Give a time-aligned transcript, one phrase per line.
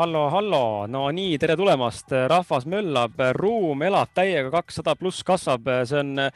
[0.00, 5.98] hallo, hallo, no nii, tere tulemast, rahvas möllab, ruum elab täiega, kakssada pluss kasvab, see
[6.00, 6.30] on äh,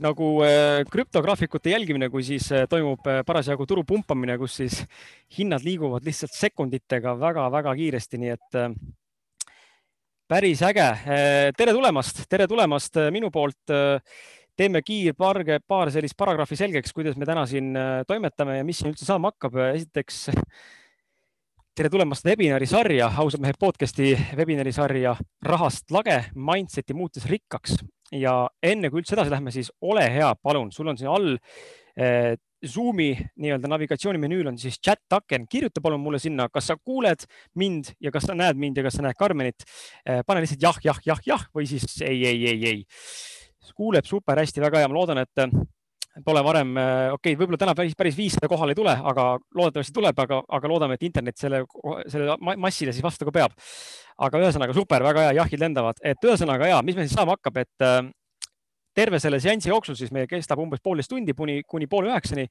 [0.00, 4.80] nagu äh, krüptograafikute jälgimine, kui siis äh, toimub parasjagu turu pumpamine, kus siis
[5.36, 8.60] hinnad liiguvad lihtsalt sekunditega väga-väga kiiresti, nii et
[10.32, 10.90] päris äge.
[11.58, 13.76] tere tulemast, tere tulemast minu poolt
[14.56, 17.74] teeme kiir paar, paar sellist paragrahvi selgeks, kuidas me täna siin
[18.08, 19.66] toimetame ja mis siin üldse saama hakkab.
[19.74, 20.30] esiteks
[21.72, 25.14] tere tulemast webinari sarja, ausad mehed podcast'i webinari sarja
[25.46, 27.78] Rahast lage, mindset'i muutes rikkaks.
[28.12, 31.30] ja enne kui üldse edasi lähme, siis ole hea, palun, sul on siin all
[31.96, 32.36] eh,
[32.68, 33.08] Zoomi
[33.40, 37.24] nii-öelda navigatsioonimenüül on siis chat aken, kirjuta palun mulle sinna, kas sa kuuled
[37.56, 39.64] mind ja kas sa näed mind ja kas sa näed Karmenit
[40.04, 40.20] eh,.
[40.26, 42.84] pane lihtsalt jah, jah, jah, jah või siis ei, ei, ei, ei.
[43.72, 45.48] kuuleb super hästi, väga hea, ma loodan, et
[46.24, 49.94] pole varem, äh, okei okay,, võib-olla täna päris, päris viissada kohale ei tule, aga loodetavasti
[49.96, 51.62] tuleb, aga, aga loodame, et internet selle,
[52.12, 53.56] selle massile siis vastu ka peab.
[54.22, 57.62] aga ühesõnaga super, väga hea, jahid lendavad, et ühesõnaga ja, mis meil siis saama hakkab,
[57.64, 58.02] et äh,
[58.96, 62.46] terve selle seansi jooksul siis meil kestab umbes poolteist tundi kuni, kuni poole üheksani.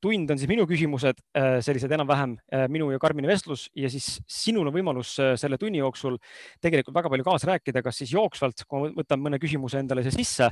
[0.00, 4.20] tund on siis minu küsimused, äh, sellised enam-vähem äh, minu ja Karmini vestlus ja siis
[4.28, 6.18] sinul on võimalus äh, selle tunni jooksul
[6.62, 10.14] tegelikult väga palju kaasa rääkida, kas siis jooksvalt, kui ma võtan mõne küsimuse endale siia
[10.14, 10.50] sisse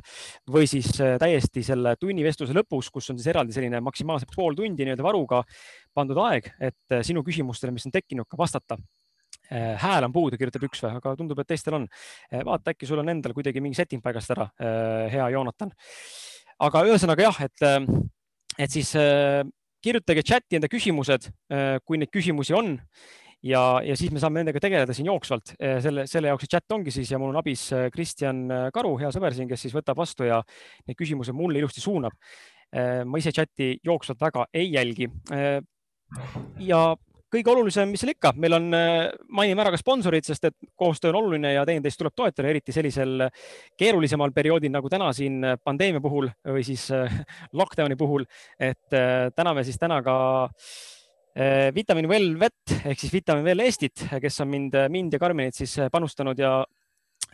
[0.51, 4.87] või siis täiesti selle tunni vestluse lõpus, kus on siis eraldi selline maksimaalselt pool tundi
[4.87, 5.43] nii-öelda varuga
[5.95, 8.81] pandud aeg, et sinu küsimustele, mis on tekkinud, ka vastata
[9.51, 11.89] hääl on puudu, kirjutab üks või, aga tundub, et teistel on.
[12.33, 15.73] Äh, vaata, äkki sul on endal kuidagi mingi setting paigast ära, äh, hea Joonatan.
[16.67, 17.63] aga ühesõnaga jah, et,
[18.57, 18.95] et siis
[19.85, 21.27] kirjutage chati enda küsimused,
[21.85, 22.71] kui neid küsimusi on
[23.45, 25.53] ja, ja siis me saame nendega tegeleda siin jooksvalt.
[25.85, 28.41] selle, selle jaoks see chat ongi siis ja mul on abis Kristjan
[28.73, 30.41] Karu, hea sõber siin, kes siis võtab vastu ja
[30.89, 32.17] neid küsimusi mulle ilusti suunab.
[33.05, 35.11] ma ise chati jooksvalt väga ei jälgi.
[36.73, 36.83] ja
[37.37, 41.13] kõige olulisem, mis seal ikka, meil on, äh, mainime ära ka sponsorid, sest et koostöö
[41.13, 43.27] on oluline ja teineteist tuleb toetada, eriti sellisel
[43.79, 47.13] keerulisemal perioodil nagu täna siin pandeemia puhul või siis äh,
[47.61, 48.27] lockdown'i puhul.
[48.59, 50.17] et äh, täname siis täna ka
[51.77, 55.75] Vitamin Well Vet ehk siis Vitamin Well Eestit, kes on mind, mind ja Karmenit siis
[55.93, 56.63] panustanud ja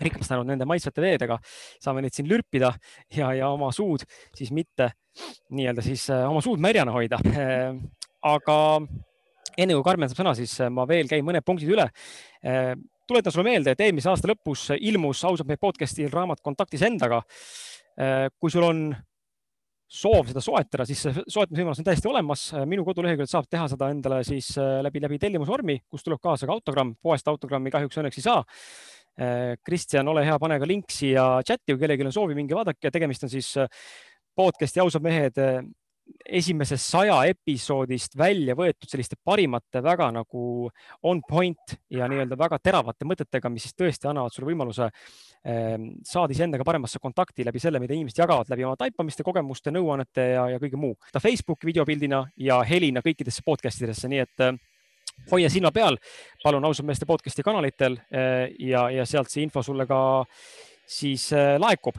[0.03, 1.39] rikastanud nende maitsvate veedega.
[1.79, 2.73] saame neid siin lürpida
[3.15, 4.03] ja, ja oma suud
[4.35, 4.91] siis mitte
[5.55, 7.21] nii-öelda siis oma suud märjana hoida.
[8.23, 8.59] aga
[9.59, 11.89] enne kui Karmen saab sõna, siis äh, ma veel käin mõned punktid üle.
[12.47, 12.75] Äh,
[13.09, 17.23] tuletan sulle meelde, et eelmise aasta lõpus ilmus ausalt meie podcast'il raamat Kontaktis endaga.
[18.01, 18.85] Äh, kui sul on
[19.93, 22.47] soov seda soetada, siis soetamisvõimalus on täiesti olemas.
[22.65, 26.95] minu koduleheküljel saab teha seda endale siis läbi, läbi tellimusvormi, kus tuleb kaasa ka autogramm.
[27.03, 28.41] poest autogrammi kahjuks õnneks ei saa.
[29.61, 32.89] Kristjan, ole hea, pane ka link siia chati, kui kellelgi on soovi, minge vaadake.
[32.91, 33.53] tegemist on siis
[34.33, 35.37] podcast'i ausad mehed
[36.33, 40.71] esimesest saja episoodist välja võetud selliste parimate, väga nagu
[41.09, 45.77] on point ja nii-öelda väga teravate mõtetega, mis siis tõesti annavad sulle võimaluse eh,
[46.07, 50.49] saada iseendaga paremasse kontakti läbi selle, mida inimesed jagavad läbi oma taipamiste, kogemuste, nõuannete ja,
[50.55, 50.97] ja kõige muu.
[51.12, 54.61] ta Facebooki videopildina ja helina kõikidesse podcast idesse, nii et eh,
[55.33, 55.99] hoia silma peal,
[56.43, 60.03] palun ausalt meeste podcast'i kanalitel eh, ja, ja sealt see info sulle ka
[60.93, 61.31] siis
[61.62, 61.99] laekub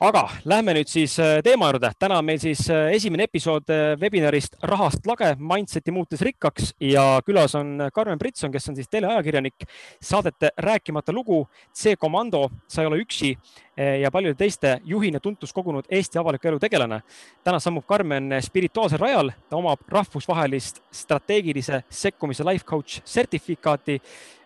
[0.00, 1.90] aga lähme nüüd siis äh, teema juurde.
[1.98, 6.72] täna on meil siis äh, esimene episood äh, webinarist Rahast lage, mindset'i muutes rikkaks.
[6.80, 9.66] Ja külas on Karmen Britson, kes on siis teleajakirjanik,
[10.00, 11.44] saadete Rääkimata lugu,
[11.74, 13.34] C-komando, sa ei ole üksi
[13.78, 17.02] ja paljude teiste juhina tuntust kogunud Eesti avaliku elu tegelane.
[17.44, 24.00] täna sammub Karmen spirituaalsel rajal, ta omab rahvusvahelist strateegilise sekkumise life coach sertifikaati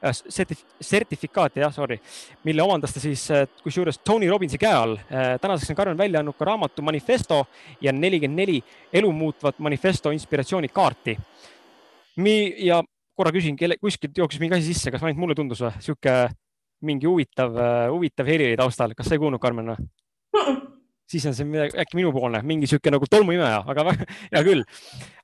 [0.05, 1.99] äh,, sertif, sertifikaati jah, sorry,
[2.45, 5.41] mille omandas ta siis äh, kusjuures Tony Robbinsi käe all äh,.
[5.41, 7.47] tänaseks on Karmen välja andnud ka raamatu Manifesto
[7.81, 8.63] ja nelikümmend neli
[8.93, 11.19] elu muutvat manifesto inspiratsioonikaarti.
[12.59, 12.83] ja
[13.17, 15.73] korra küsin, kelle, kuskilt jooksis mingi asi sisse, kas ainult mulle tundus või?
[15.81, 16.15] sihuke
[16.83, 17.57] mingi huvitav,
[17.93, 20.43] huvitav heli oli taustal, kas sa ei kuulnud, Karmen või mm?
[20.43, 20.73] -mm
[21.13, 23.95] siis on see midagi, äkki minupoolne, mingi sihuke nagu tolmuimeja, aga
[24.33, 24.65] hea küll.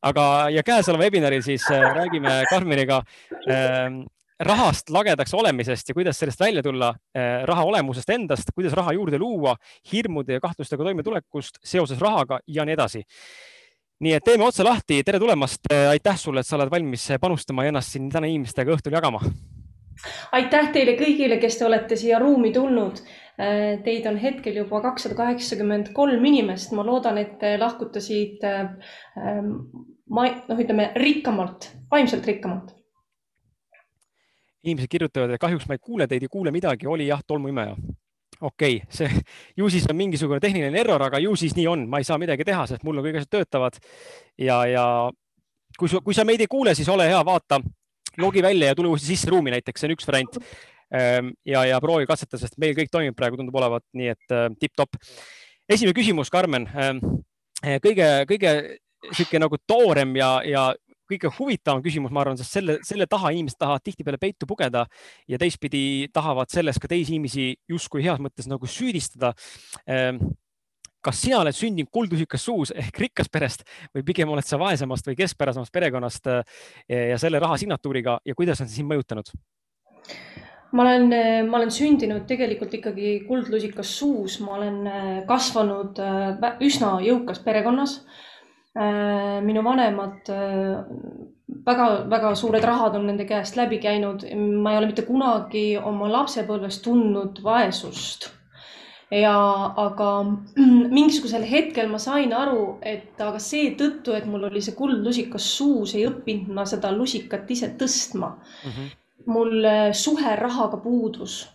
[0.04, 0.24] aga,
[0.54, 3.00] ja käesoleva webinaril siis äh, räägime Karmeniga
[3.48, 3.88] äh,
[4.48, 9.18] rahast lagedaks olemisest ja kuidas sellest välja tulla äh,, raha olemusest endast, kuidas raha juurde
[9.18, 9.56] luua,
[9.92, 13.02] hirmude ja kahtlustega toimetulekust seoses rahaga ja nii edasi.
[13.98, 17.64] nii et teeme otsa lahti, tere tulemast, äh, aitäh sulle, et sa oled valmis panustama
[17.64, 19.24] ja ennast siin täna inimestega õhtul jagama
[20.32, 23.02] aitäh teile kõigile, kes te olete siia ruumi tulnud.
[23.38, 26.72] Äh, teid on hetkel juba kakssada kaheksakümmend kolm inimest.
[26.74, 28.66] ma loodan, et te lahkute siit äh,
[30.08, 32.74] ma, noh, ütleme rikkamalt, vaimselt rikkamalt.
[34.64, 37.76] inimesed kirjutavad, et kahjuks ma ei kuule teid, ei kuule midagi, oli jah, tolmuimeja
[38.40, 39.22] okei okay,, see
[39.56, 42.44] ju siis on mingisugune tehniline error, aga ju siis nii on, ma ei saa midagi
[42.44, 43.78] teha, sest mul on kõik asjad töötavad
[44.38, 44.84] ja, ja
[45.78, 47.60] kui, kui sa meid ei kuule, siis ole hea, vaata
[48.20, 50.40] logi välja ja tule uuesti sisse ruumi näiteks, see on üks variant.
[50.98, 54.48] Ehm, ja, ja proovi katsetada, sest meil kõik toimib praegu, tundub olevat, nii et äh,
[54.60, 54.96] tipp-topp.
[55.68, 56.64] esimene küsimus, Karmen.
[56.72, 57.02] Ehm,
[57.84, 58.52] kõige, kõige
[59.12, 60.64] sihuke nagu toorem ja, ja
[61.08, 64.84] kõige huvitavam küsimus, ma arvan, sest selle, selle taha inimesed tahavad tihtipeale peitu pugeda
[65.28, 69.32] ja teistpidi tahavad selles ka teisi inimesi justkui heas mõttes nagu süüdistada
[69.88, 70.20] ehm,
[71.04, 73.64] kas sina oled sündinud kuldühikas suus ehk rikkast perest
[73.94, 76.42] või pigem oled sa vaesemast või keskpärasemast perekonnast äh,
[77.12, 79.30] ja selle raha signatuuriga ja kuidas on see sind mõjutanud?
[80.72, 81.08] ma olen,
[81.48, 86.00] ma olen sündinud tegelikult ikkagi kuldlusikas suus, ma olen äh, kasvanud
[86.64, 88.02] üsna jõukas perekonnas.
[89.42, 90.28] minu vanemad,
[91.66, 94.22] väga-väga suured rahad on nende käest läbi käinud,
[94.62, 98.28] ma ei ole mitte kunagi oma lapsepõlves tundnud vaesust
[99.10, 99.34] ja
[99.76, 100.10] aga
[100.96, 106.06] mingisugusel hetkel ma sain aru, et aga seetõttu, et mul oli see kuldlusikas suus, ei
[106.08, 108.70] õppinud ma seda lusikat ise tõstma mm.
[108.70, 108.90] -hmm.
[109.26, 111.46] mul äh, suhe rahaga puudus.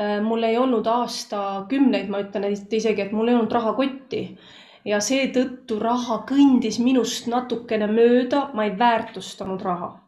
[0.00, 4.24] Äh, mul ei olnud aastakümneid, ma ütlen isegi, et mul ei olnud rahakotti
[4.84, 10.00] ja seetõttu raha kõndis minust natukene mööda, ma ei väärtustanud raha.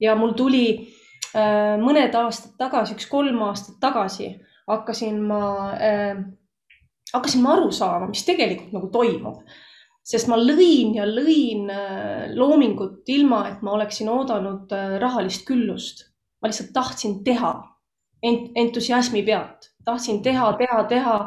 [0.00, 0.88] ja mul tuli
[1.36, 6.24] äh, mõned aastad tagasi, üks kolm aastat tagasi hakkasin ma äh,,
[7.12, 9.44] hakkasin ma aru saama, mis tegelikult nagu toimub.
[10.04, 16.04] sest ma lõin ja lõin äh, loomingut ilma, et ma oleksin oodanud äh, rahalist küllust.
[16.42, 17.54] ma lihtsalt tahtsin teha
[18.22, 21.18] ent, entusiasmi pealt, tahtsin teha, teha, teha.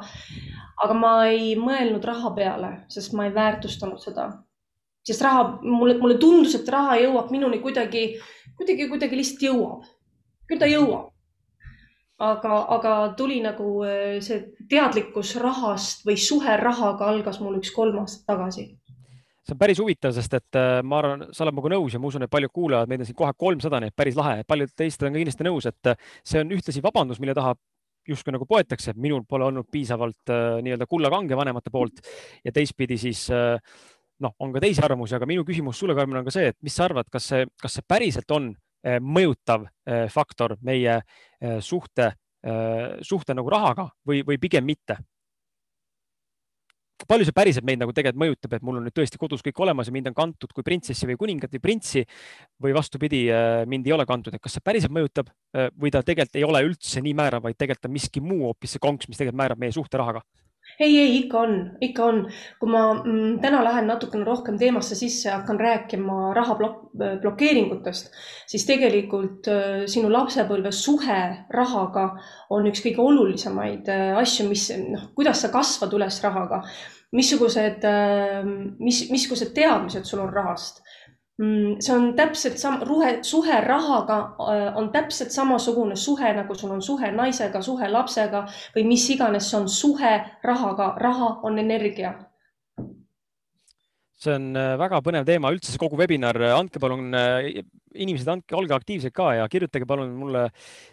[0.83, 4.29] aga ma ei mõelnud raha peale, sest ma ei väärtustanud seda.
[5.07, 8.09] sest raha, mulle, mulle tundus, et raha jõuab minuni kuidagi,
[8.57, 9.85] kuidagi, kuidagi lihtsalt jõuab.
[10.47, 11.16] küll ta jõuab
[12.17, 17.99] aga, aga tuli nagu äh, see teadlikkus rahast või suhe rahaga algas mul üks kolm
[18.01, 18.67] aastat tagasi
[19.47, 22.09] see on päris huvitav, sest et äh, ma arvan, sa oled minuga nõus ja ma
[22.09, 24.41] usun, et paljud kuulajad, meid on siin kohe kolmsada, nii et päris lahe.
[24.47, 27.53] paljud teist on ka kindlasti nõus, et äh, see on ühtlasi vabandus, mille taha
[28.07, 30.31] justkui nagu poetakse, et minul pole olnud piisavalt
[30.63, 31.99] nii-öelda kullakange vanemate poolt
[32.39, 33.25] ja teistpidi siis
[34.23, 36.71] noh, on ka teisi arvamusi, aga minu küsimus sulle, Karmen, on ka see, et mis
[36.71, 38.47] sa arvad, kas see, kas see päriselt on
[39.01, 42.13] mõjutav eh, faktor meie eh, suhte,
[43.03, 44.95] suhte nagu rahaga või, või pigem mitte?
[47.07, 49.89] palju see päriselt meid nagu tegelikult mõjutab, et mul on nüüd tõesti kodus kõik olemas
[49.89, 52.05] ja mind on kantud kui printsessi või kuningat või printsi
[52.63, 53.25] või vastupidi,
[53.69, 55.29] mind ei ole kantud, et kas see päriselt mõjutab
[55.75, 58.83] või ta tegelikult ei ole üldse nii määrav, vaid tegelikult on miski muu hoopis see
[58.85, 60.23] konks, mis tegelikult määrab meie suhte rahaga
[60.79, 62.19] ei, ei ikka on, ikka on.
[62.59, 66.83] kui ma mm, täna lähen natukene rohkem teemasse sisse, hakkan rääkima raha blok
[67.21, 68.11] blokeeringutest,
[68.49, 71.21] siis tegelikult äh, sinu lapsepõlve suhe
[71.53, 72.07] rahaga
[72.53, 76.63] on üks kõige olulisemaid äh, asju, mis noh, kuidas sa kasvad üles rahaga,
[77.13, 78.41] missugused äh,,
[78.79, 80.81] mis, missugused teadmised sul on rahast
[81.37, 84.35] see on täpselt sama, ruhe, suhe rahaga
[84.75, 88.45] on täpselt samasugune suhe, nagu sul on suhe naisega, suhe lapsega
[88.75, 90.13] või mis iganes, see on suhe
[90.43, 90.95] rahaga.
[90.97, 92.13] raha on energia
[94.17, 97.61] see on äh, väga põnev teema, üldse see kogu webinar, andke palun, äh,
[97.97, 100.47] inimesed, andke, olge aktiivsed ka ja kirjutage palun mulle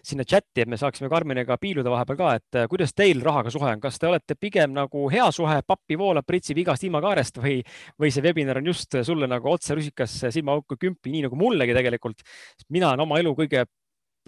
[0.04, 3.70] sinna chati, et me saaksime Karmeniga piiluda vahepeal ka, et äh, kuidas teil rahaga suhe
[3.70, 7.60] on, kas te olete pigem nagu hea suhe, pappi voolab, pritsib igast ilmakaarest või,
[8.00, 12.20] või see webinar on just sulle nagu otse rusikas silmaauku kümpi, nii nagu mullegi tegelikult.
[12.68, 13.64] mina olen oma elu kõige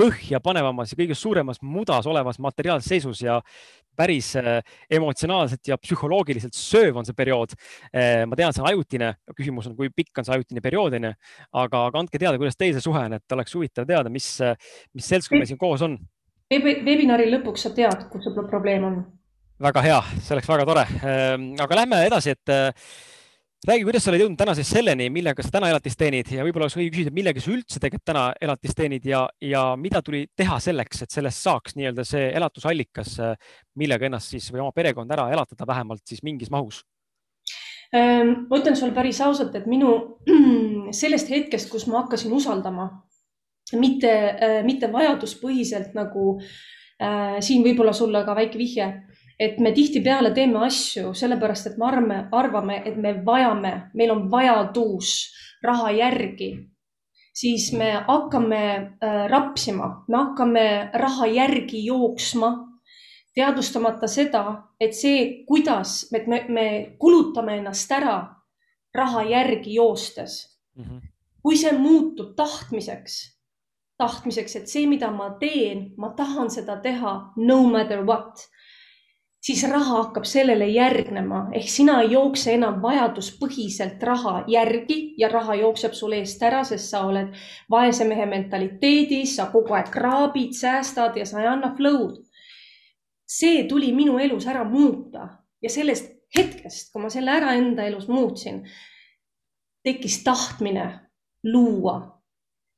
[0.00, 3.41] põhjapanevamas ja kõige suuremas mudas olevas materiaalses seisus ja
[3.97, 4.61] päris äh,
[4.93, 7.55] emotsionaalselt ja psühholoogiliselt sööv on see periood.
[7.91, 11.15] Äh, ma tean, see on ajutine, küsimus on, kui pikk on see ajutine periood, onju,
[11.62, 14.29] aga, aga andke teada, kuidas teil see suhe on, et oleks huvitav teada, mis,
[14.97, 15.99] mis seltskond meil siin koos on.
[16.53, 19.03] Webinari lõpuks sa tead, kus see probleem on.
[19.65, 20.88] väga hea, see oleks väga tore.
[21.00, 22.57] Äh, aga lähme edasi, et
[23.64, 26.66] räägi, kuidas sa oled jõudnud täna siis selleni, millega sa täna elatist teenid ja võib-olla
[26.66, 30.58] oleks õige küsida, millega sa üldse tegelikult täna elatist teenid ja, ja mida tuli teha
[30.62, 33.16] selleks, et sellest saaks nii-öelda see elatusallikas,
[33.80, 36.82] millega ennast siis või oma perekonda ära elatada vähemalt siis mingis mahus?
[37.96, 40.20] Ehm, ma ütlen sulle päris ausalt, et minu
[41.00, 42.90] sellest hetkest, kus ma hakkasin usaldama,
[43.80, 44.12] mitte,
[44.66, 48.90] mitte vajaduspõhiselt nagu äh, siin võib-olla sulle ka väike vihje
[49.38, 54.31] et me tihtipeale teeme asju sellepärast, et me arvame, arvame, et me vajame, meil on
[54.31, 55.33] vajadus
[55.64, 56.50] raha järgi,
[57.37, 62.52] siis me hakkame äh, rapsima, me hakkame raha järgi jooksma,
[63.37, 64.45] teadvustamata seda,
[64.81, 66.66] et see, kuidas me, me, me
[66.99, 68.16] kulutame ennast ära
[68.97, 70.85] raha järgi joostes mm.
[70.85, 71.00] -hmm.
[71.43, 73.37] kui see muutub tahtmiseks,
[73.99, 78.49] tahtmiseks, et see, mida ma teen, ma tahan seda teha no matter what
[79.40, 81.47] siis raha hakkab sellele järgnema.
[81.55, 86.90] Ehk sina ei jookse enam vajaduspõhiselt raha järgi ja raha jookseb sul eest ära, sest
[86.90, 87.35] sa oled
[87.71, 92.23] vaese mehe mentaliteedis, sa kogu aeg kraabid, säästad ja sa ei anna flow'd.
[93.26, 95.25] see tuli minu elus ära muuta
[95.62, 98.61] ja sellest hetkest, kui ma selle ära enda elus muutsin,
[99.83, 100.87] tekkis tahtmine
[101.45, 101.97] luua.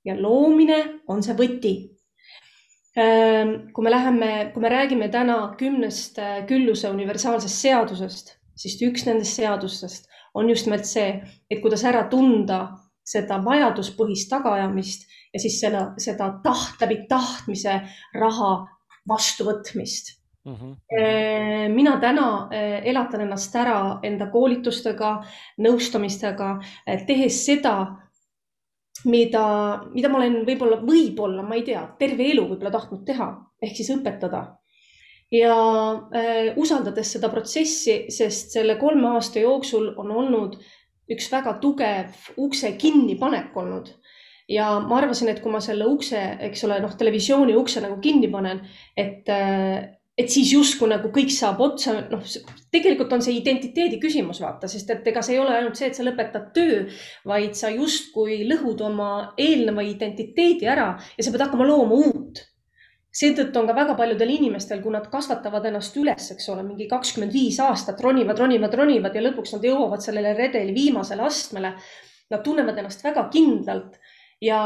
[0.05, 1.73] Ja loomine on see võti
[3.73, 9.39] kui me läheme, kui me räägime täna kümnest äh, külluse universaalsest seadusest, siis üks nendest
[9.39, 11.13] seadustest on just nimelt see,
[11.51, 12.61] et kuidas ära tunda
[13.07, 17.79] seda vajaduspõhist tagaajamist ja siis selle, seda taht, läbi tahtmise
[18.19, 18.53] raha
[19.09, 20.13] vastuvõtmist
[20.45, 20.55] mm.
[20.57, 21.73] -hmm.
[21.75, 25.23] mina täna äh, elatan ennast ära enda koolitustega,
[25.59, 26.57] nõustamistega,
[27.07, 27.79] tehes seda,
[29.07, 29.45] mida,
[29.93, 33.29] mida ma olen võib-olla, võib-olla, ma ei tea, terve elu võib-olla tahtnud teha
[33.63, 34.43] ehk siis õpetada.
[35.31, 35.55] ja
[36.17, 40.57] äh, usaldades seda protsessi, sest selle kolme aasta jooksul on olnud
[41.13, 43.93] üks väga tugev ukse kinnipanek olnud
[44.49, 48.31] ja ma arvasin, et kui ma selle ukse, eks ole, noh, televisiooni ukse nagu kinni
[48.33, 48.63] panen,
[48.97, 52.23] et äh, et siis justkui nagu kõik saab otsa, noh,
[52.75, 55.99] tegelikult on see identiteedi küsimus, vaata, sest et ega see ei ole ainult see, et
[55.99, 56.81] sa lõpetad töö,
[57.29, 62.43] vaid sa justkui lõhud oma eelneva identiteedi ära ja sa pead hakkama looma uut.
[63.19, 67.33] seetõttu on ka väga paljudel inimestel, kui nad kasvatavad ennast üles, eks ole, mingi kakskümmend
[67.33, 71.73] viis aastat, ronivad, ronivad, ronivad ja lõpuks nad jõuavad sellele redeli viimasele astmele.
[72.31, 73.97] Nad tunnevad ennast väga kindlalt
[74.45, 74.61] ja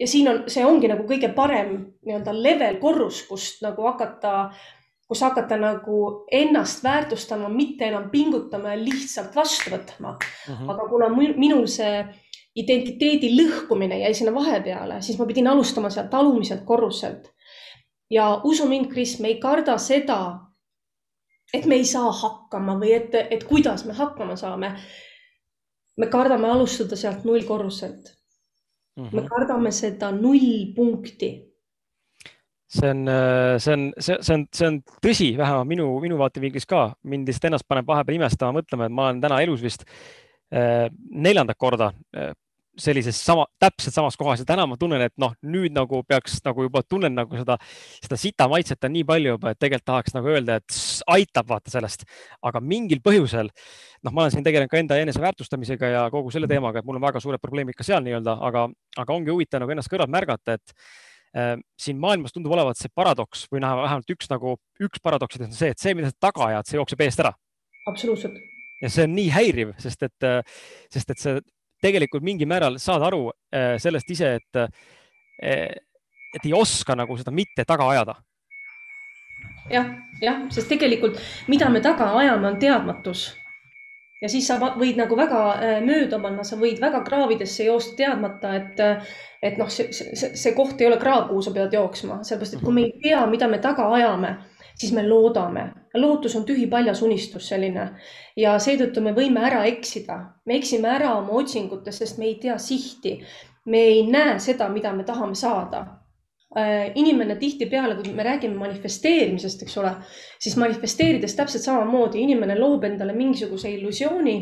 [0.00, 1.74] ja siin on, see ongi nagu kõige parem
[2.06, 4.50] nii-öelda level korrus, kust nagu hakata,
[5.08, 6.00] kus hakata nagu
[6.32, 10.20] ennast väärtustama, mitte enam pingutama ja lihtsalt vastu võtma uh.
[10.48, 10.70] -huh.
[10.72, 12.04] aga kuna minul see
[12.56, 17.30] identiteedi lõhkumine jäi sinna vahepeale, siis ma pidin alustama sealt alumiselt korruselt.
[18.10, 20.40] ja usu mind, Kris, me ei karda seda,
[21.54, 24.76] et me ei saa hakkama või et, et kuidas me hakkama saame.
[25.96, 28.19] me kardame alustada sealt nullkorruselt
[28.96, 29.04] mm.
[29.04, 29.14] -hmm.
[29.14, 31.30] me kardame seda nullpunkti.
[32.70, 36.68] see on, äh, see on, see, see on, see on tõsi, vähemalt minu, minu vaatevinklist
[36.70, 36.94] ka.
[37.02, 39.84] mind lihtsalt ennast paneb vahepeal imestama, mõtlema, et ma olen täna elus vist
[40.54, 42.32] äh, neljandat korda äh,
[42.78, 46.64] sellises sama, täpselt samas kohas ja täna ma tunnen, et noh, nüüd nagu peaks nagu
[46.66, 47.56] juba tunnen nagu seda,
[47.98, 50.78] seda sita maitset on nii palju juba, et tegelikult tahaks nagu öelda, et
[51.16, 52.06] aitab vaata sellest,
[52.46, 56.80] aga mingil põhjusel noh, ma olen siin tegelenud ka enda eneseväärtustamisega ja kogu selle teemaga,
[56.80, 58.66] et mul on väga suured probleemid ka seal nii-öelda, aga,
[59.02, 60.74] aga ongi huvitav nagu ennast kõrvalt märgata, et
[61.36, 65.58] äh, siin maailmas tundub olevat see paradoks või noh, vähemalt üks nagu, üks paradoksidest on
[65.58, 67.34] see, et see, mida sa taga ajad, see jookseb eest ära.
[67.90, 68.38] absoluutselt.
[68.80, 70.60] ja see on nii häiriv, sest et, äh,
[70.92, 71.40] sest et see
[71.82, 75.76] tegelikult mingil määral saad aru äh, sellest ise, et, äh,
[76.34, 78.16] et ei oska nagu seda mitte taga ajada
[79.70, 79.90] jah,
[80.22, 81.20] jah, sest tegelikult,
[81.50, 83.30] mida me taga ajame, on teadmatus.
[84.20, 88.54] ja siis sa võid nagu väga äh, mööda panna, sa võid väga kraavidesse joosta teadmata,
[88.58, 88.80] et,
[89.42, 92.64] et noh, see, see, see koht ei ole kraav, kuhu sa pead jooksma, sellepärast et
[92.64, 94.34] kui me ei tea, mida me taga ajame,
[94.80, 95.72] siis me loodame.
[95.94, 97.86] lootus on tühi paljas unistus selline
[98.36, 100.18] ja seetõttu me võime ära eksida.
[100.46, 103.20] me eksime ära oma otsingutes, sest me ei tea sihti.
[103.66, 105.80] me ei näe seda, mida me tahame saada
[106.56, 109.92] äh, inimene tihtipeale, kui me räägime manifesteerimisest, eks ole,
[110.38, 114.38] siis manifesteerides täpselt samamoodi inimene loob endale mingisuguse illusiooni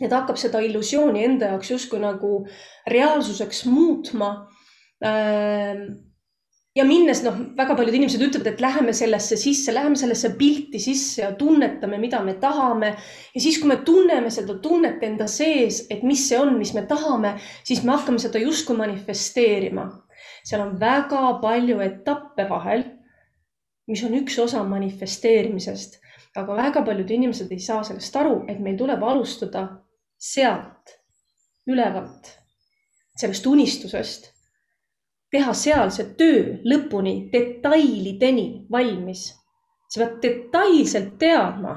[0.00, 2.46] ja ta hakkab seda illusiooni enda jaoks justkui nagu
[2.86, 4.30] reaalsuseks muutma
[5.04, 5.88] äh,
[6.76, 11.22] ja minnes, noh, väga paljud inimesed ütlevad, et läheme sellesse sisse, läheme sellesse pilti sisse
[11.22, 12.94] ja tunnetame, mida me tahame.
[13.34, 16.84] ja siis, kui me tunneme seda tunnet enda sees, et mis see on, mis me
[16.86, 19.88] tahame, siis me hakkame seda justkui manifesteerima.
[20.44, 22.84] seal on väga palju etappe vahel,
[23.88, 25.98] mis on üks osa manifesteerimisest,
[26.36, 29.68] aga väga paljud inimesed ei saa sellest aru, et meil tuleb alustada
[30.18, 30.98] sealt,
[31.68, 32.34] ülevalt,
[33.18, 34.37] sellest unistusest
[35.30, 39.34] teha seal see töö lõpuni detailideni valmis.
[39.88, 41.74] sa pead detailselt teadma,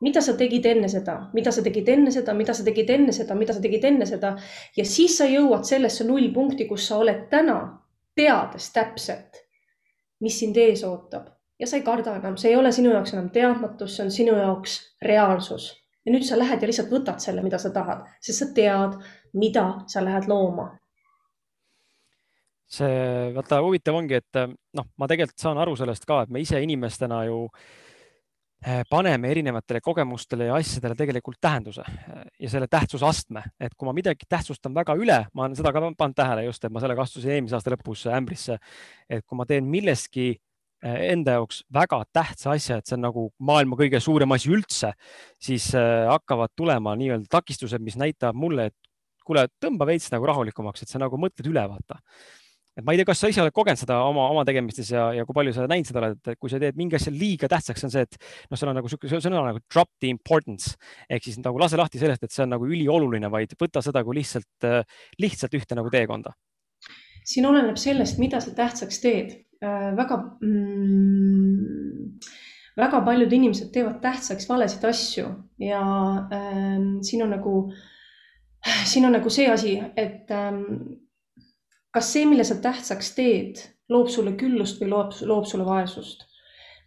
[0.00, 3.34] mida sa tegid enne seda, mida sa tegid enne seda, mida sa tegid enne seda,
[3.36, 4.30] mida sa tegid enne seda
[4.76, 7.58] ja siis sa jõuad sellesse nullpunkti, kus sa oled täna,
[8.16, 9.42] teades täpselt,
[10.24, 11.28] mis sind ees ootab
[11.60, 14.36] ja sa ei karda enam, see ei ole sinu jaoks enam teadmatus, see on sinu
[14.40, 15.72] jaoks reaalsus.
[16.06, 18.96] ja nüüd sa lähed ja lihtsalt võtad selle, mida sa tahad, sest sa tead,
[19.32, 20.72] mida sa lähed looma
[22.70, 24.44] see, vaata huvitav ongi, et
[24.76, 27.42] noh, ma tegelikult saan aru sellest ka, et me ise inimestena ju
[28.64, 34.28] eh, paneme erinevatele kogemustele ja asjadele tegelikult tähenduse ja selle tähtsusastme, et kui ma midagi
[34.28, 37.58] tähtsustan väga üle, ma olen seda ka pannud tähele just, et ma sellega astusin eelmise
[37.58, 38.58] aasta lõpus ämbrisse,
[39.08, 40.34] et kui ma teen milleski
[40.84, 44.90] enda jaoks väga tähtsa asja, et see on nagu maailma kõige suurem asi üldse,
[45.40, 50.92] siis hakkavad tulema nii-öelda takistused, mis näitavad mulle, et kuule, tõmba veits nagu rahulikumaks, et
[50.92, 52.02] sa nagu mõtled üle, vaata
[52.74, 55.26] et ma ei tea, kas sa ise oled kogenud seda oma, oma tegemistes ja, ja
[55.26, 57.92] kui palju sa näinud seda oled, et kui sa teed mingi asja liiga tähtsaks, on
[57.94, 58.18] see, et
[58.50, 60.74] noh, seal on nagu sihuke sõna nagu drop the importance
[61.08, 64.18] ehk siis nagu lase lahti sellest, et see on nagu ülioluline, vaid võta seda kui
[64.18, 64.68] lihtsalt,
[65.22, 66.34] lihtsalt ühte nagu teekonda.
[67.24, 69.92] siin oleneb sellest, mida sa tähtsaks teed äh,.
[69.96, 72.18] väga mm,
[72.76, 75.30] väga paljud inimesed teevad tähtsaks valesid asju
[75.62, 75.82] ja
[76.34, 76.76] äh,
[77.06, 77.54] siin on nagu,
[78.90, 80.58] siin on nagu see asi, et äh,
[81.94, 86.26] kas see, mille sa tähtsaks teed, loob sulle küllust või loob, loob sulle vaesust?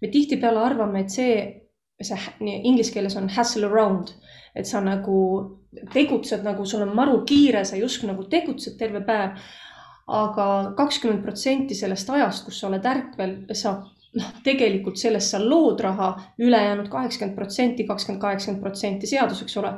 [0.02, 1.38] me tihtipeale arvame, et see,
[2.02, 2.18] see
[2.58, 4.12] inglise keeles on hustle around,
[4.56, 5.20] et sa nagu
[5.94, 9.40] tegutsed nagu sul on maru kiire, sa justkui nagu tegutsed terve päev.
[10.08, 10.44] aga
[10.78, 13.74] kakskümmend protsenti sellest ajast, kus sa oled ärkvel, sa
[14.16, 19.74] noh, tegelikult sellest sa lood raha, ülejäänud kaheksakümmend protsenti, kakskümmend, kaheksakümmend protsenti seadus, eks ole,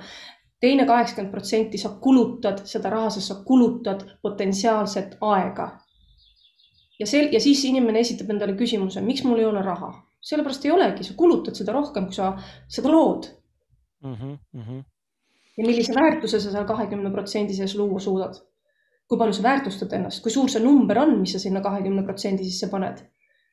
[0.59, 5.69] teine kaheksakümmend protsenti sa kulutad seda raha, sest sa kulutad potentsiaalset aega.
[6.99, 10.71] ja sel- ja siis inimene esitab endale küsimuse, miks mul ei ole raha, sellepärast ei
[10.71, 12.33] olegi, sa kulutad seda rohkem, kui sa
[12.67, 13.29] seda lood
[14.03, 14.13] mm.
[14.13, 14.83] -hmm, mm -hmm.
[15.57, 18.35] ja millise väärtuse sa seal kahekümne protsendi sees luua suudad?
[19.07, 22.43] kui palju sa väärtustad ennast, kui suur see number on, mis sa sinna kahekümne protsendi
[22.43, 22.97] sisse paned?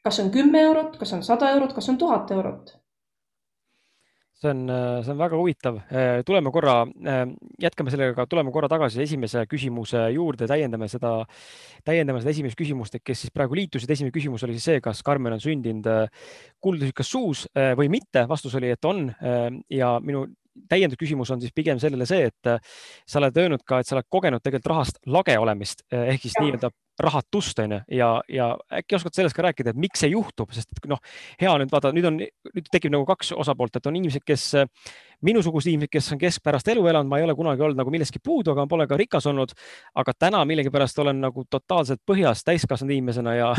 [0.05, 2.77] kas on kümme eurot, kas on sada eurot, kas on tuhat eurot?
[4.47, 4.63] See on,
[5.05, 5.81] see on väga huvitav.
[5.91, 7.25] Äh, tuleme korra, äh,
[7.63, 11.19] jätkame sellega, tuleme korra tagasi esimese küsimuse juurde, täiendame seda,
[11.87, 13.91] täiendame seda esimest küsimust, et kes siis praegu liitusid.
[13.91, 16.09] esimene küsimus oli siis see, kas Karmen on sündinud äh,
[16.63, 17.47] kuldusükas suus
[17.79, 18.27] või mitte.
[18.29, 19.07] vastus oli, et on
[19.71, 20.25] ja minu
[20.71, 22.51] täiendusküsimus on siis pigem sellele see, et
[23.07, 26.73] sa oled öelnud ka, et sa oled kogenud tegelikult rahast lage olemist ehk siis nii-öelda
[27.03, 30.81] rahatust, on ju, ja, ja äkki oskad sellest ka rääkida, et miks see juhtub, sest
[30.89, 31.03] noh,
[31.41, 32.23] hea nüüd vaata, nüüd on,
[32.57, 34.49] nüüd tekib nagu kaks osapoolt, et on inimesed, kes,
[35.25, 38.53] minusugused inimesed, kes on keskpärast elu elanud, ma ei ole kunagi olnud nagu millestki puudu,
[38.53, 39.55] aga pole ka rikas olnud.
[39.95, 43.51] aga täna millegipärast olen nagu totaalselt põhjas täiskasvanud inimesena ja,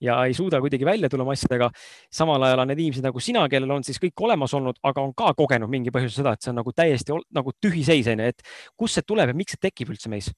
[0.00, 1.70] ja ei suuda kuidagi välja tulla oma asjadega.
[2.12, 5.14] samal ajal on need inimesed nagu sina, kellel on siis kõik olemas olnud, aga on
[5.14, 8.42] ka kogenud mingi põhjusel seda, et see on nagu täiesti nagu tühiseis, on ju, et
[8.76, 10.32] kust see tuleb ja miks see tekib üldse meis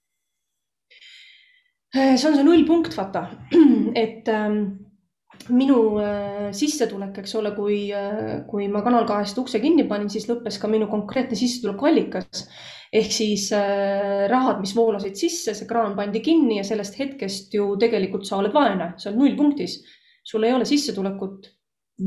[1.93, 3.27] see on see nullpunkt, vaata,
[4.05, 4.88] et ähm,
[5.49, 10.29] minu äh, sissetulek, eks ole, kui äh,, kui ma Kanal kahest ukse kinni panin, siis
[10.29, 12.45] lõppes ka minu konkreetne sissetulekuallikas.
[12.99, 17.75] Ehk siis äh, rahad, mis voolasid sisse, see kraan pandi kinni ja sellest hetkest ju
[17.81, 19.79] tegelikult sa oled vaene, sa oled nullpunktis,
[20.25, 21.51] sul ei ole sissetulekut,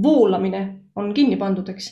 [0.01, 0.63] voolamine
[0.97, 1.91] on kinni pandud, eks.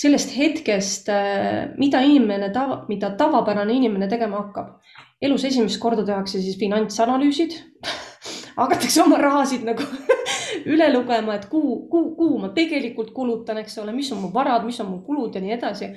[0.00, 4.78] Sellest hetkest, äh, mida inimene tava, mida tavapärane inimene tegema hakkab.
[5.20, 7.58] Elus esimest korda tehakse siis finantsanalüüsid.
[8.60, 9.84] Hakatakse oma rahasid nagu
[10.66, 14.66] üle lugema, et kuhu, kuhu, kuhu ma tegelikult kulutan, eks ole, mis on mu varad,
[14.66, 15.90] mis on mu kulud ja nii edasi.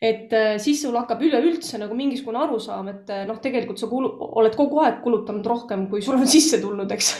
[0.00, 4.10] et äh, siis sul hakkab üleüldse nagu mingisugune arusaam, et äh, noh, tegelikult sa kulu,
[4.40, 7.10] oled kogu aeg kulutanud rohkem, kui sul on sisse tulnud, eks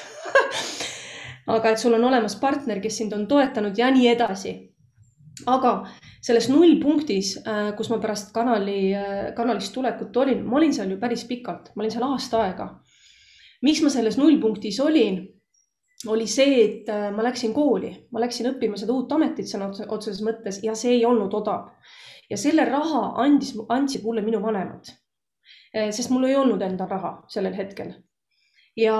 [1.57, 4.55] aga et sul on olemas partner, kes sind on toetanud ja nii edasi.
[5.51, 5.73] aga
[6.23, 8.95] selles nullpunktis, äh, kus ma pärast kanali,
[9.37, 12.69] kanalist tulekut olin, ma olin seal ju päris pikalt, ma olin seal aasta aega.
[13.63, 15.25] miks ma selles nullpunktis olin,
[16.07, 20.23] oli see, et äh, ma läksin kooli, ma läksin õppima seda uut ametit sõna otseses
[20.27, 21.71] mõttes ja see ei olnud odav.
[22.31, 24.89] ja selle raha andis, andsid mulle minu vanemad.
[25.91, 27.91] sest mul ei olnud endal raha sellel hetkel
[28.77, 28.99] ja,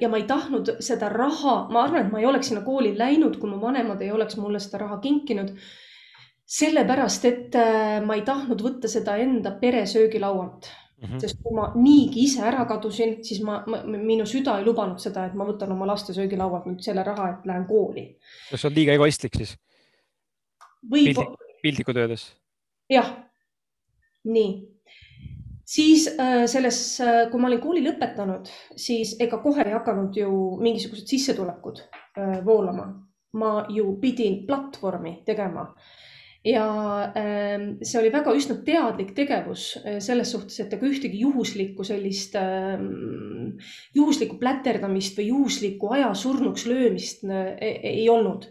[0.00, 3.38] ja ma ei tahtnud seda raha, ma arvan, et ma ei oleks sinna kooli läinud,
[3.38, 5.54] kui mu vanemad ei oleks mulle seda raha kinkinud
[6.50, 11.20] sellepärast, et äh, ma ei tahtnud võtta seda enda pere söögilaualt mm, -hmm.
[11.20, 15.26] sest kui ma niigi ise ära kadusin, siis ma, ma, minu süda ei lubanud seda,
[15.26, 18.06] et ma võtan oma laste söögilaualt nüüd selle raha, et lähen kooli.
[18.50, 19.56] kas sa oled liiga egoistlik siis?
[20.90, 21.26] Pildi,.
[21.62, 22.26] piltlikult öeldes.
[22.90, 23.10] jah,
[24.24, 24.50] nii
[25.70, 30.32] siis äh, selles, äh, kui ma olin kooli lõpetanud, siis ega kohe ei hakanud ju
[30.60, 31.86] mingisugused sissetulekud
[32.44, 32.92] voolama.
[33.32, 35.62] ma ju pidin platvormi tegema
[36.44, 41.84] ja ähm, see oli väga üsna teadlik tegevus äh, selles suhtes, et ega ühtegi juhuslikku
[41.84, 43.58] sellist ähm,
[43.96, 48.48] juhuslikku pläterdamist või juhuslikku aja surnuks löömist äh, ei olnud.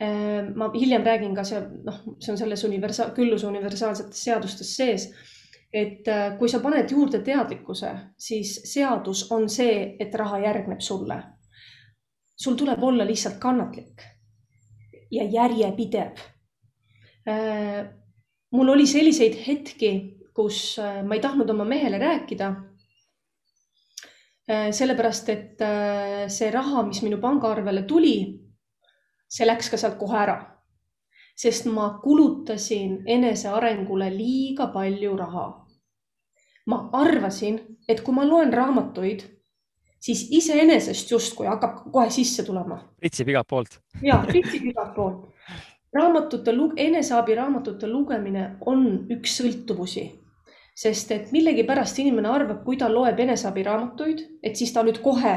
[0.00, 5.10] Ähm, ma hiljem räägin ka see, noh, see on selles universaal, külluse universaalsetes seadustes sees.
[5.72, 11.22] et äh, kui sa paned juurde teadlikkuse, siis seadus on see, et raha järgneb sulle.
[12.34, 14.02] sul tuleb olla lihtsalt kannatlik
[15.12, 16.39] ja järjepidev
[18.50, 19.92] mul oli selliseid hetki,
[20.34, 22.54] kus äh, ma ei tahtnud oma mehele rääkida.
[24.50, 25.60] sellepärast, et
[26.34, 28.16] see raha, mis minu pangaarvele tuli,
[29.30, 30.38] see läks ka sealt kohe ära.
[31.38, 35.44] sest ma kulutasin enesearengule liiga palju raha.
[36.66, 39.22] ma arvasin, et kui ma loen raamatuid,
[40.00, 42.80] siis iseenesest justkui hakkab kohe sisse tulema.
[42.98, 43.78] pritsib igalt poolt.
[44.02, 45.30] ja, pritsib igalt poolt
[45.94, 50.04] raamatute, eneseabiraamatute lugemine on üks sõltuvusi,
[50.76, 55.34] sest et millegipärast inimene arvab, kui ta loeb eneseabiraamatuid, et siis ta nüüd kohe,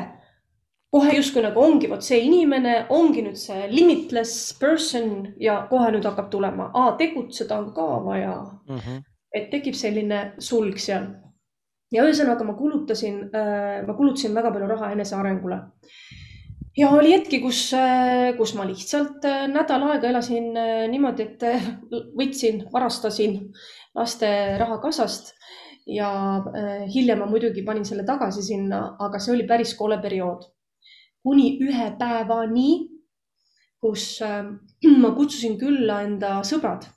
[0.94, 6.06] kohe justkui nagu ongi vot see inimene, ongi nüüd see limitless person ja kohe nüüd
[6.06, 6.70] hakkab tulema,
[7.02, 8.38] tegutseda on ka vaja
[8.70, 8.78] mm.
[8.78, 9.04] -hmm.
[9.34, 11.08] et tekib selline sulg seal.
[11.92, 15.60] ja ühesõnaga ma kulutasin, äh, ma kulutasin väga palju raha enesearengule
[16.78, 21.46] ja oli hetki, kus, äh, kus ma lihtsalt äh, nädal aega elasin äh, niimoodi, et
[22.18, 23.40] võtsin, varastasin
[23.98, 24.30] laste
[24.62, 25.34] raha kassast
[25.86, 26.10] ja
[26.90, 30.48] hiljem ma muidugi panin selle tagasi sinna, aga see oli päris kole periood.
[31.24, 32.70] kuni ühe päevani,
[33.84, 34.20] kus
[35.04, 36.88] ma kutsusin külla enda sõbrad,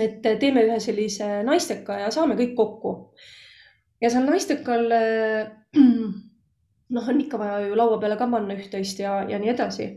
[0.00, 2.94] et teeme ühe sellise naisteka ja saame kõik kokku.
[4.00, 4.88] ja seal naistekal
[6.88, 9.88] noh, on ikka vaja ju laua peale ka panna üht-teist ja, ja nii edasi.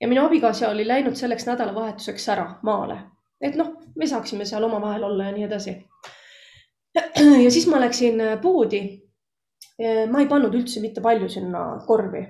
[0.00, 2.98] ja minu abikaasa oli läinud selleks nädalavahetuseks ära maale,
[3.40, 5.76] et noh, me saaksime seal omavahel olla ja nii edasi.
[7.44, 8.82] ja siis ma läksin poodi.
[10.10, 12.20] ma ei pannud üldse mitte palju sinna korvi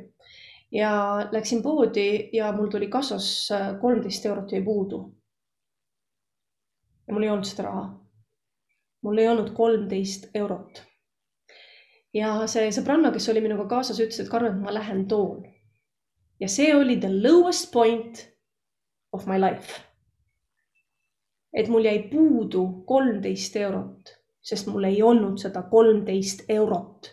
[0.72, 0.90] ja
[1.33, 3.48] läksin poodi ja mul tuli kassas
[3.81, 5.00] kolmteist eurot jäi puudu.
[7.07, 7.88] ja mul ei olnud seda raha.
[9.03, 10.89] mul ei olnud kolmteist eurot
[12.14, 15.44] ja see sõbranna, kes oli minuga kaasas, ütles, et Karmen, ma lähen toon.
[16.40, 18.25] ja see oli the lowest point
[19.12, 19.81] of my life.
[21.53, 27.12] et mul jäi puudu kolmteist eurot, sest mul ei olnud seda kolmteist eurot.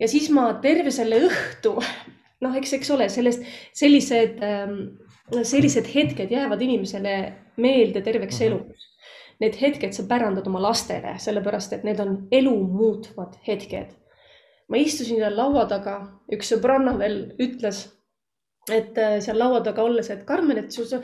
[0.00, 1.76] ja siis ma terve selle õhtu,
[2.44, 4.78] noh, eks, eks ole, sellest sellised, ähm,
[5.42, 7.16] sellised hetked jäävad inimesele
[7.60, 8.46] meelde terveks mhm.
[8.46, 8.90] eluks
[9.40, 13.96] need hetked sa pärandad oma lastele, sellepärast et need on elu muutvad hetked.
[14.70, 15.96] ma istusin seal laua taga,
[16.30, 17.80] üks sõbranna veel ütles,
[18.70, 21.00] et äh, seal laua taga olles, et Karmen, et sul see,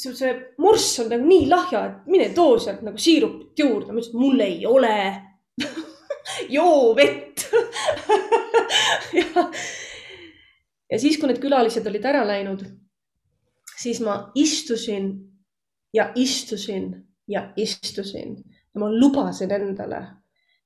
[0.00, 0.32] sul see
[0.64, 3.92] morss on nagu nii lahja, et mine too sealt nagu siirupit juurde.
[3.92, 4.94] ma ütlesin, mul ei ole
[6.56, 7.44] joo vett
[9.20, 9.44] ja,
[10.88, 12.64] ja siis, kui need külalised olid ära läinud,
[13.76, 15.12] siis ma istusin
[15.94, 16.94] ja istusin
[17.28, 18.36] ja istusin
[18.74, 20.00] ja ma lubasin endale,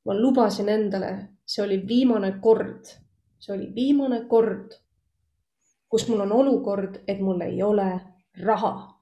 [0.05, 2.85] ma lubasin endale, see oli viimane kord,
[3.39, 4.73] see oli viimane kord,
[5.89, 8.01] kus mul on olukord, et mul ei ole
[8.43, 8.95] raha.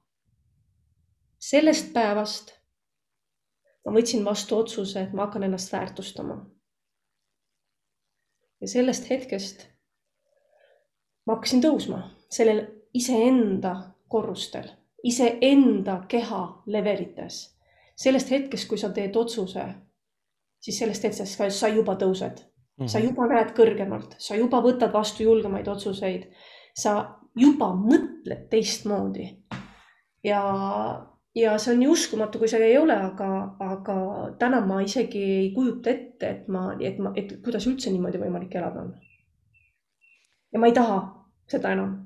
[1.39, 2.57] sellest päevast
[3.85, 6.37] ma võtsin vastu otsuse, et ma hakkan ennast väärtustama.
[8.61, 9.67] ja sellest hetkest
[11.25, 13.75] ma hakkasin tõusma sellel iseenda
[14.07, 14.69] korrustel
[15.07, 17.57] iseenda keha levelites.
[17.97, 19.63] sellest hetkest, kui sa teed otsuse,
[20.61, 22.87] siis sellest hetkest sa juba tõused mm, -hmm.
[22.87, 26.27] sa juba näed kõrgemalt, sa juba võtad vastu julgemaid otsuseid,
[26.75, 29.37] sa juba mõtled teistmoodi.
[30.23, 30.41] ja,
[31.35, 33.97] ja see on nii uskumatu, kui see ei ole, aga, aga
[34.39, 38.55] täna ma isegi ei kujuta ette, et ma, et ma, et kuidas üldse niimoodi võimalik
[38.55, 38.95] elada on.
[40.53, 41.01] ja ma ei taha
[41.47, 42.03] seda enam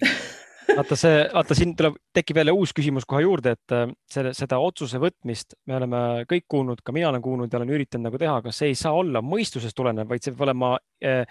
[0.76, 4.60] vaata see, vaata siin tuleb, tekib jälle uus küsimus kohe juurde, et äh, selle, seda
[4.62, 8.36] otsuse võtmist me oleme kõik kuulnud, ka mina olen kuulnud ja olen üritanud nagu teha,
[8.42, 11.24] aga see ei saa olla mõistusest tulenev, vaid see peab olema äh,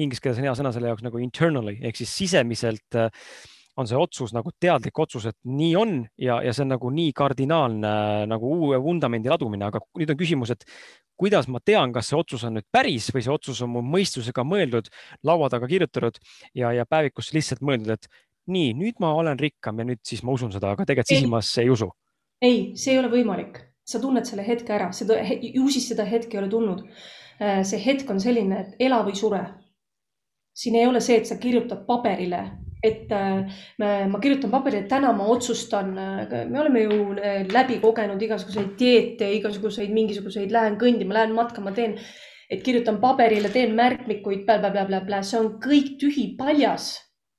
[0.00, 3.10] inglise keeles on hea sõna selle jaoks nagu internally ehk siis sisemiselt äh,
[3.76, 7.14] on see otsus nagu teadlik otsus, et nii on ja, ja see on nagu nii
[7.16, 7.94] kardinaalne
[8.30, 10.62] nagu uue vundamendi ladumine, aga nüüd on küsimus, et
[11.18, 14.44] kuidas ma tean, kas see otsus on nüüd päris või see otsus on mu mõistusega
[14.46, 14.90] mõeldud,
[15.26, 16.18] laua taga kirjutatud
[16.54, 18.08] ja, ja päevikusse lihtsalt mõeldud, et
[18.50, 21.70] nii, nüüd ma olen rikkam ja nüüd siis ma usun seda, aga tegelikult sisimas ei
[21.72, 21.90] usu.
[22.44, 26.36] ei, see ei ole võimalik, sa tunned selle hetke ära, seda, ju siis seda hetke
[26.36, 26.82] ei ole tulnud.
[27.40, 29.42] Äh, see hetk on selline, et ela või sure.
[30.54, 32.42] siin ei ole see, et sa kirjutad paberile,
[32.84, 37.16] et äh, ma kirjutan paberile, täna ma otsustan, äh, me oleme ju
[37.50, 41.96] läbi kogenud igasuguseid dieete, igasuguseid mingisuguseid, lähen kõndima, lähen matkama, teen,
[42.50, 46.92] et kirjutan paberile, teen märkmikuid, see on kõik tühipaljas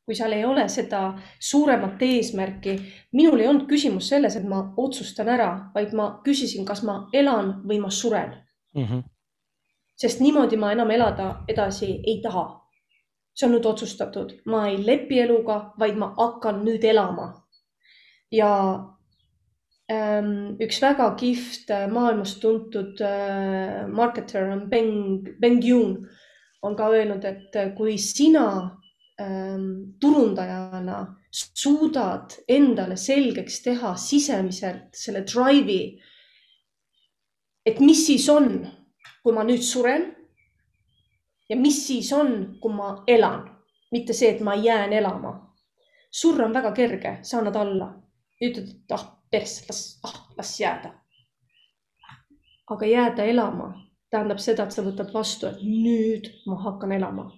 [0.05, 1.01] kui seal ei ole seda
[1.39, 2.75] suuremat eesmärki.
[3.13, 7.55] minul ei olnud küsimus selles, et ma otsustan ära, vaid ma küsisin, kas ma elan
[7.67, 8.35] või ma suren
[8.75, 8.83] mm.
[8.83, 9.03] -hmm.
[9.97, 12.61] sest niimoodi ma enam elada edasi ei taha.
[13.35, 17.47] see on nüüd otsustatud, ma ei lepi eluga, vaid ma hakkan nüüd elama.
[18.31, 18.51] ja
[19.91, 26.07] ähm, üks väga kihvt äh, maailmas tuntud äh, marketer on Ben, Ben Yoon
[26.61, 28.77] on ka öelnud, et kui sina
[30.01, 30.97] turundajana
[31.31, 36.01] suudad endale selgeks teha sisemiselt selle drive'i,
[37.65, 38.49] et mis siis on,
[39.23, 40.09] kui ma nüüd suren
[41.49, 43.45] ja mis siis on, kui ma elan,
[43.91, 45.41] mitte see, et ma jään elama.
[46.11, 47.89] surra on väga kerge, sa annad alla,
[48.41, 50.93] ütled, et ah, pers, las ah,, las jääda.
[52.67, 53.73] aga jääda elama
[54.09, 57.31] tähendab seda, et sa võtad vastu, et nüüd ma hakkan elama.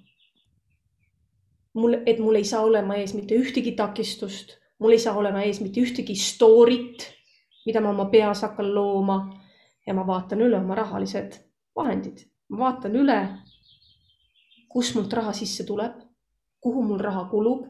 [1.77, 5.61] Mul, et mul ei saa olema ees mitte ühtegi takistust, mul ei saa olema ees
[5.61, 7.05] mitte ühtegi story't,
[7.65, 9.19] mida ma oma peas hakkan looma
[9.87, 11.37] ja ma vaatan üle oma rahalised
[11.77, 13.17] vahendid, ma vaatan üle,
[14.71, 15.99] kust mult raha sisse tuleb,
[16.63, 17.67] kuhu mul raha kulub,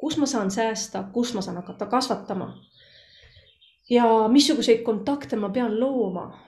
[0.00, 2.54] kus ma saan säästa, kus ma saan hakata kasvatama.
[3.90, 6.46] ja missuguseid kontakte ma pean looma.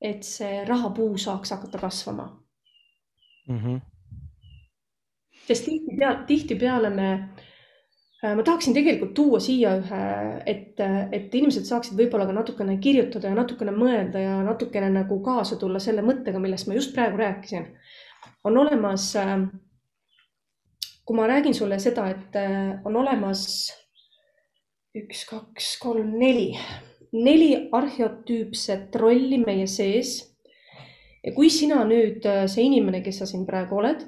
[0.00, 2.42] et see rahapuu saaks hakata kasvama
[3.48, 3.58] mm.
[3.58, 3.80] -hmm.
[5.48, 10.02] Sest tihtipeale, tihtipeale me äh, ma tahaksin tegelikult tuua siia ühe,
[10.46, 10.80] et,
[11.12, 15.80] et inimesed saaksid võib-olla ka natukene kirjutada ja natukene mõelda ja natukene nagu kaasa tulla
[15.82, 17.72] selle mõttega, millest ma just praegu rääkisin
[18.44, 19.48] on olemas, äh,
[21.04, 23.44] kui ma räägin sulle seda, et äh, on olemas
[24.96, 26.52] üks, kaks, kolm, neli,
[27.12, 30.18] neli arheotüüpset rolli meie sees.
[31.24, 34.04] ja kui sina nüüd, see inimene, kes sa siin praegu oled,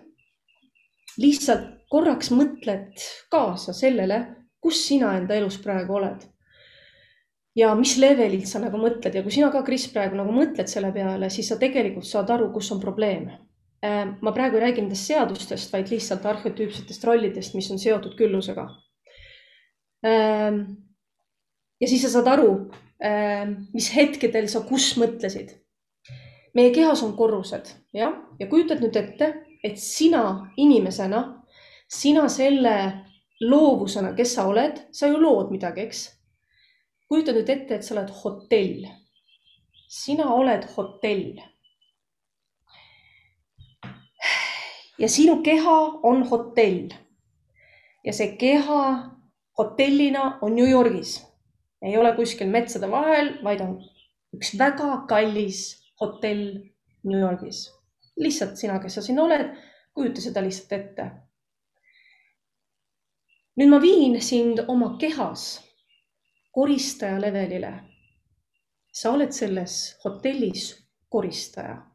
[1.19, 4.21] lihtsalt korraks mõtled kaasa sellele,
[4.63, 6.27] kus sina enda elus praegu oled
[7.57, 10.93] ja mis levelilt sa nagu mõtled ja kui sina ka, Kris, praegu nagu mõtled selle
[10.95, 13.27] peale, siis sa tegelikult saad aru, kus on probleem
[13.81, 18.67] Äh, ma praegu ei räägi nendest seadustest, vaid lihtsalt arhetüüpsetest rollidest, mis on seotud küllusega.
[20.05, 20.59] Ähm,
[21.81, 22.51] ja siis sa saad aru,
[23.05, 25.57] ähm, mis hetkedel sa kus mõtlesid.
[26.55, 29.29] meie kehas on korrused, jah, ja kujutad nüüd ette,
[29.65, 31.21] et sina inimesena,
[31.89, 32.75] sina selle
[33.41, 36.03] loovusena, kes sa oled, sa ju lood midagi, eks.
[37.09, 38.89] kujuta nüüd ette, et sa oled hotell.
[39.91, 41.41] sina oled hotell
[45.01, 46.89] ja sinu keha on hotell.
[48.05, 49.11] ja see keha
[49.59, 51.27] hotellina on New Yorgis.
[51.83, 53.79] ei ole kuskil metsade vahel, vaid on
[54.37, 55.61] üks väga kallis
[56.01, 56.45] hotell
[57.05, 57.80] New Yorgis.
[58.21, 59.51] Lihtsalt sina, kes sa siin oled,
[59.95, 61.11] kujuta seda lihtsalt ette.
[63.57, 65.61] nüüd ma viin sind oma kehas
[66.53, 67.73] koristaja levelile.
[68.93, 70.75] sa oled selles hotellis
[71.09, 71.91] koristaja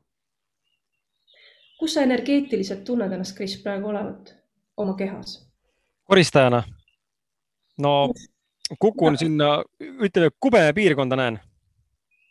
[1.80, 4.34] kus sa energeetiliselt tunned ennast, Kris, praegu olevat
[4.78, 5.42] oma kehas?
[6.06, 6.64] koristajana?
[7.78, 8.14] no
[8.80, 9.18] kukun no.
[9.18, 9.50] sinna,
[9.82, 11.40] ütleme kubeme piirkonda näen.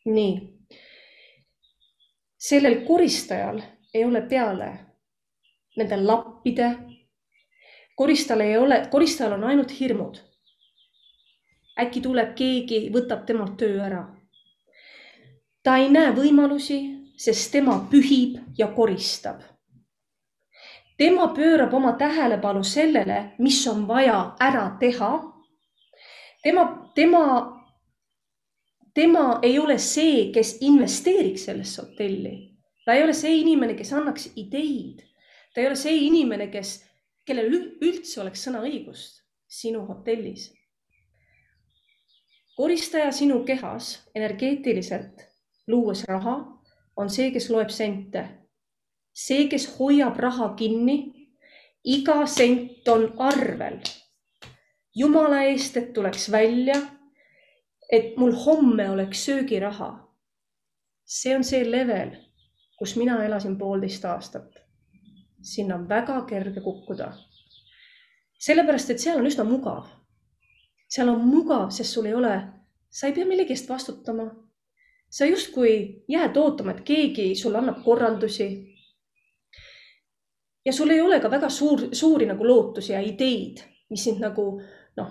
[0.04, 0.32] nii.
[2.38, 3.60] sellel koristajal
[3.94, 4.84] ei ole peale
[5.76, 6.76] nende lappide.
[7.96, 10.18] koristajal ei ole, koristajal on ainult hirmud.
[11.80, 14.04] äkki tuleb keegi, võtab temalt töö ära.
[15.62, 16.78] ta ei näe võimalusi,
[17.16, 19.40] sest tema pühib ja koristab.
[20.96, 25.12] tema pöörab oma tähelepanu sellele, mis on vaja ära teha.
[26.42, 27.24] tema, tema,
[28.94, 32.53] tema ei ole see, kes investeeriks sellesse hotelli.
[32.84, 35.04] Ta ei ole see inimene, kes annaks ideid.
[35.54, 36.76] ta ei ole see inimene, kes,
[37.24, 40.50] kellel üldse oleks sõnaõigust sinu hotellis
[42.56, 45.22] koristaja sinu kehas energeetiliselt
[45.66, 46.36] luues raha
[46.96, 48.24] on see, kes loeb sente.
[49.14, 51.30] see, kes hoiab raha kinni.
[51.84, 53.78] iga sent on arvel.
[54.94, 56.80] jumala eest, et tuleks välja,
[57.92, 60.08] et mul homme oleks söögiraha.
[61.04, 62.10] see on see level,
[62.78, 64.62] kus mina elasin poolteist aastat.
[65.42, 67.12] sinna on väga kerge kukkuda.
[68.38, 69.86] sellepärast, et seal on üsna mugav.
[70.88, 72.42] seal on mugav, sest sul ei ole,
[72.90, 74.30] sa ei pea millegi eest vastutama
[75.14, 78.74] sa justkui jääd ootama, et keegi sulle annab korraldusi.
[80.66, 83.60] ja sul ei ole ka väga suur, suuri nagu lootusi ja ideid,
[83.90, 84.46] mis sind nagu
[84.96, 85.10] noh,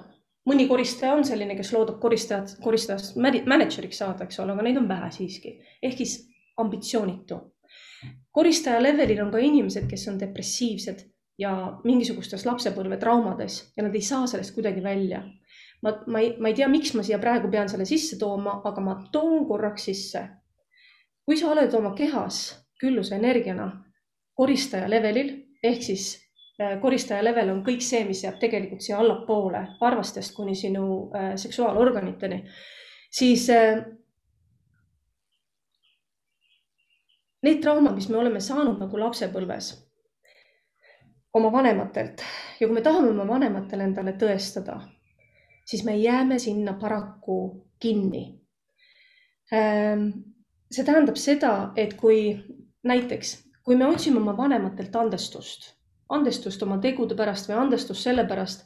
[0.50, 4.90] mõni koristaja on selline, kes loodab koristajat, koristajast mänedžeriks saada, eks ole, aga neid on
[4.90, 6.18] vähe siiski, ehk siis
[6.58, 7.40] ambitsioonitu.
[8.32, 11.06] Koristaja levelil on ka inimesed, kes on depressiivsed
[11.40, 15.24] ja mingisugustes lapsepõlvetraumades ja nad ei saa sellest kuidagi välja
[15.84, 18.84] ma, ma ei, ma ei tea, miks ma siia praegu pean selle sisse tooma, aga
[18.84, 20.28] ma toon korraks sisse.
[21.24, 22.50] kui sa oled oma kehas
[22.82, 23.70] külluse energiana
[24.36, 25.30] koristaja levelil
[25.64, 26.08] ehk siis
[26.60, 30.86] äh, koristaja level on kõik see, mis jääb tegelikult siia allapoole, varvastest kuni sinu
[31.16, 32.42] äh, seksuaalorganiteni,
[33.12, 33.86] siis äh,
[37.44, 39.74] need traumad, mis me oleme saanud nagu lapsepõlves
[41.34, 42.22] oma vanematelt
[42.60, 44.78] ja kui me tahame oma vanematele endale tõestada,
[45.66, 47.40] siis me jääme sinna paraku
[47.82, 48.26] kinni.
[49.54, 50.10] Ähm,
[50.72, 52.38] see tähendab seda, et kui
[52.88, 55.74] näiteks, kui me otsime oma vanematelt andestust,
[56.14, 58.66] andestust oma tegude pärast või andestust selle pärast,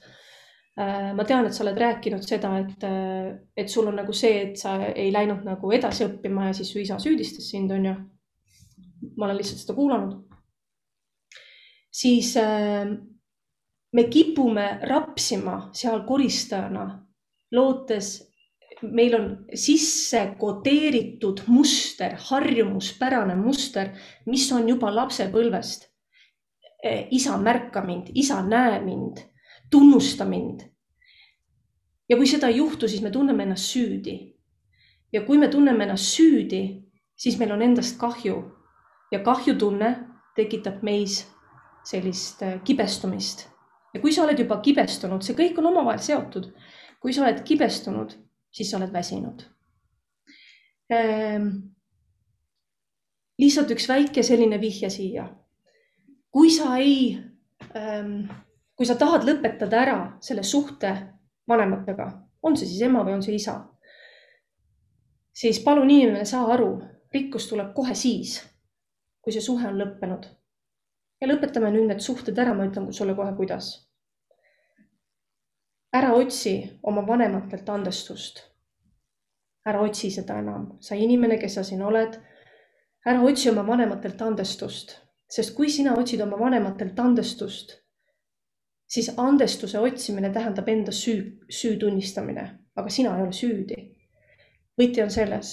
[0.80, 4.42] äh, ma tean, et sa oled rääkinud seda, et, äh, et sul on nagu see,
[4.50, 7.98] et sa ei läinud nagu edasi õppima ja siis su isa süüdistas sind, on ju.
[9.18, 10.16] Ma olen lihtsalt seda kuulanud.
[11.92, 12.98] siis äh,
[13.94, 16.86] me kipume rapsima seal koristajana,
[17.52, 18.28] lootes,
[18.82, 23.94] meil on sisse kodeeritud muster, harjumuspärane muster,
[24.26, 25.88] mis on juba lapsepõlvest.
[26.84, 29.24] E, isa, märka mind, isa, näe mind,
[29.72, 30.68] tunnusta mind.
[32.10, 34.36] ja kui seda ei juhtu, siis me tunneme ennast süüdi.
[35.12, 36.84] ja kui me tunneme ennast süüdi,
[37.16, 38.57] siis meil on endast kahju
[39.12, 39.92] ja kahjutunne
[40.36, 41.22] tekitab meis
[41.88, 43.48] sellist e, kibestumist
[43.94, 46.52] ja kui sa oled juba kibestunud, see kõik on omavahel seotud.
[47.00, 48.14] kui sa oled kibestunud,
[48.52, 49.46] siis sa oled väsinud
[50.90, 51.48] ehm,.
[53.40, 55.28] lihtsalt üks väike selline vihje siia.
[56.32, 57.18] kui sa ei
[57.74, 58.28] ehm,,
[58.76, 60.94] kui sa tahad lõpetada ära selle suhte
[61.48, 62.12] vanematega,
[62.44, 63.62] on see siis ema või on see isa,
[65.34, 66.76] siis palun inimene, saa aru,
[67.14, 68.42] rikkus tuleb kohe siis,
[69.28, 70.24] kui see suhe on lõppenud
[71.20, 73.66] ja lõpetame nüüd need suhted ära, ma ütlen sulle kohe, kuidas.
[75.92, 78.40] ära otsi oma vanematelt andestust.
[79.66, 82.16] ära otsi seda enam, sa inimene, kes sa siin oled.
[83.06, 84.94] ära otsi oma vanematelt andestust,
[85.28, 87.74] sest kui sina otsid oma vanematelt andestust,
[88.88, 93.82] siis andestuse otsimine tähendab enda süü, süü tunnistamine, aga sina ei ole süüdi.
[94.80, 95.52] võti on selles.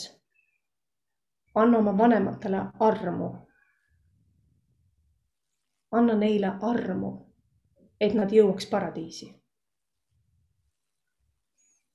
[1.54, 3.32] anna oma vanematele armu
[5.94, 7.10] anna neile armu,
[8.00, 9.34] et nad jõuaks paradiisi.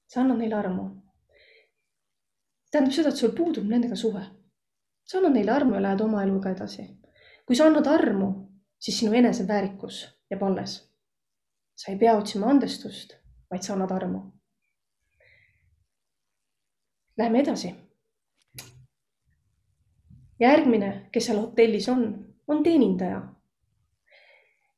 [0.08, 0.86] sa annad neile armu.
[2.72, 4.24] tähendab seda, et sul puudub nendega suhe.
[5.04, 6.88] sa annad neile armu ja lähed oma eluga edasi.
[7.46, 8.30] kui sa annad armu,
[8.80, 10.94] siis sinu eneseväärikus jääb alles.
[11.76, 13.14] sa ei pea otsima andestust,
[13.52, 14.22] vaid sa annad armu.
[17.18, 17.76] Läheme edasi.
[20.40, 23.39] järgmine, kes seal hotellis on, on teenindaja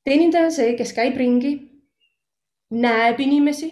[0.07, 1.53] teenindaja on see, kes käib ringi,
[2.73, 3.71] näeb inimesi,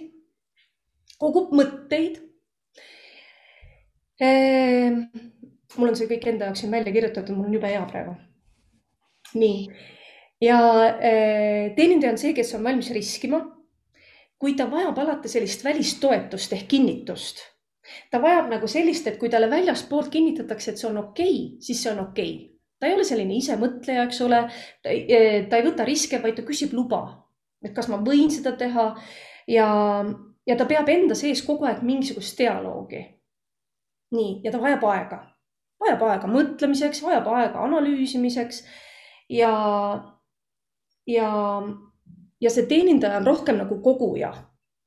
[1.20, 2.20] kogub mõtteid.
[4.20, 5.06] Ehm,
[5.78, 8.18] mul on see kõik enda jaoks siin välja kirjutatud, mul on jube hea praegu.
[9.40, 9.68] nii
[10.42, 10.58] ja
[11.06, 13.44] eh, teenindaja on see, kes on valmis riskima.
[14.40, 17.42] kui ta vajab alati sellist välistoetust ehk kinnitust,
[18.12, 21.82] ta vajab nagu sellist, et kui talle väljaspoolt kinnitatakse, et see on okei okay,, siis
[21.84, 22.49] see on okei okay
[22.80, 24.44] ta ei ole selline isemõtleja, eks ole.
[24.84, 27.04] ta ei võta riske, vaid ta küsib luba,
[27.64, 28.94] et kas ma võin seda teha
[29.52, 29.68] ja,
[30.48, 33.04] ja ta peab enda sees kogu aeg mingisugust dialoogi.
[34.16, 35.20] nii, ja ta vajab aega,
[35.84, 38.64] vajab aega mõtlemiseks, vajab aega analüüsimiseks
[39.30, 39.52] ja,
[41.08, 41.32] ja,
[42.42, 44.34] ja see teenindaja on rohkem nagu koguja.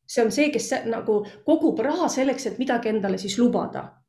[0.09, 4.02] see on see, kes nagu kogub raha selleks, et midagi endale siis lubada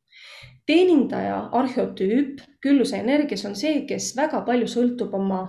[0.66, 5.42] teenindaja arheotüüp külluse energias on see, kes väga palju sõltub oma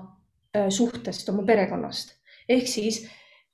[0.70, 2.14] suhtest, oma perekonnast.
[2.48, 3.04] ehk siis,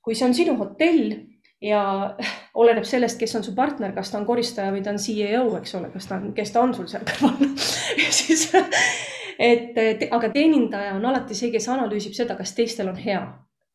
[0.01, 1.13] kui see on sinu hotell
[1.61, 1.81] ja
[2.61, 5.75] oleneb sellest, kes on su partner, kas ta on koristaja või ta on CEO, eks
[5.79, 7.53] ole, kas ta on, kes ta on sul seal kõrval
[8.19, 8.49] siis,
[9.39, 13.23] et te, aga teenindaja on alati see, kes analüüsib seda, kas teistel on hea.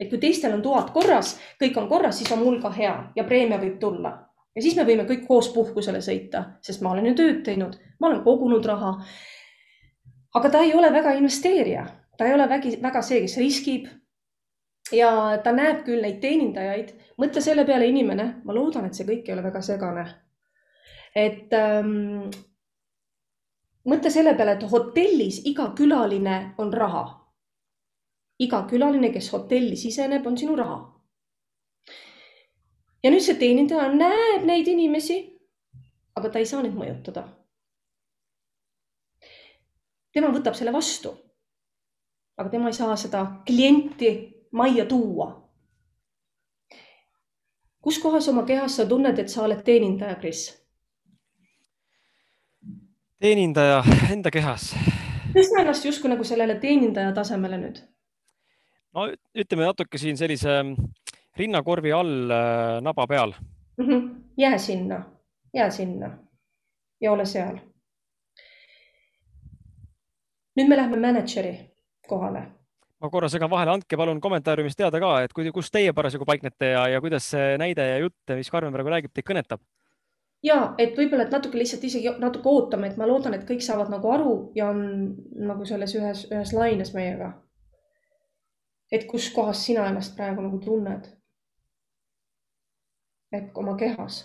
[0.01, 3.25] et kui teistel on toad korras, kõik on korras, siis on mul ka hea ja
[3.25, 4.19] preemia võib tulla
[4.57, 8.11] ja siis me võime kõik koos puhkusele sõita, sest ma olen ju tööd teinud, ma
[8.11, 8.97] olen kogunud raha.
[10.35, 11.87] aga ta ei ole väga investeerija,
[12.17, 13.87] ta ei ole vägi, väga see, kes riskib.
[14.93, 19.29] ja ta näeb küll neid teenindajaid, mõtle selle peale, inimene, ma loodan, et see kõik
[19.29, 20.07] ei ole väga segane.
[21.15, 22.31] et ähm,
[23.85, 27.07] mõtle selle peale, et hotellis iga külaline on raha.
[28.39, 30.96] iga külaline, kes hotelli siseneb, on sinu raha
[33.07, 35.21] ja nüüd see teenindaja näeb neid inimesi,
[36.19, 37.23] aga ta ei saa neid mõjutada.
[40.17, 41.15] tema võtab selle vastu.
[42.37, 44.11] aga tema ei saa seda klienti
[44.53, 45.29] majja tuua.
[47.81, 50.49] kus kohas oma kehas sa tunned, et sa oled teenindaja, Kris?
[53.21, 54.75] teenindaja enda kehas.
[55.35, 57.85] tõsta ennast justkui nagu sellele teenindaja tasemele nüüd
[58.95, 60.63] no ütleme natuke siin sellise
[61.37, 63.33] rinnakorvi all äh, naba peal
[63.77, 63.87] mm.
[63.87, 64.11] -hmm.
[64.37, 65.05] jää sinna,
[65.55, 66.19] jää sinna
[67.01, 67.59] ja ole seal.
[70.57, 71.71] nüüd me läheme mänedžeri
[72.09, 72.47] kohale
[73.01, 76.71] ma korra segan vahele, andke palun kommentaariumis teada ka, et kui, kus teie parasjagu paiknete
[76.73, 79.61] ja, ja kuidas see näide ja jutt, mis Karmen praegu räägib, teid kõnetab?
[80.45, 83.91] ja et võib-olla, et natuke lihtsalt isegi natuke ootame, et ma loodan, et kõik saavad
[83.93, 84.81] nagu aru ja on
[85.49, 87.33] nagu selles ühes, ühes laines meiega.
[88.93, 91.09] et kus kohas sina ennast praegu nagu tunned.
[93.33, 94.25] Et oma kehas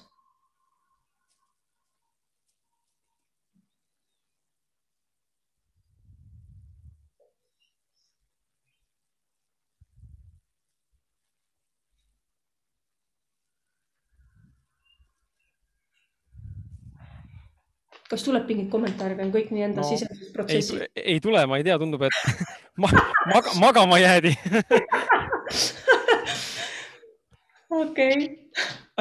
[18.11, 20.81] kas tuleb mingit kommentaari või on kõik nii enda no, sisesed protsessid?
[20.99, 22.11] ei tule, ma ei tea, tundub, et
[22.81, 22.87] ma,
[23.31, 24.33] maga, magama jäädi
[27.81, 28.15] okei.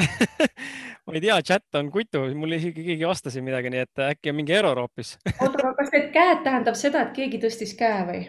[1.06, 4.32] ma ei tea, chat on kutu, mul isegi keegi vastas siin midagi, nii et äkki
[4.32, 8.04] on mingi error hoopis oota, aga kas need käed tähendab seda, et keegi tõstis käe
[8.08, 8.22] või?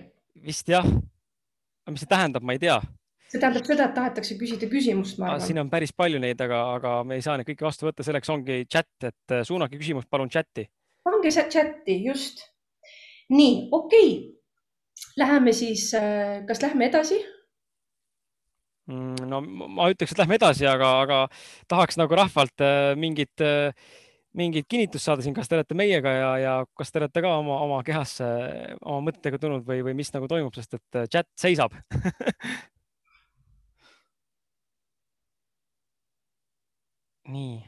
[0.47, 0.87] vist jah.
[1.91, 2.79] mis see tähendab, ma ei tea
[3.31, 5.45] see tähendab seda, et tahetakse küsida küsimust, ma arvan.
[5.45, 8.31] siin on päris palju neid, aga, aga me ei saa neid kõiki vastu võtta, selleks
[8.33, 10.67] ongi chat, et äh, suunake küsimus palun chati.
[11.07, 12.45] pange see chati, just.
[13.31, 14.37] nii, okei okay..
[15.17, 17.17] Läheme siis, äh, kas lähme edasi?
[18.91, 21.19] Mm, no ma ütleks, et lähme edasi, aga, aga
[21.71, 23.43] tahaks nagu rahvalt äh, mingit,
[24.37, 27.61] mingit kinnitust saada siin, kas te olete meiega ja, ja kas te olete ka oma,
[27.65, 28.25] oma kehasse
[28.81, 31.75] oma mõttega tulnud või, või mis nagu toimub, sest et chat seisab
[37.31, 37.63] nii.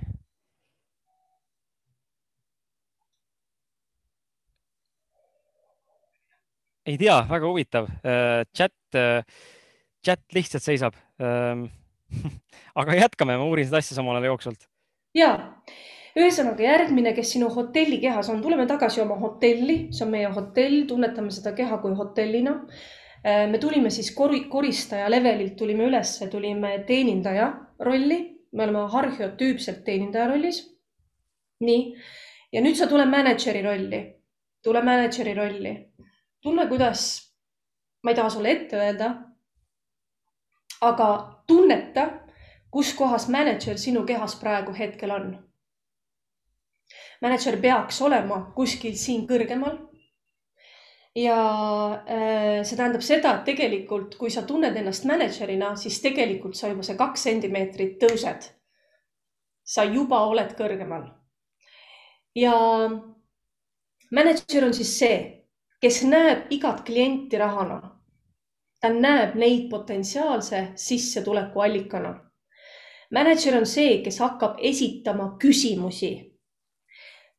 [6.85, 7.87] ei tea, väga huvitav.
[8.03, 9.23] Äh, chat, äh,
[10.03, 10.97] chat lihtsalt seisab.
[11.21, 11.67] Ähm,
[12.79, 14.67] aga jätkame, ma uurin seda asja samal ajal jooksvalt.
[15.17, 15.31] ja,
[16.17, 20.83] ühesõnaga järgmine, kes sinu hotelli kehas on, tuleme tagasi oma hotelli, see on meie hotell,
[20.89, 22.59] tunnetame seda keha kui hotellina.
[23.23, 27.51] Äh, me tulime siis kori, koristaja levelilt tulime ülesse, tulime teenindaja
[27.83, 30.61] rolli me oleme arheotüüpselt teenindaja rollis.
[31.63, 31.93] nii,
[32.51, 33.99] ja nüüd sa tule mänedžeri rolli,
[34.65, 35.71] tule mänedžeri rolli,
[36.43, 37.05] tunne, kuidas,
[38.03, 39.13] ma ei taha sulle ette öelda,
[40.89, 41.07] aga
[41.47, 42.09] tunneta,
[42.71, 45.33] kus kohas mänedžer sinu kehas praegu hetkel on.
[47.21, 49.77] mänedžer peaks olema kuskil siin kõrgemal
[51.15, 51.37] ja
[52.07, 56.85] äh, see tähendab seda, et tegelikult, kui sa tunned ennast mänedžerina, siis tegelikult sa juba
[56.85, 58.49] see kaks sentimeetrit tõused.
[59.63, 61.05] sa juba oled kõrgemal.
[62.35, 62.55] ja
[64.11, 65.17] mänedžer on siis see,
[65.81, 67.92] kes näeb igat klienti rahana.
[68.83, 72.13] Ta näeb neid potentsiaalse sissetuleku allikana.
[73.11, 76.33] mänedžer on see, kes hakkab esitama küsimusi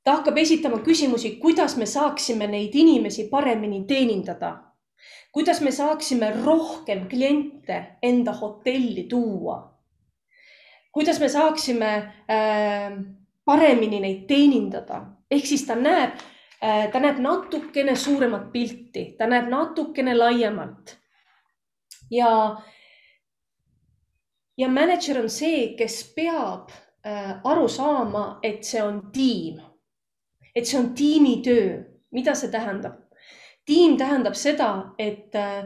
[0.05, 4.57] ta hakkab esitama küsimusi, kuidas me saaksime neid inimesi paremini teenindada.
[5.33, 9.75] kuidas me saaksime rohkem kliente enda hotelli tuua.
[10.93, 11.95] kuidas me saaksime
[12.31, 12.93] äh,
[13.45, 16.21] paremini neid teenindada, ehk siis ta näeb
[16.65, 20.99] äh,, ta näeb natukene suuremat pilti, ta näeb natukene laiemalt.
[22.11, 22.57] Ja,
[24.57, 26.73] ja mänedžer on see, kes peab
[27.07, 29.63] äh, aru saama, et see on tiim
[30.55, 31.83] et see on tiimitöö.
[32.11, 33.01] mida see tähendab?
[33.67, 35.65] tiim tähendab seda, et äh,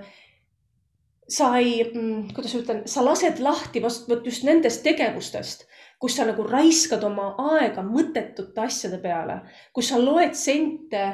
[1.28, 5.66] sa ei, mm, kuidas ma ütlen, sa lased lahti vast vot just nendest tegevustest,
[6.00, 9.40] kus sa nagu raiskad oma aega mõttetute asjade peale,
[9.74, 11.04] kus sa loed sente,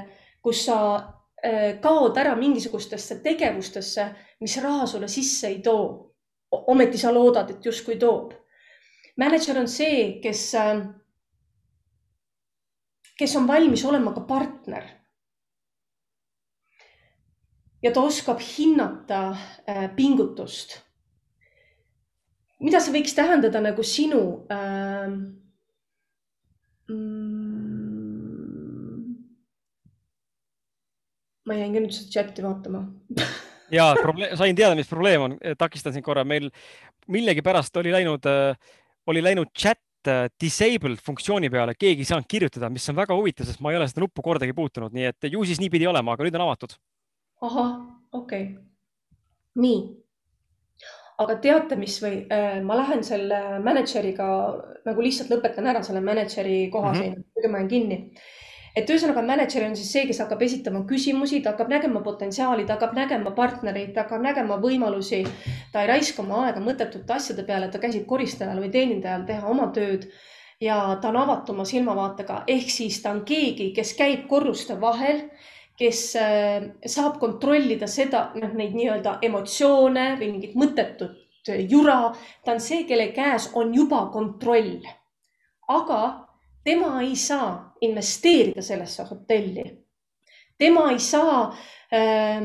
[0.44, 0.78] kus sa
[1.42, 4.10] äh, kaod ära mingisugustesse tegevustesse,
[4.44, 6.00] mis raha sulle sisse ei too.
[6.54, 8.34] ometi sa loodad, et justkui toob.
[9.16, 10.84] mänedžer on see, kes äh,
[13.18, 14.84] kes on valmis olema ka partner.
[17.82, 19.36] ja ta oskab hinnata
[19.68, 20.80] äh, pingutust.
[22.60, 25.16] mida see võiks tähendada nagu sinu äh,?
[31.44, 32.80] Ma jäin ka nüüd seda chati vaatama
[33.72, 36.50] ja probleem, sain teada, mis probleem on, takistan sind korra, meil
[37.08, 42.68] millegipärast oli läinud, äh, oli läinud chat Äh, disabled funktsiooni peale keegi ei saanud kirjutada,
[42.72, 45.44] mis on väga huvitav, sest ma ei ole seda nuppu kordagi puutunud, nii et ju
[45.48, 46.74] siis nii pidi olema, aga nüüd on avatud.
[47.48, 47.70] ahah,
[48.12, 49.62] okei okay..
[49.64, 49.78] nii.
[51.24, 54.28] aga teate, mis või äh, ma lähen selle mänedžeriga
[54.84, 57.16] nagu lihtsalt lõpetan ära selle mänedžeri koha mm -hmm.
[57.16, 57.98] siin, muidu ma jään kinni
[58.74, 62.74] et ühesõnaga mänedžer on siis see, kes hakkab esitama küsimusi, ta hakkab nägema potentsiaali, ta
[62.74, 65.22] hakkab nägema partnereid, ta hakkab nägema võimalusi.
[65.72, 69.70] ta ei raiska oma aega mõttetute asjade peale, ta käsib koristajal või teenindajal teha oma
[69.74, 70.08] tööd
[70.60, 75.28] ja ta on avatuma silmavaatega, ehk siis ta on keegi, kes käib korruste vahel,
[75.78, 81.20] kes äh, saab kontrollida seda, noh, neid nii-öelda emotsioone või mingit mõttetut
[81.68, 82.14] jura.
[82.44, 84.82] ta on see, kelle käes on juba kontroll.
[85.68, 86.23] aga
[86.64, 89.84] tema ei saa investeerida sellesse hotelli.
[90.58, 91.56] tema ei saa
[91.92, 92.42] äh,,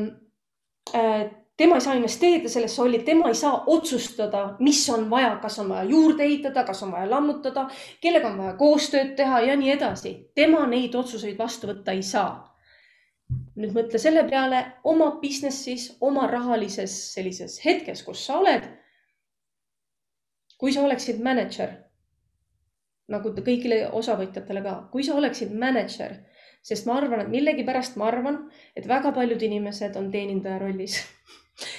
[0.94, 5.58] äh, tema ei saa investeerida sellesse holli, tema ei saa otsustada, mis on vaja, kas
[5.58, 7.66] on vaja juurde ehitada, kas on vaja lammutada,
[8.00, 10.14] kellega on vaja koostööd teha ja nii edasi.
[10.34, 12.46] tema neid otsuseid vastu võtta ei saa.
[13.56, 18.64] nüüd mõtle selle peale oma business'is, oma rahalises sellises hetkes, kus sa oled.
[20.58, 21.89] kui sa oleksid mänedžer
[23.10, 26.16] nagu kõigile osavõtjatele ka, kui sa oleksid mänedžer,
[26.62, 28.42] sest ma arvan, et millegipärast ma arvan,
[28.76, 31.00] et väga paljud inimesed on teenindaja rollis.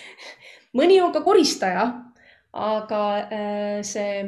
[0.78, 1.86] Mõni on ka koristaja,
[2.52, 4.24] aga äh, see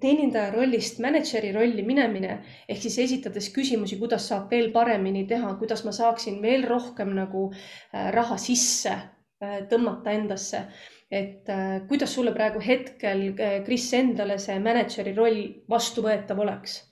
[0.00, 5.84] teenindaja rollist mänedžeri rolli minemine ehk siis esitades küsimusi, kuidas saab veel paremini teha, kuidas
[5.86, 10.66] ma saaksin veel rohkem nagu äh, raha sisse äh, tõmmata endasse
[11.10, 16.82] et äh, kuidas sulle praegu hetkel, äh, Kris, endale see mänedžeri roll vastuvõetav oleks?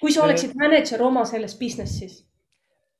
[0.00, 2.22] kui sa äh, oleksid mänedžer oma selles business'is?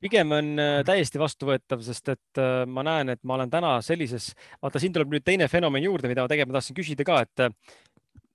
[0.01, 4.29] pigem on täiesti vastuvõetav, sest et ma näen, et ma olen täna sellises,
[4.63, 7.45] vaata, siin tuleb nüüd teine fenomen juurde, mida ma tegelikult tahtsin küsida ka, et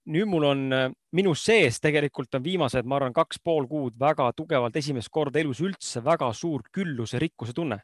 [0.10, 0.64] nüüd mul on
[1.16, 5.62] minu sees tegelikult on viimased, ma arvan, kaks pool kuud väga tugevalt esimest korda elus
[5.64, 7.78] üldse väga suur külluse, rikkuse tunne.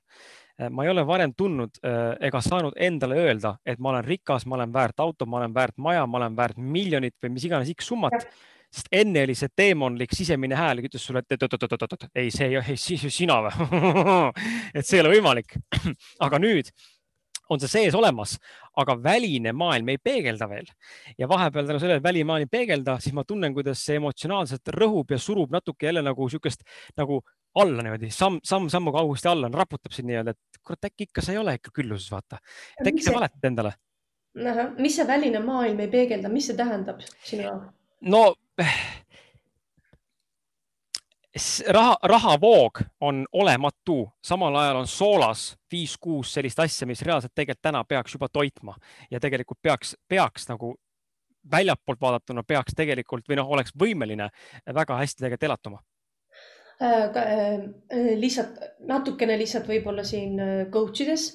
[0.58, 4.47] Äh, ma ei ole varem tundnud äh, ega saanud endale öelda, et ma olen rikas,
[4.49, 7.70] ma olen väärt auto, ma olen väärt maja, ma olen väärt miljonit või mis iganes
[7.76, 8.26] X summat.
[8.74, 12.78] sest enne oli see teemonlik sisemine hääl, ütles sulle, et oot-oot-oot-oot, ei, see ei, ei,
[13.10, 13.53] sina või
[14.78, 15.55] et see ei ole võimalik.
[16.26, 16.74] aga nüüd
[17.49, 18.36] on see sees olemas,
[18.78, 20.68] aga väline maailm ei peegelda veel
[21.18, 24.74] ja vahepeal tänu sellele, et väline maailm ei peegelda, siis ma tunnen, kuidas see emotsionaalselt
[24.76, 26.66] rõhub ja surub natuke jälle nagu niisugust
[26.97, 27.22] nagu
[27.62, 31.41] alla niimoodi samm, samm-sammu kaugusti alla, raputab sind nii-öelda, et kurat, äkki ikka sa ei
[31.41, 32.39] ole ikka külluses, vaata.
[32.80, 33.74] et äkki sa valetad endale.
[34.78, 37.74] mis see väline maailm ei peegelda, mis see tähendab sinu jaoks?
[38.01, 38.24] no
[41.68, 47.84] raha, rahavoog on olematu, samal ajal on soolas viis-kuus sellist asja, mis reaalselt tegelikult täna
[47.84, 48.76] peaks juba toitma
[49.12, 50.76] ja tegelikult peaks, peaks nagu
[51.51, 54.30] väljapoolt vaadatuna peaks tegelikult või noh, oleks võimeline
[54.74, 55.80] väga hästi tegelikult elatuma
[58.21, 61.34] lihtsalt natukene lihtsalt võib-olla siin äh, coach ides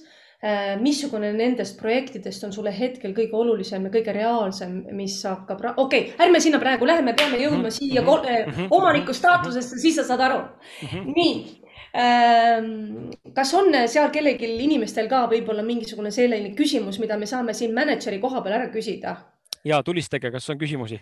[0.82, 6.16] missugune nendest projektidest on sulle hetkel kõige olulisem ja kõige reaalsem, mis hakkab, okei okay,,
[6.26, 7.76] ärme sinna praegu lähe, me peame jõudma mhm.
[7.76, 8.66] siia mm -hmm.
[8.74, 10.88] omaniku staatusesse, siis sa saad aru mm.
[10.88, 11.12] -hmm.
[11.14, 11.62] nii.
[11.94, 17.74] Ähm, kas on seal kellelgi inimestel ka võib-olla mingisugune selline küsimus, mida me saame siin
[17.74, 19.16] mänedžeri koha peal ära küsida?
[19.64, 21.00] ja tulistage, kas on küsimusi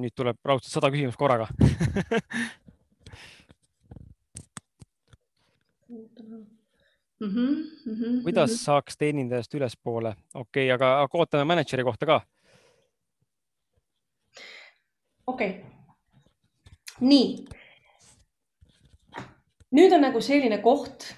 [0.00, 1.48] nüüd tuleb raudselt sada küsimust korraga
[7.20, 7.50] Mm -hmm,
[7.86, 8.64] mm -hmm, kuidas mm -hmm.
[8.64, 10.16] saaks teenindajast ülespoole?
[10.34, 12.20] okei okay,, aga, aga ootame mänedžeri kohta ka.
[15.26, 15.64] okei okay.,
[17.00, 17.44] nii.
[19.70, 21.14] nüüd on nagu selline koht,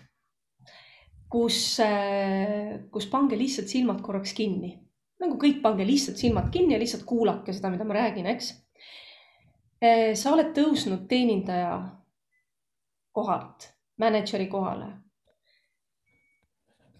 [1.29, 4.79] kus, äh, kus pange lihtsalt silmad korraks kinni,
[5.21, 8.53] nagu kõik, pange lihtsalt silmad kinni ja lihtsalt kuulake seda, mida ma räägin, eks
[10.15, 11.75] sa oled tõusnud teenindaja
[13.13, 14.87] kohalt mänedžeri kohale.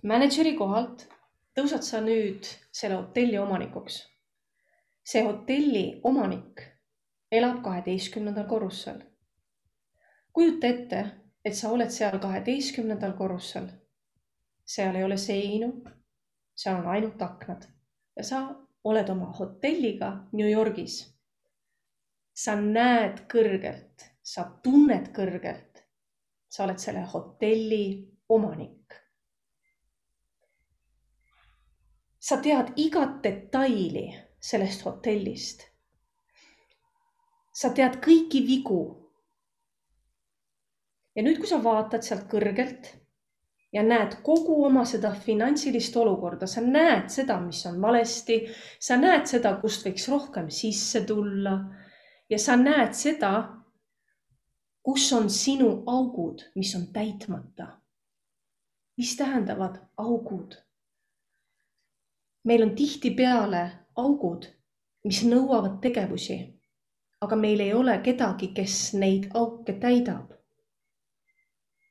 [0.03, 1.05] mänedžeri kohalt
[1.55, 4.01] tõusad sa nüüd selle hotelli omanikuks.
[5.05, 6.63] see hotelli omanik
[7.31, 8.99] elab kaheteistkümnendal korrusel.
[10.33, 11.07] kujuta ette,
[11.45, 13.69] et sa oled seal kaheteistkümnendal korrusel.
[14.67, 15.73] seal ei ole seinu,
[16.55, 17.67] seal on ainult aknad
[18.17, 18.55] ja sa
[18.85, 21.12] oled oma hotelliga New Yorgis
[22.35, 25.69] sa näed kõrgelt, sa tunned kõrgelt.
[26.53, 28.95] sa oled selle hotelli omanik.
[32.21, 34.07] sa tead igat detaili
[34.41, 35.69] sellest hotellist.
[37.53, 39.11] sa tead kõiki vigu.
[41.15, 42.95] ja nüüd, kui sa vaatad sealt kõrgelt
[43.73, 48.47] ja näed kogu oma seda finantsilist olukorda, sa näed seda, mis on valesti,
[48.81, 51.59] sa näed seda, kust võiks rohkem sisse tulla
[52.31, 53.63] ja sa näed seda,
[54.83, 57.67] kus on sinu augud, mis on täitmata.
[58.97, 60.55] mis tähendavad augud?
[62.45, 64.47] meil on tihtipeale augud,
[65.05, 66.39] mis nõuavad tegevusi,
[67.21, 70.33] aga meil ei ole kedagi, kes neid auke täidab.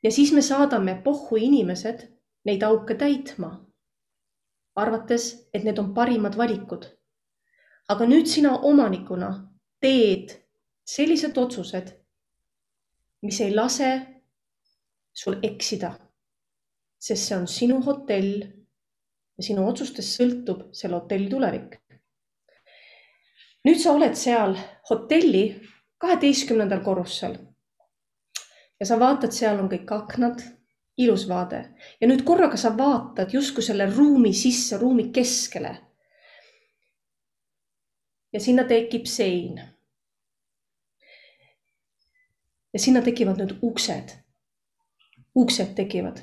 [0.04, 2.08] ja siis me saadame pohhu inimesed
[2.46, 3.66] neid auke täitma,
[4.76, 6.86] arvates, et need on parimad valikud.
[7.90, 9.51] aga nüüd sina omanikuna
[9.82, 10.36] teed
[10.86, 11.92] sellised otsused,
[13.26, 13.92] mis ei lase
[15.14, 15.92] sul eksida,
[17.02, 21.82] sest see on sinu hotell ja sinu otsustest sõltub selle hotelli tulevik
[23.68, 24.56] nüüd sa oled seal
[24.90, 25.46] hotelli
[26.02, 27.38] kaheteistkümnendal korrusel.
[28.80, 30.42] ja sa vaatad, seal on kõik aknad,
[30.98, 31.62] ilus vaade
[32.02, 35.76] ja nüüd korraga sa vaatad justkui selle ruumi sisse, ruumi keskele.
[38.34, 39.62] ja sinna tekib sein.
[42.74, 44.16] Ja sinna tekivad nüüd uksed.
[45.36, 46.20] uksed tekivad.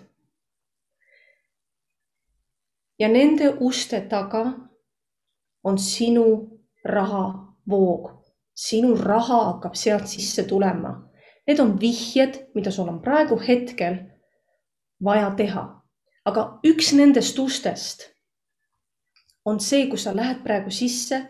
[2.98, 4.44] ja nende uste taga
[5.64, 8.10] on sinu rahavoog.
[8.54, 11.08] sinu raha hakkab sealt sisse tulema.
[11.46, 13.96] Need on vihjed, mida sul on praegu hetkel
[15.04, 15.82] vaja teha.
[16.24, 18.08] aga üks nendest ustest
[19.44, 21.22] on see, kus sa lähed praegu sisse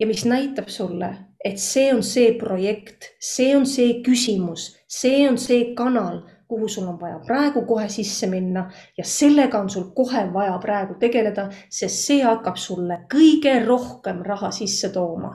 [0.00, 1.10] ja mis näitab sulle,
[1.44, 6.88] et see on see projekt, see on see küsimus, see on see kanal, kuhu sul
[6.88, 12.06] on vaja praegu kohe sisse minna ja sellega on sul kohe vaja praegu tegeleda, sest
[12.06, 15.34] see hakkab sulle kõige rohkem raha sisse tooma.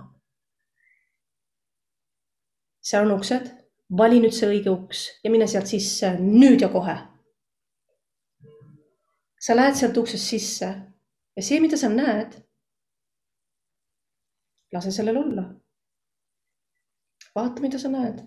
[2.89, 3.45] seal on uksed,
[3.97, 6.97] vali nüüd see õige uks ja mine sealt sisse nüüd ja kohe.
[9.39, 10.69] sa lähed sealt uksest sisse
[11.35, 12.33] ja see, mida sa näed,
[14.73, 15.49] lase sellel olla.
[17.35, 18.25] Vaata, mida sa näed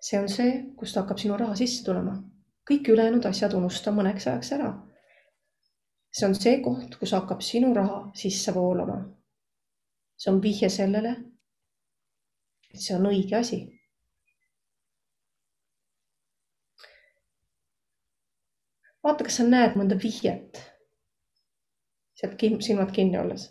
[0.00, 2.16] see on see, kust hakkab sinu raha sisse tulema.
[2.68, 4.70] kõik ülejäänud asjad unusta mõneks ajaks ära.
[6.12, 9.00] see on see koht, kus hakkab sinu raha sisse voolama.
[10.16, 11.16] see on vihje sellele,
[12.70, 13.60] et see on õige asi.
[19.02, 20.62] vaata, kas sa näed mõnda vihjet
[22.18, 23.50] sealt silmad kinni olles.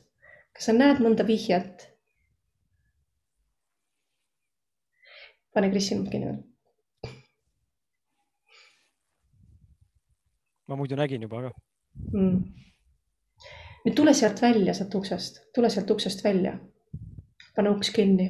[0.54, 1.90] kas sa näed mõnda vihjet
[5.58, 6.44] pane Kris silmad kinni veel.
[10.68, 11.52] ma muidu nägin juba, aga
[12.14, 12.42] mm..
[13.86, 16.54] nüüd tule sealt välja, sealt uksest, tule sealt uksest välja.
[17.56, 18.30] pane uks kinni.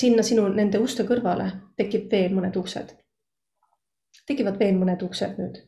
[0.00, 2.94] sinna sinu nende uste kõrvale tekib veel mõned uksed.
[4.26, 5.62] tekivad veel mõned uksed nüüd.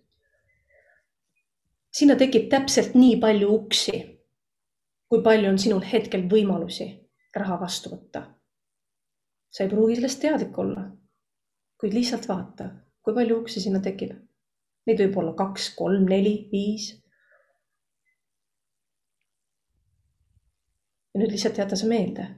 [1.91, 4.05] sinna tekib täpselt nii palju uksi,
[5.09, 6.93] kui palju on sinul hetkel võimalusi
[7.35, 8.29] raha vastu võtta
[9.51, 10.85] sa ei pruugi sellest teadlik olla,
[11.81, 12.69] kuid lihtsalt vaata,
[13.03, 14.15] kui palju uksi sinna tekib.
[14.87, 16.97] Neid võib olla kaks, kolm, neli, viis.
[21.11, 22.29] ja nüüd lihtsalt jäta see meelde.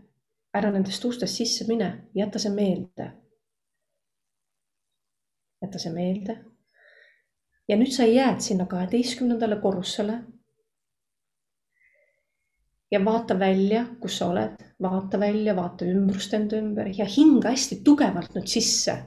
[0.52, 3.12] ära nendest ustest sisse mine, jäta see meelde.
[5.62, 6.38] jäta see meelde.
[7.68, 10.22] ja nüüd sa jääd sinna kaheteistkümnendale korrusele
[12.92, 17.80] ja vaata välja, kus sa oled, vaata välja, vaata ümbrust enda ümber ja hinga hästi
[17.84, 18.98] tugevalt nüüd sisse.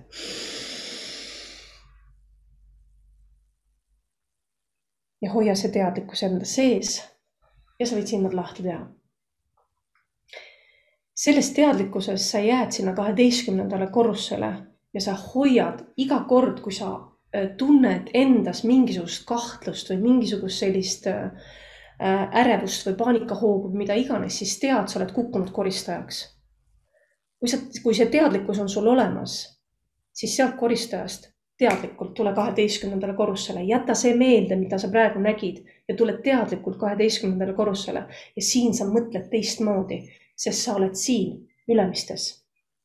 [5.21, 6.99] ja hoia see teadlikkus enda sees
[7.79, 8.83] ja sa võid silmad lahti teha.
[11.15, 14.51] selles teadlikkuses sa jääd sinna kaheteistkümnendale korrusele
[14.93, 21.07] ja sa hoiad iga kord, kui sa äh, tunned endas mingisugust kahtlust või mingisugust sellist
[21.07, 21.31] äh,
[21.99, 26.25] ärevust või paanikahoogu mida iganes, siis tead, sa oled kukkunud koristajaks.
[27.39, 29.37] kui sa, kui see teadlikkus on sul olemas,
[30.13, 35.95] siis sealt koristajast teadlikult tule kaheteistkümnendale korrusele, jäta see meelde, mida sa praegu nägid ja
[35.95, 40.01] tule teadlikult kaheteistkümnendale korrusele ja siin sa mõtled teistmoodi,
[40.35, 41.37] sest sa oled siin
[41.71, 42.27] ülemistes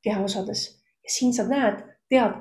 [0.02, 0.66] kehaosades
[1.02, 2.38] ja siin sa näed, tead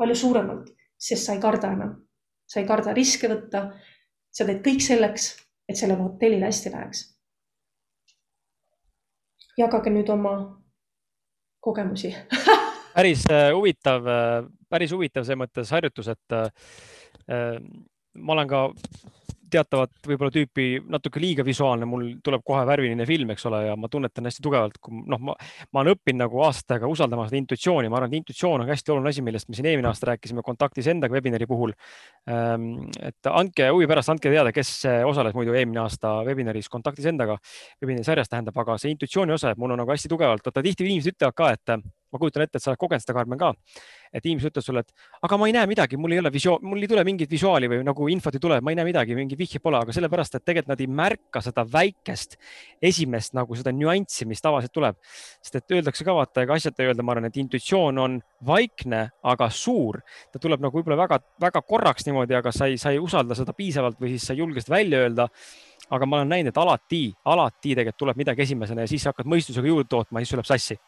[0.00, 1.98] palju suuremalt, sest sa ei karda enam.
[2.46, 3.72] sa ei karda riske võtta.
[4.32, 5.36] sa teed kõik selleks,
[5.68, 7.08] et sellele hotellile hästi läheks.
[9.58, 10.34] jagage nüüd oma
[11.60, 12.14] kogemusi
[12.94, 17.58] päris äh, huvitav, äh, päris huvitav selles mõttes harjutus, et äh,
[18.14, 18.62] ma olen ka
[19.52, 23.90] teatavat võib-olla tüüpi natuke liiga visuaalne, mul tuleb kohe värviline film, eks ole, ja ma
[23.92, 25.36] tunnetan hästi tugevalt, kui noh, ma,
[25.72, 29.12] ma olen õppinud nagu aastatega usaldama seda intuitsiooni, ma arvan, et intuitsioon on hästi oluline
[29.12, 31.74] asi, millest me siin eelmine aasta rääkisime kontaktis endaga webinari puhul.
[32.30, 32.68] Ehm,
[33.02, 34.74] et andke huvi pärast, andke teada, kes
[35.08, 37.38] osales muidu eelmine aasta webinaris kontaktis endaga,
[37.82, 40.88] webinari sarjas tähendab, aga see intuitsiooni osa, et mul on nagu hästi tugevalt, vaata tihti
[40.88, 43.50] inimesed ütlevad ka, et ma kujutan ette, et sa oled kogenud seda, Karmen ka,
[44.12, 46.84] et inimesed ütlevad sulle, et aga ma ei näe midagi, mul ei ole visioon, mul
[46.84, 49.62] ei tule mingit visuaali või nagu infot ei tule, ma ei näe midagi, mingi vihje
[49.64, 52.36] pole, aga sellepärast, et tegelikult nad ei märka seda väikest
[52.84, 55.00] esimest nagu seda nüanssi, mis tavaliselt tuleb.
[55.42, 59.02] sest et öeldakse ka vaata, ega asjata ei öelda, ma arvan, et intuitsioon on vaikne,
[59.22, 60.02] aga suur.
[60.32, 64.00] ta tuleb nagu võib-olla väga-väga korraks niimoodi, aga sa ei, sa ei usalda seda piisavalt
[64.00, 65.28] või siis sa ei julge seda välja öelda
[65.92, 69.68] aga ma olen näinud, et alati, alati tegelikult tuleb midagi esimesena ja siis hakkad mõistusega
[69.68, 70.78] juurde tootma, siis sul läheb sassi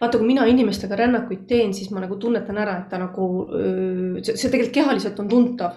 [0.00, 3.26] vaata, kui mina inimestega rännakuid teen, siis ma nagu tunnetan ära, et ta nagu,
[4.22, 5.72] see, tegelikult kehaliselt on tuntav,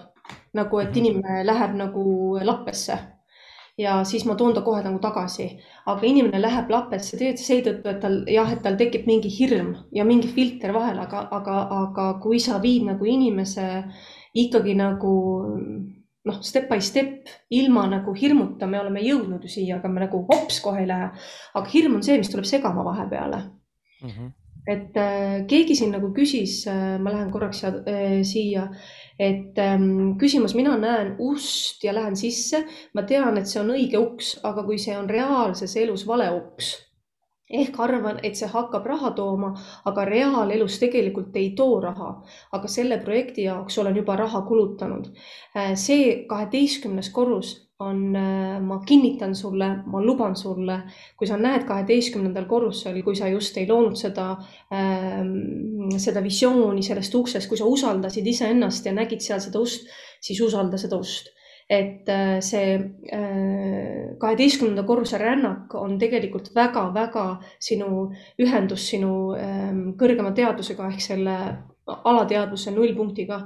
[0.55, 0.97] nagu et mhm.
[1.03, 2.05] inimene läheb nagu
[2.43, 2.97] lappesse
[3.77, 5.49] ja siis ma toon ta kohe nagu tagasi.
[5.85, 10.05] aga inimene läheb lapesse tegelikult seetõttu, et tal jah, et tal tekib mingi hirm ja
[10.05, 13.67] mingi filter vahel, aga, aga, aga kui sa viid nagu inimese
[14.33, 15.15] ikkagi nagu
[16.25, 20.23] noh, step by step ilma nagu hirmuta, me oleme jõudnud ju siia, aga me nagu
[20.29, 21.11] hops kohe ei lähe.
[21.53, 23.41] aga hirm on see, mis tuleb segama vahepeale
[24.01, 24.09] mm.
[24.09, 24.31] -hmm.
[24.67, 28.69] et äh, keegi siin nagu küsis äh,, ma lähen korraks siia, äh, siia
[29.19, 33.97] et ähm, küsimus, mina näen ust ja lähen sisse, ma tean, et see on õige
[33.97, 36.73] uks, aga kui see on reaalses elus vale uks
[37.49, 39.51] ehk arvan, et see hakkab raha tooma,
[39.85, 42.09] aga reaalelus tegelikult ei too raha,
[42.57, 45.11] aga selle projekti jaoks olen juba raha kulutanud.
[45.55, 50.79] Äh, see kaheteistkümnes korrus on, äh, ma kinnitan sulle, ma luban sulle,
[51.17, 54.31] kui sa näed kaheteistkümnendal korrusel, kui sa just ei loonud seda
[54.73, 59.85] ähm,, seda visiooni sellest uksest, kui sa usaldasid iseennast ja nägid seal seda ust,
[60.23, 61.34] siis usalda seda ust.
[61.69, 68.11] Et äh, see äh, kaheteistkümnenda korruse rännak on tegelikult väga-väga sinu
[68.41, 71.37] ühendus sinu äh, kõrgema teadusega ehk selle
[71.85, 73.39] alateadvuse nullpunktiga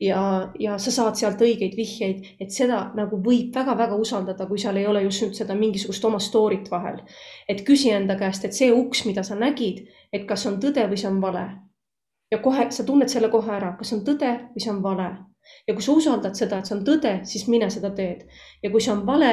[0.00, 4.76] ja, ja sa saad sealt õigeid vihjeid, et seda nagu võib väga-väga usaldada, kui seal
[4.76, 7.00] ei ole just nüüd seda mingisugust oma story't vahel.
[7.48, 11.00] et küsi enda käest, et see uks, mida sa nägid, et kas on tõde või
[11.00, 11.46] see on vale.
[12.32, 15.10] ja kohe sa tunned selle kohe ära, kas on tõde või see on vale.
[15.66, 18.26] Ja kui sa usaldad seda, et see on tõde, siis mine seda teed.
[18.62, 19.32] ja kui see on vale,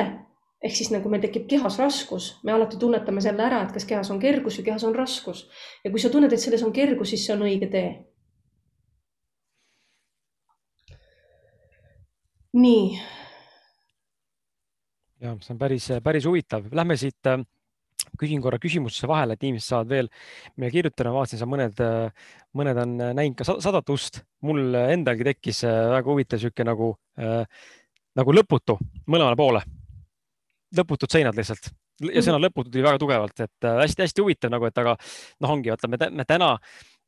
[0.63, 4.11] ehk siis nagu meil tekib kehas raskus, me alati tunnetame selle ära, et kas kehas
[4.13, 5.47] on kergus või kehas on raskus.
[5.83, 7.93] ja kui sa tunned, et selles on kergus, siis see on õige tee
[12.53, 13.01] nii.
[15.21, 17.27] ja see on päris, päris huvitav, lähme siit.
[17.27, 17.45] Äh,
[18.19, 20.09] küsin korra küsimustesse vahele, et inimesed saavad veel
[20.57, 24.23] meile kirjutada, vaatasin, sa mõned, äh, mõned on näinud ka sadat ust.
[24.43, 27.45] mul endalgi tekkis äh, väga huvitav sihuke nagu äh,,
[28.15, 29.63] nagu lõputu mõlemale poole.
[30.77, 34.95] lõputud seinad lihtsalt ja sõna lõputu tuli väga tugevalt, et hästi-hästi huvitav nagu, et aga
[34.97, 36.55] noh, ongi vaata, me, me täna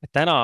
[0.05, 0.37] et täna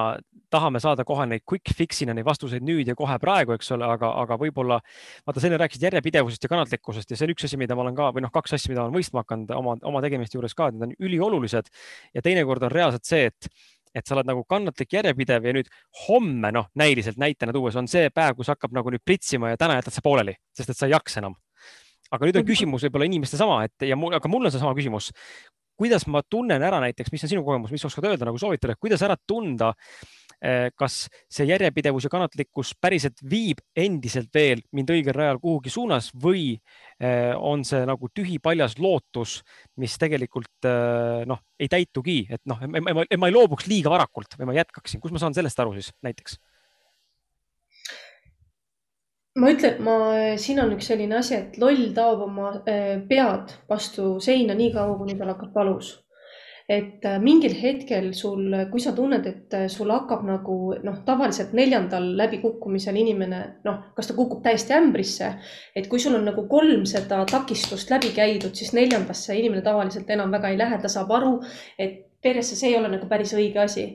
[0.51, 4.09] tahame saada kohe neid quick fix'ina neid vastuseid nüüd ja kohe praegu, eks ole, aga,
[4.23, 4.79] aga võib-olla
[5.25, 7.97] vaata, sa enne rääkisid järjepidevusest ja kannatlikkusest ja see on üks asi, mida ma olen
[7.97, 10.77] ka või noh, kaks asja, mida olen mõistma hakanud oma, oma tegemiste juures ka, et
[10.77, 11.71] need on üliolulised.
[12.17, 13.53] Ja teinekord on reaalselt see, et
[13.91, 15.69] et sa oled nagu kannatlik, järjepidev ja nüüd
[16.05, 19.75] homme, noh, näiliselt näitena tuues on see päev, kus hakkab nagu nüüd pritsima ja täna
[19.81, 21.35] jätad sa pooleli, sest et sa ei jaksa enam.
[22.11, 22.51] Aga nüüd on mhm.
[22.53, 25.11] küsimus võib-olla inimeste sama, et ja mul, aga mul on seesama küsimus
[25.77, 29.01] kuidas ma tunnen ära näiteks, mis on sinu kogemus, mis oskad öelda nagu soovitada, kuidas
[29.05, 29.71] ära tunda,
[30.41, 36.11] eh, kas see järjepidevus ja kannatlikkus päriselt viib endiselt veel mind õigel rajal kuhugi suunas
[36.13, 36.45] või
[36.99, 39.39] eh, on see nagu tühipaljas lootus,
[39.81, 44.61] mis tegelikult eh, noh, ei täitugi, et noh, ma ei loobuks liiga varakult või ma
[44.61, 46.39] jätkaksin, kus ma saan sellest aru siis näiteks?
[49.39, 49.97] Ma ütlen, ma,
[50.41, 54.97] siin on üks selline asi, et loll taob oma äh, pead vastu seina nii kaua,
[54.99, 55.99] kuni tal hakkab valus.
[56.71, 61.51] et äh, mingil hetkel sul, kui sa tunned, et äh, sul hakkab nagu noh, tavaliselt
[61.57, 65.33] neljandal läbikukkumisel inimene noh, kas ta kukub täiesti ämbrisse,
[65.75, 70.31] et kui sul on nagu kolm seda takistust läbi käidud, siis neljandasse inimene tavaliselt enam
[70.31, 71.33] väga ei lähe, ta saab aru,
[71.79, 73.85] et peresse, see ei ole nagu päris õige asi.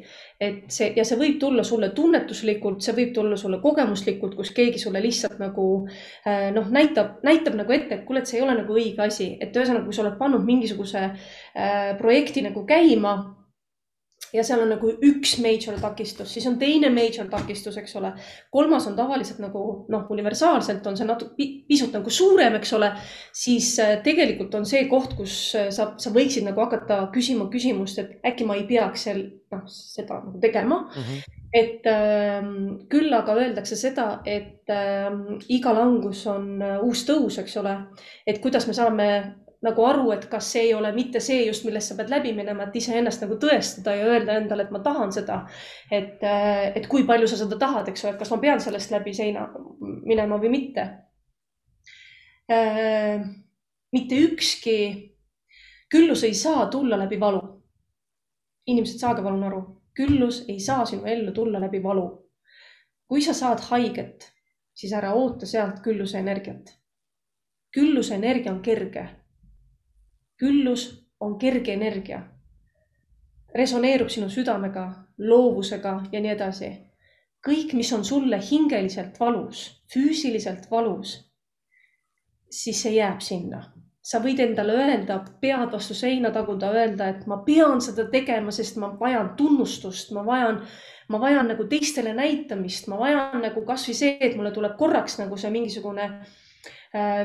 [0.41, 4.83] et see ja see võib tulla sulle tunnetuslikult, see võib tulla sulle kogemuslikult, kus keegi
[4.83, 8.59] sulle lihtsalt nagu äh, noh, näitab, näitab nagu ette, et kuule, et see ei ole
[8.59, 13.17] nagu õige asi, et ühesõnaga, kui sa oled pannud mingisuguse äh, projekti nagu käima
[14.35, 18.13] ja seal on nagu üks major takistus, siis on teine major takistus, eks ole.
[18.51, 19.63] kolmas on tavaliselt nagu
[19.93, 22.91] noh, universaalselt on see natuke pisut nagu suurem, eks ole.
[23.35, 28.03] siis äh, tegelikult on see koht, kus äh, sa, sa võiksid nagu hakata küsima küsimust,
[28.03, 31.03] et äkki ma ei peaks seal noh, seda nagu tegema mm.
[31.03, 31.41] -hmm.
[31.63, 32.53] et äh,
[32.93, 35.11] küll aga öeldakse seda, et äh,
[35.49, 37.79] iga langus on äh, uus tõus, eks ole.
[38.27, 39.11] et kuidas me saame
[39.67, 42.67] nagu aru, et kas see ei ole mitte see just, millest sa pead läbi minema,
[42.67, 45.41] et iseennast nagu tõestada ja öelda endale, et ma tahan seda.
[45.91, 49.15] et, et kui palju sa seda tahad, eks ole, et kas ma pean sellest läbi
[49.15, 49.49] seina
[50.07, 50.87] minema või mitte.
[52.47, 53.27] Äh,
[53.93, 54.79] mitte ükski
[55.91, 57.43] küllus ei saa tulla läbi valu.
[58.67, 59.61] inimesed, saage palun aru,
[59.95, 62.07] küllus ei saa sinu ellu tulla läbi valu.
[63.09, 64.33] kui sa saad haiget,
[64.75, 66.79] siis ära oota sealt külluse energiat.
[67.75, 69.09] külluse energia on kerge.
[70.39, 72.23] Küllus on kerge energia.
[73.55, 76.71] resoneerub sinu südamega, loovusega ja nii edasi.
[77.49, 81.33] kõik, mis on sulle hingeliselt valus, füüsiliselt valus,
[82.51, 83.63] siis see jääb sinna
[84.07, 88.77] sa võid endale öelda, pead vastu seina taguda, öelda, et ma pean seda tegema, sest
[88.79, 90.61] ma vajan tunnustust, ma vajan,
[91.09, 95.37] ma vajan nagu teistele näitamist, ma vajan nagu kasvõi see, et mulle tuleb korraks nagu
[95.37, 96.37] see mingisugune äh,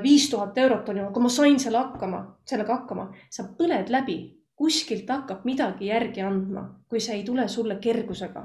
[0.04, 3.10] viis tuhat eurot on ju, aga ma sain selle hakkama, sellega hakkama.
[3.30, 4.18] sa põled läbi,
[4.56, 8.44] kuskilt hakkab midagi järgi andma, kui see ei tule sulle kergusega.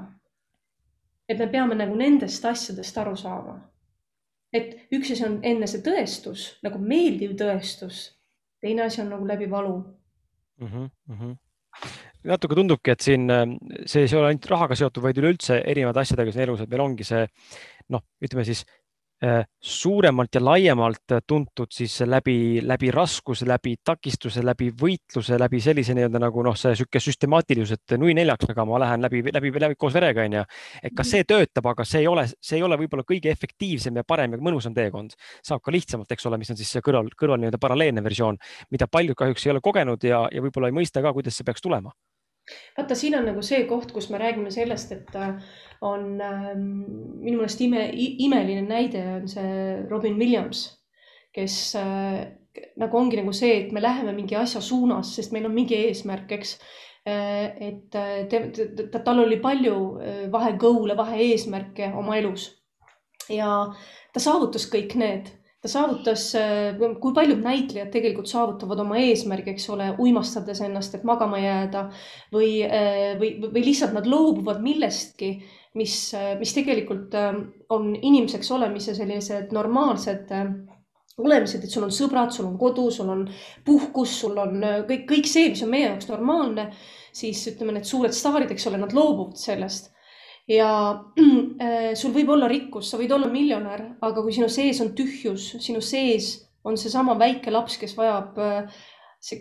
[1.29, 3.57] et me peame nagu nendest asjadest aru saama
[4.53, 8.11] et üks asi on enne see tõestus, nagu meeldiv tõestus
[8.63, 10.67] teine asi on nagu läbi valu mm.
[10.67, 11.35] -hmm, mm -hmm
[12.27, 13.29] natuke tundubki, et siin
[13.85, 17.03] see ei ole ainult rahaga seotud, vaid üleüldse erinevate asjadega siin elus, et meil ongi
[17.03, 17.27] see
[17.89, 18.76] noh, ütleme siis Äh,
[19.59, 26.21] suuremalt ja laiemalt tuntud siis läbi, läbi raskuse, läbi takistuse, läbi võitluse, läbi sellise nii-öelda
[26.21, 29.95] nagu noh, see sihuke süstemaatilisus, et nui neljaks, aga ma lähen läbi, läbi, läbi koos
[29.97, 30.43] verega onju.
[30.83, 34.03] et kas see töötab, aga see ei ole, see ei ole võib-olla kõige efektiivsem ja
[34.03, 35.17] parem ja mõnusam teekond.
[35.43, 38.37] saab ka lihtsamalt, eks ole, mis on siis see kõrval, kõrval nii-öelda paralleelne versioon,
[38.69, 41.65] mida paljud kahjuks ei ole kogenud ja, ja võib-olla ei mõista ka, kuidas see peaks
[41.65, 41.93] tulema
[42.77, 46.65] vaata, siin on nagu see koht, kus me räägime sellest, et äh, on ähm,
[47.21, 50.67] minu meelest ime, imeline näide on see Robin Williams,
[51.35, 52.25] kes äh,
[52.81, 56.31] nagu ongi nagu see, et me läheme mingi asja suunas, sest meil on mingi eesmärk,
[56.39, 56.57] eks
[57.07, 57.51] äh,.
[57.69, 62.49] et äh, te, te, tal oli palju äh, vahe-goal'e, vahe-eesmärke oma elus
[63.29, 63.49] ja
[64.13, 65.31] ta saavutas kõik need
[65.61, 71.05] ta saavutas, äh, kui paljud näitlejad tegelikult saavutavad oma eesmärgi, eks ole, uimastades ennast, et
[71.07, 71.87] magama jääda
[72.33, 75.31] või, äh, või, või lihtsalt nad loobuvad millestki,
[75.77, 77.17] mis, äh, mis tegelikult
[77.73, 80.33] on inimeseks olemise sellised normaalsed
[81.17, 83.23] olemised, et sul on sõbrad, sul on kodu, sul on
[83.65, 86.67] puhkus, sul on kõik, kõik see, mis on meie jaoks normaalne,
[87.09, 89.89] siis ütleme, need suured staarid, eks ole, nad loobuvad sellest
[90.47, 90.69] ja
[91.63, 95.55] äh, sul võib olla rikkus, sa võid olla miljonär, aga kui sinu sees on tühjus,
[95.63, 96.33] sinu sees
[96.67, 98.81] on seesama väike laps, kes vajab, äh,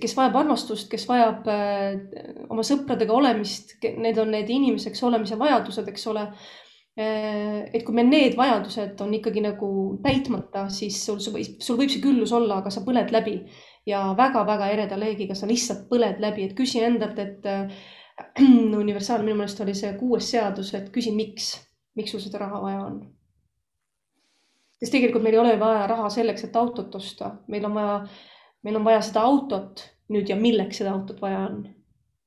[0.02, 1.98] kes vajab armastust, kes vajab äh,
[2.50, 6.30] oma sõpradega olemist, need on need inimeseks olemise vajadused, eks ole.
[6.96, 9.66] et kui meil need vajadused on ikkagi nagu
[10.00, 13.34] täitmata, siis sul, sul võib see küllus olla, aga sa põled läbi
[13.84, 17.44] ja väga-väga ereda leegiga sa lihtsalt põled läbi, et küsi endalt, et
[18.84, 21.52] universaal, minu meelest oli see kuues seadus, et küsi, miks,
[21.98, 23.00] miks sul seda raha vaja on.
[24.80, 27.98] sest tegelikult meil ei ole vaja raha selleks, et autot osta, meil on vaja,
[28.64, 31.62] meil on vaja seda autot nüüd ja milleks seda autot vaja on.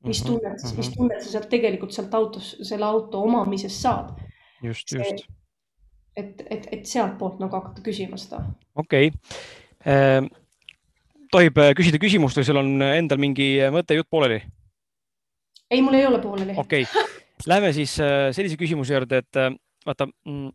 [0.06, 0.96] mis mhm, tunnet, mis mhm.
[0.98, 4.14] tunnet sa sealt tegelikult sealt autos, selle auto omamisest saad.
[4.64, 5.26] just, just.
[6.16, 8.44] et, et, et sealtpoolt nagu hakata küsima seda.
[8.76, 9.42] okei okay.
[9.86, 10.22] eh,.
[11.32, 14.42] tohib äh, küsida küsimust või sul on endal mingi mõte, jutt pooleli?
[15.72, 16.58] Ei, mul ei ole pooleli.
[16.58, 17.08] okei okay.,
[17.48, 19.52] lähme siis äh, sellise küsimuse juurde, et äh,
[19.88, 20.50] vaata mm,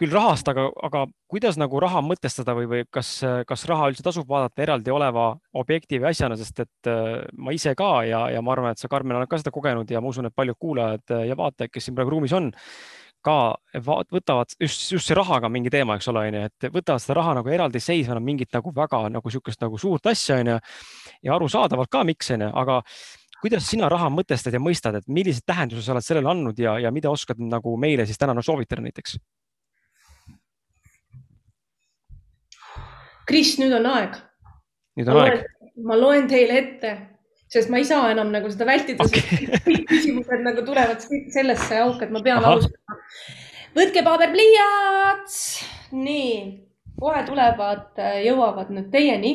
[0.00, 4.28] küll rahast, aga, aga kuidas nagu raha mõtestada või, või kas, kas raha üldse tasub
[4.30, 8.54] vaadata eraldi oleva objekti või asjana, sest et äh, ma ise ka ja, ja ma
[8.54, 11.36] arvan, et sa, Karmen, oled ka seda kogenud ja ma usun, et paljud kuulajad ja
[11.36, 12.52] vaatajad, kes siin praegu ruumis on,
[13.24, 17.34] ka võtavad just, just see rahaga mingi teema, eks ole, onju, et võtavad seda raha
[17.40, 20.58] nagu eraldiseisvana mingit nagu väga nagu niisugust nagu suurt asja, onju.
[21.26, 22.80] ja arusaadavalt ka, miks, onju, aga
[23.42, 26.92] kuidas sina raha mõtestad ja mõistad, et millise tähenduse sa oled sellele andnud ja, ja
[26.94, 29.18] mida oskad nagu meile siis täna no, soovitada näiteks?
[33.28, 34.16] Kris, nüüd on aeg.
[34.96, 35.44] nüüd on ma aeg.
[35.84, 36.94] ma loen teile ette,
[37.52, 42.06] sest ma ei saa enam nagu seda vältida okay., kõik küsimused nagu tulevad sellesse auku,
[42.06, 42.54] et ma pean Aha.
[42.56, 42.98] alustama.
[43.76, 45.36] võtke paber-pliiats.
[45.92, 46.32] nii,
[46.98, 49.34] kohe tulevad, jõuavad nüüd teieni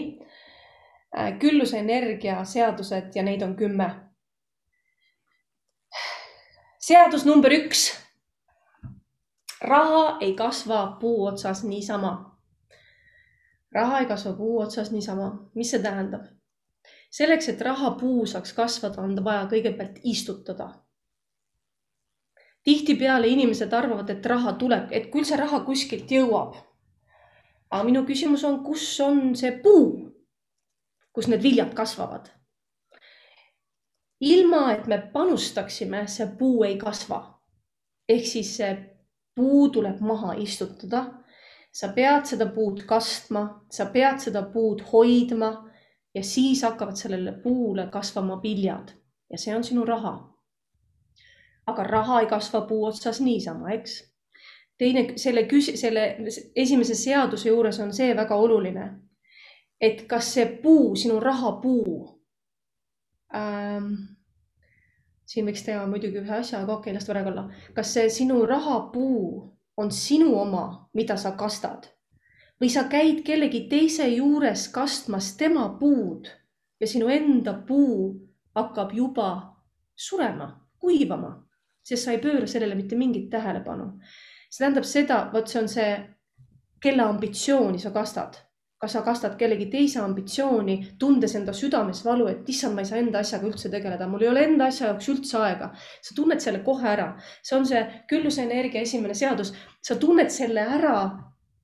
[1.17, 3.95] Äh, külluse energiaseadused ja neid on kümme.
[6.79, 7.97] seadus number üks.
[9.61, 12.39] raha ei kasva puu otsas niisama.
[13.75, 15.49] raha ei kasva puu otsas niisama.
[15.55, 16.23] mis see tähendab?
[17.11, 20.69] selleks, et rahapuu saaks kasvada, on ta vaja kõigepealt istutada.
[22.63, 26.57] tihtipeale inimesed arvavad, et raha tuleb, et küll see raha kuskilt jõuab.
[27.69, 30.12] aga minu küsimus on, kus on see puu
[31.13, 32.29] kus need viljad kasvavad.
[34.21, 37.39] ilma, et me panustaksime, see puu ei kasva.
[38.09, 38.71] ehk siis see
[39.35, 41.05] puu tuleb maha istutada,
[41.73, 45.69] sa pead seda puud kastma, sa pead seda puud hoidma
[46.15, 48.93] ja siis hakkavad sellele puule kasvama viljad
[49.31, 50.29] ja see on sinu raha.
[51.67, 54.13] aga raha ei kasva puu otsas niisama, eks.
[54.77, 56.17] teine, selle selle
[56.55, 58.89] esimese seaduse juures on see väga oluline,
[59.81, 61.95] et kas see puu, sinu rahapuu
[63.35, 63.93] ähm,,
[65.25, 67.47] siin võiks teha muidugi ühe asja, aga okei okay,, las ta praegu olla.
[67.75, 71.89] kas see sinu rahapuu on sinu oma, mida sa kastad
[72.61, 76.29] või sa käid kellegi teise juures kastmas tema puud
[76.79, 78.13] ja sinu enda puu
[78.55, 79.29] hakkab juba
[79.95, 80.47] surema,
[80.79, 81.33] kuivama,
[81.83, 83.99] sest sa ei pööra sellele mitte mingit tähelepanu.
[84.49, 85.91] see tähendab seda, vot see on see,
[86.79, 88.37] kelle ambitsiooni sa kastad
[88.83, 92.99] kas sa kastad kellegi teise ambitsiooni, tundes enda südames valu, et issand, ma ei saa
[92.99, 95.69] enda asjaga üldse tegeleda, mul ei ole enda asja jaoks üldse aega.
[96.03, 100.67] sa tunned selle kohe ära, see on see külluse energia esimene seadus, sa tunned selle
[100.79, 100.97] ära,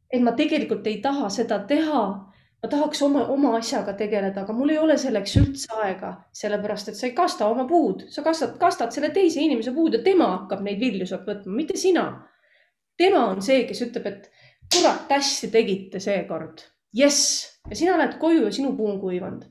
[0.08, 2.06] et ma tegelikult ei taha seda teha.
[2.64, 6.98] ma tahaks oma, oma asjaga tegeleda, aga mul ei ole selleks üldse aega, sellepärast et
[7.00, 10.64] sa ei kasta oma puud, sa kastad, kastad selle teise inimese puud ja tema hakkab
[10.64, 12.10] neid vilju sealt võtma, mitte sina.
[12.98, 14.28] tema on see, kes ütleb, et
[14.76, 19.44] kurat, hästi tegite seekord jess, ja sina lähed koju ja sinu puu on kuivanud.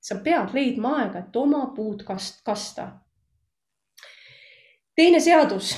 [0.00, 2.88] sa pead leidma aega, et oma puud kast-, kasta.
[4.96, 5.76] teine seadus.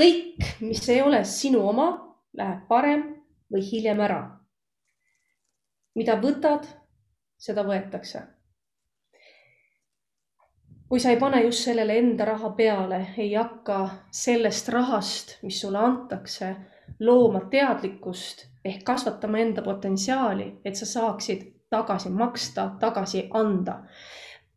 [0.00, 3.04] kõik, mis ei ole sinu oma, läheb varem
[3.52, 4.38] või hiljem ära.
[5.94, 6.66] mida võtad,
[7.38, 8.22] seda võetakse.
[10.88, 15.78] kui sa ei pane just sellele enda raha peale, ei hakka sellest rahast, mis sulle
[15.78, 16.56] antakse,
[17.00, 23.82] looma teadlikkust ehk kasvatama enda potentsiaali, et sa saaksid tagasi maksta, tagasi anda.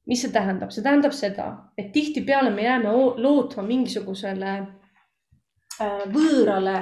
[0.05, 0.71] mis see tähendab?
[0.73, 1.47] see tähendab seda,
[1.77, 6.77] et tihtipeale me jääme lootma mingisugusele äh, võõrale,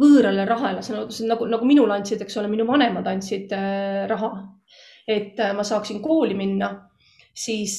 [0.00, 0.80] võõrale rahale,
[1.28, 4.32] nagu, nagu minule andsid, eks ole, minu vanemad andsid äh, raha,
[5.06, 6.72] et äh, ma saaksin kooli minna
[7.32, 7.78] siis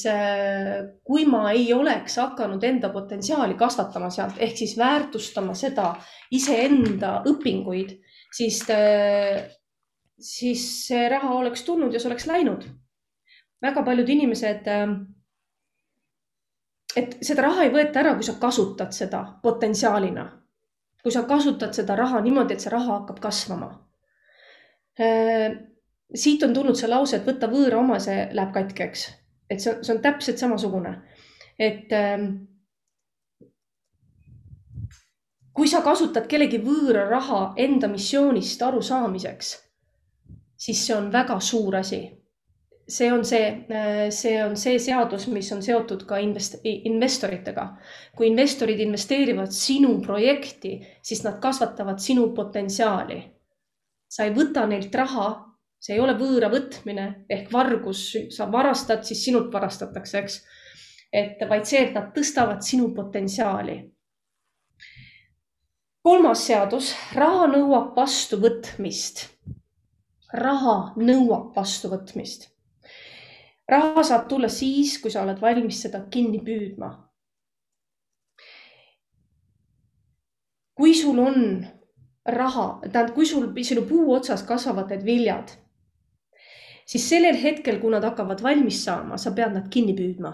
[1.06, 5.92] kui ma ei oleks hakanud enda potentsiaali kasvatama sealt ehk siis väärtustama seda
[6.34, 7.94] iseenda õpinguid,
[8.38, 8.60] siis,
[10.20, 12.66] siis see raha oleks tulnud ja see oleks läinud.
[13.64, 14.66] väga paljud inimesed,
[17.00, 20.26] et seda raha ei võeta ära, kui sa kasutad seda potentsiaalina.
[21.04, 23.72] kui sa kasutad seda raha niimoodi, et see raha hakkab kasvama.
[26.16, 29.08] siit on tulnud see lause, et võtta võõra oma, see läheb katki, eks.
[29.50, 30.98] et see, see on täpselt samasugune,
[31.60, 31.92] et
[35.54, 39.54] kui sa kasutad kellegi võõra raha enda missioonist arusaamiseks,
[40.58, 42.04] siis see on väga suur asi.
[42.94, 43.46] see on see,
[44.12, 47.68] see on see seadus, mis on seotud ka invest-, investoritega.
[48.16, 53.22] kui investorid investeerivad sinu projekti, siis nad kasvatavad sinu potentsiaali.
[54.10, 55.30] sa ei võta neilt raha,
[55.80, 60.42] see ei ole võõra võtmine ehk vargus, sa varastad, siis sinult varastatakse, eks.
[61.14, 63.93] et vaid see, et nad tõstavad sinu potentsiaali
[66.04, 69.30] kolmas seadus, raha nõuab vastuvõtmist.
[70.34, 72.50] raha nõuab vastuvõtmist.
[73.70, 76.92] raha saab tulla siis, kui sa oled valmis seda kinni püüdma.
[80.76, 81.68] kui sul on
[82.26, 85.52] raha, tähendab, kui sul sinu puu otsas kasvavad need viljad,
[86.86, 90.34] siis sellel hetkel, kui nad hakkavad valmis saama, sa pead nad kinni püüdma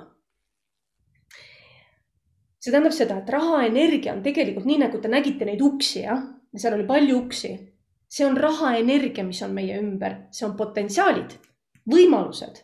[2.59, 6.23] see tähendab seda, et rahaenergia on tegelikult nii, nagu te nägite neid uksi, jah,
[6.55, 7.57] seal oli palju uksi.
[8.09, 11.35] see on rahaenergia, mis on meie ümber, see on potentsiaalid,
[11.89, 12.63] võimalused.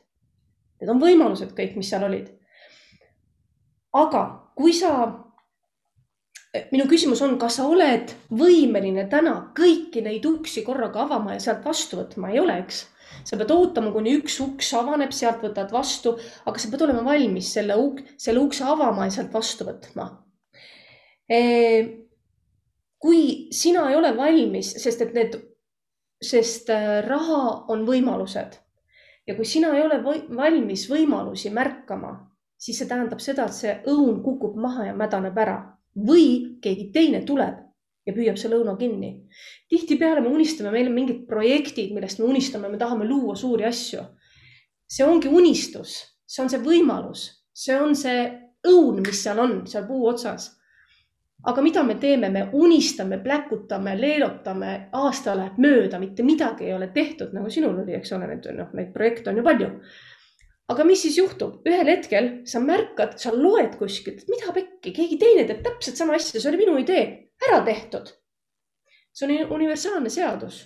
[0.81, 2.31] Need on võimalused kõik, mis seal olid.
[3.93, 4.23] aga
[4.55, 4.89] kui sa,
[6.71, 11.63] minu küsimus on, kas sa oled võimeline täna kõiki neid uksi korraga avama ja sealt
[11.65, 12.83] vastu võtma, ei ole, eks
[13.23, 17.51] sa pead ootama, kuni üks uks avaneb, sealt võtad vastu, aga sa pead olema valmis
[17.57, 20.09] selle uk-, selle ukse avama ja sealt vastu võtma.
[23.01, 25.39] kui sina ei ole valmis, sest et need,
[26.21, 28.59] sest äh, raha on võimalused
[29.27, 32.13] ja kui sina ei ole või, valmis võimalusi märkama,
[32.57, 35.57] siis see tähendab seda, et see õun kukub maha ja mädaneb ära
[35.95, 37.64] või keegi teine tuleb
[38.05, 39.11] ja püüab see lõuna kinni.
[39.69, 44.03] tihtipeale me unistame, meil on mingid projektid, millest me unistame, me tahame luua suuri asju.
[44.87, 48.27] see ongi unistus, see on see võimalus, see on see
[48.67, 50.51] õun, mis seal on, seal puu otsas.
[51.45, 56.87] aga mida me teeme, me unistame, pläkutame, leelotame, aasta läheb mööda, mitte midagi ei ole
[56.93, 59.71] tehtud, nagu sinul oli, eks ole, need noh, neid projekte on ju palju
[60.73, 65.43] aga mis siis juhtub, ühel hetkel sa märkad, sa loed kuskilt, mida pekki, keegi teine
[65.45, 68.13] teeb täpselt sama asja, see oli minu idee ära tehtud.
[69.13, 70.63] see on universaalne seadus.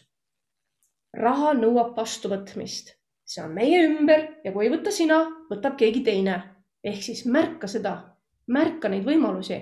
[1.13, 2.93] raha nõuab vastuvõtmist,
[3.25, 6.37] see on meie ümber ja kui ei võta sina, võtab keegi teine.
[6.83, 8.15] ehk siis märka seda,
[8.47, 9.57] märka neid võimalusi.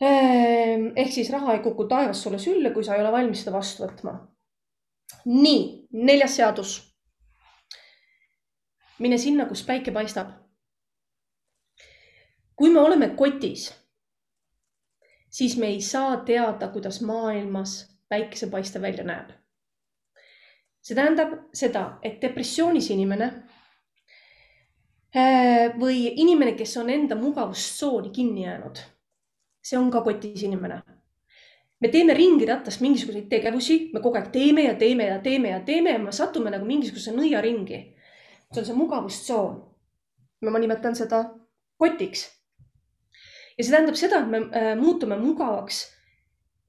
[0.00, 3.56] Ehm, ehk siis raha ei kuku taevast sulle sülle, kui sa ei ole valmis seda
[3.56, 4.18] vastu võtma.
[5.24, 6.76] nii, neljas seadus.
[8.98, 10.40] mine sinna, kus päike paistab
[12.60, 13.70] kui me oleme kotis,
[15.30, 19.30] siis me ei saa teada, kuidas maailmas päikesepaiste välja näeb.
[20.82, 23.26] see tähendab seda, et depressioonis inimene
[25.16, 28.80] äh, või inimene, kes on enda mugavustsooni kinni jäänud,
[29.62, 30.82] see on ka kotis inimene.
[31.80, 35.90] me teeme ringiratast mingisuguseid tegevusi, me kogu aeg teeme ja teeme ja teeme ja teeme
[35.90, 37.80] ja me satume nagu mingisuguse nõiaringi.
[38.52, 39.62] see on see mugavustsoon.
[40.50, 41.24] ma nimetan seda
[41.76, 42.39] kotiks
[43.60, 45.82] ja see tähendab seda, et me äh, muutume mugavaks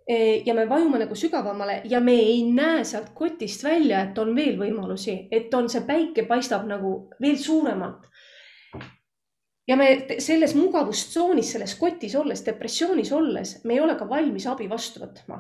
[0.04, 4.34] e, ja me vajume nagu sügavamale ja me ei näe sealt kotist välja, et on
[4.36, 8.10] veel võimalusi, et on see päike paistab nagu veel suuremalt.
[9.68, 9.88] ja me
[10.20, 15.40] selles mugavustsoonis, selles kotis olles, depressioonis olles, me ei ole ka valmis abi vastu võtma.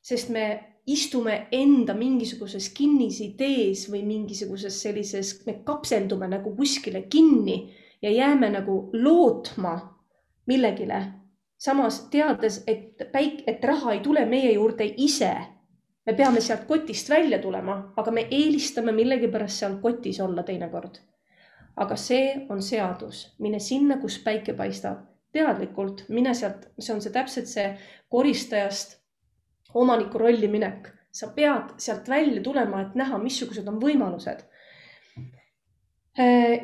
[0.00, 0.46] sest me
[0.86, 7.64] istume enda mingisuguses kinnisidees või mingisuguses sellises, me kapseldume nagu kuskile kinni
[8.02, 10.00] ja jääme nagu lootma
[10.46, 11.04] millegile,
[11.58, 15.36] samas teades, et päik-, et raha ei tule meie juurde ise.
[16.06, 20.98] me peame sealt kotist välja tulema, aga me eelistame millegipärast seal kotis olla teinekord.
[21.76, 24.98] aga see on seadus, mine sinna, kus päike paistab,
[25.32, 27.68] teadlikult mine sealt, see on see täpselt see
[28.08, 28.98] koristajast
[29.74, 34.42] omaniku rolli minek, sa pead sealt välja tulema, et näha, missugused on võimalused.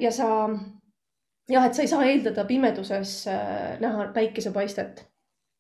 [0.01, 0.29] ja sa
[1.49, 5.07] jah, et sa ei saa eeldada pimeduses äh, näha päikesepaistet.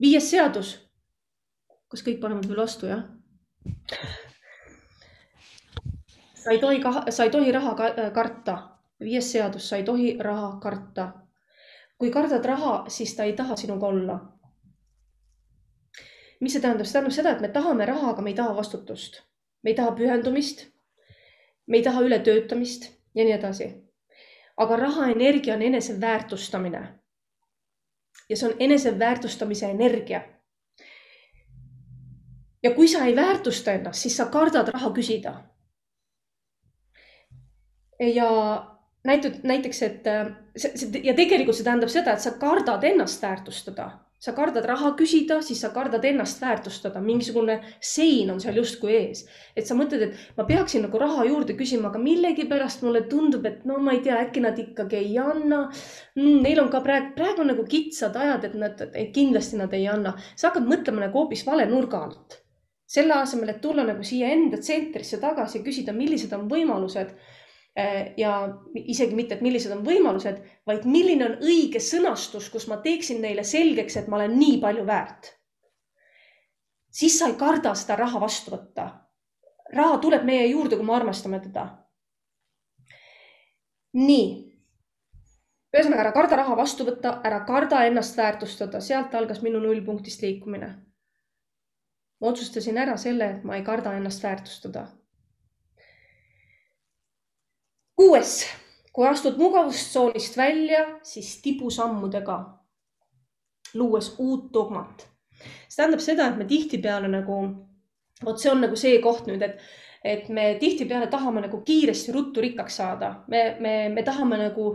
[0.01, 0.77] viies seadus.
[1.89, 3.05] kas kõik panevad veel vastu, jah?
[6.35, 6.81] sa ei tohi,
[7.11, 8.59] sa ei tohi raha äh, karta.
[9.01, 11.13] viies seadus, sa ei tohi raha karta.
[11.99, 14.21] kui kardad raha, siis ta ei taha sinuga olla.
[16.41, 16.87] mis see tähendab?
[16.87, 19.23] see tähendab seda, et me tahame raha, aga me ei taha vastutust.
[19.63, 20.67] me ei taha pühendumist.
[21.67, 23.86] me ei taha ületöötamist ja nii edasi
[24.57, 26.99] aga rahaenergia on eneseväärtustamine.
[28.29, 30.21] ja see on eneseväärtustamise energia.
[32.63, 35.35] ja kui sa ei väärtusta ennast, siis sa kardad raha küsida.
[38.15, 38.31] ja
[39.05, 40.03] näitud näiteks, et
[40.57, 44.91] see, see ja tegelikult see tähendab seda, et sa kardad ennast väärtustada sa kardad raha
[44.99, 49.23] küsida, siis sa kardad ennast väärtustada, mingisugune sein on seal justkui ees.
[49.57, 53.63] et sa mõtled, et ma peaksin nagu raha juurde küsima, aga millegipärast mulle tundub, et
[53.69, 56.43] no ma ei tea, äkki nad ikkagi ei anna mm,.
[56.43, 59.87] Neil on ka praegu, praegu on nagu kitsad ajad, et nad, et kindlasti nad ei
[59.93, 60.17] anna.
[60.35, 62.43] sa hakkad mõtlema nagu hoopis vale nurga alt.
[62.87, 67.15] selle asemel, et tulla nagu siia enda tsentrisse tagasi ja küsida, millised on võimalused
[68.17, 73.21] ja isegi mitte, et millised on võimalused, vaid milline on õige sõnastus, kus ma teeksin
[73.21, 75.35] neile selgeks, et ma olen nii palju väärt.
[76.91, 78.89] siis sa ei karda seda raha vastu võtta.
[79.75, 81.67] raha tuleb meie juurde, kui me armastame teda.
[83.93, 84.27] nii.
[85.77, 90.75] ühesõnaga, ära karda raha vastu võtta, ära karda ennast väärtustada, sealt algas minu nullpunktist liikumine.
[92.21, 94.89] ma otsustasin ära selle, et ma ei karda ennast väärtustada
[97.97, 98.45] kuues,
[98.93, 102.37] kui astud mugavustsoonist välja, siis tibusammudega,
[103.75, 105.09] luues uut dogmat.
[105.69, 107.41] see tähendab seda, et me tihtipeale nagu,
[108.25, 109.61] vot see on nagu see koht nüüd, et,
[110.05, 113.11] et me tihtipeale tahame nagu kiiresti ruttu rikkaks saada.
[113.29, 114.71] me, me, me tahame nagu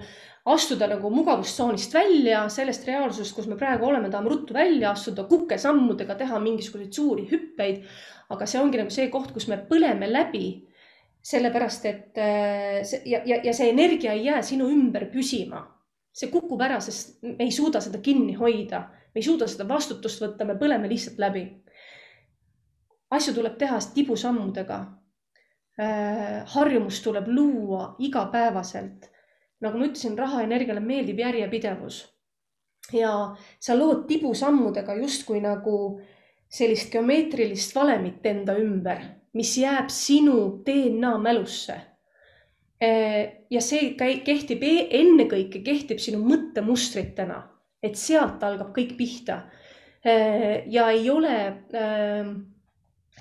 [0.46, 6.16] astuda nagu mugavustsoonist välja, sellest reaalsusest, kus me praegu oleme, tahame ruttu välja astuda, kukesammudega
[6.16, 7.86] teha mingisuguseid suuri hüppeid.
[8.30, 10.71] aga see ongi nagu see koht, kus me põleme läbi
[11.22, 15.68] sellepärast et äh, see ja, ja, ja see energia ei jää sinu ümber püsima.
[16.12, 18.82] see kukub ära, sest me ei suuda seda kinni hoida,
[19.14, 21.46] me ei suuda seda vastutust võtta, me põleme lihtsalt läbi.
[23.12, 24.80] asju tuleb teha tibusammudega.
[25.80, 29.08] Äh, harjumust tuleb luua igapäevaselt.
[29.62, 32.04] nagu ma ütlesin, rahaenergiale meeldib järjepidevus.
[32.94, 36.02] ja sa lood tibusammudega justkui nagu
[36.50, 41.78] sellist geomeetrilist valemit enda ümber mis jääb sinu DNA mälusse.
[42.82, 47.38] Äh, ja see kehtib e-, ennekõike kehtib sinu mõttemustritena,
[47.84, 49.44] et sealt algab kõik pihta.
[50.02, 51.36] Äh, ja ei ole
[51.78, 52.32] äh,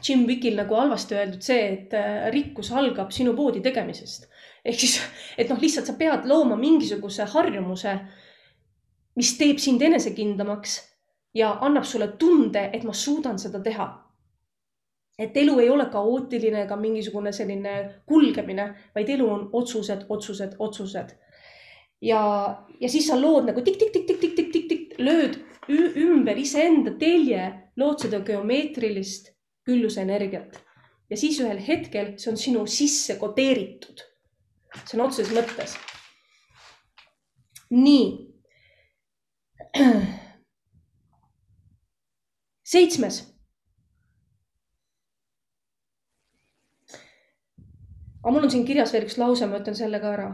[0.00, 1.94] Jim Wikil nagu halvasti öeldud see, et
[2.32, 4.30] rikkus algab sinu poodi tegemisest.
[4.64, 4.96] ehk siis,
[5.38, 7.94] et noh, lihtsalt sa pead looma mingisuguse harjumuse,
[9.16, 10.78] mis teeb sind enesekindlamaks
[11.36, 13.88] ja annab sulle tunde, et ma suudan seda teha.
[15.20, 17.74] Et elu ei ole kaootiline ega mingisugune selline
[18.08, 21.12] kulgemine, vaid elu on otsused, otsused, otsused.
[22.00, 22.22] ja,
[22.80, 25.36] ja siis sa lood nagu tikk-tikk-tikk-tikk-tikk-tikk-tikk, lööd
[25.70, 27.44] ümber iseenda telje,
[27.76, 29.34] lood seda geomeetrilist
[29.68, 30.56] küllusenergiat
[31.10, 34.04] ja siis ühel hetkel see on sinu sisse kodeeritud.
[34.86, 35.76] sõna otseses mõttes.
[37.70, 38.06] nii
[42.72, 43.29] seitsmes.
[48.22, 50.30] Aga mul on siin kirjas veel üks lause, ma ütlen selle ka ära.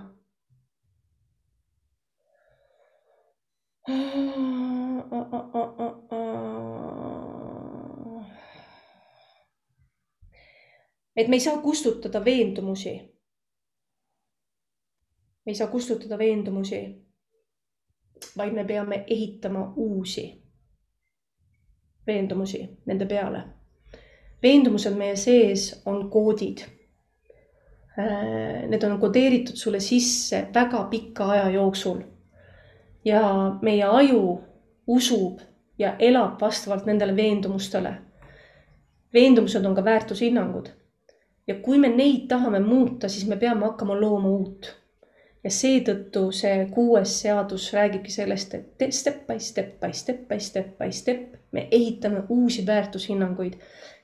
[11.16, 12.94] et me ei saa kustutada veendumusi.
[15.44, 16.80] me ei saa kustutada veendumusi,
[18.36, 20.46] vaid me peame ehitama uusi
[22.06, 23.42] veendumusi nende peale.
[24.42, 26.75] veendumused meie sees on koodid.
[27.98, 32.00] Äh, need on kodeeritud sulle sisse väga pika aja jooksul.
[33.04, 33.20] ja
[33.62, 34.40] meie aju
[34.86, 35.38] usub
[35.78, 37.94] ja elab vastavalt nendele veendumustele.
[39.14, 40.68] veendumused on ka väärtushinnangud.
[41.46, 44.76] ja kui me neid tahame muuta, siis me peame hakkama looma uut
[45.44, 50.78] ja seetõttu see kuues seadus räägibki sellest, et step by step by step by step
[50.78, 53.52] by step me ehitame uusi väärtushinnanguid.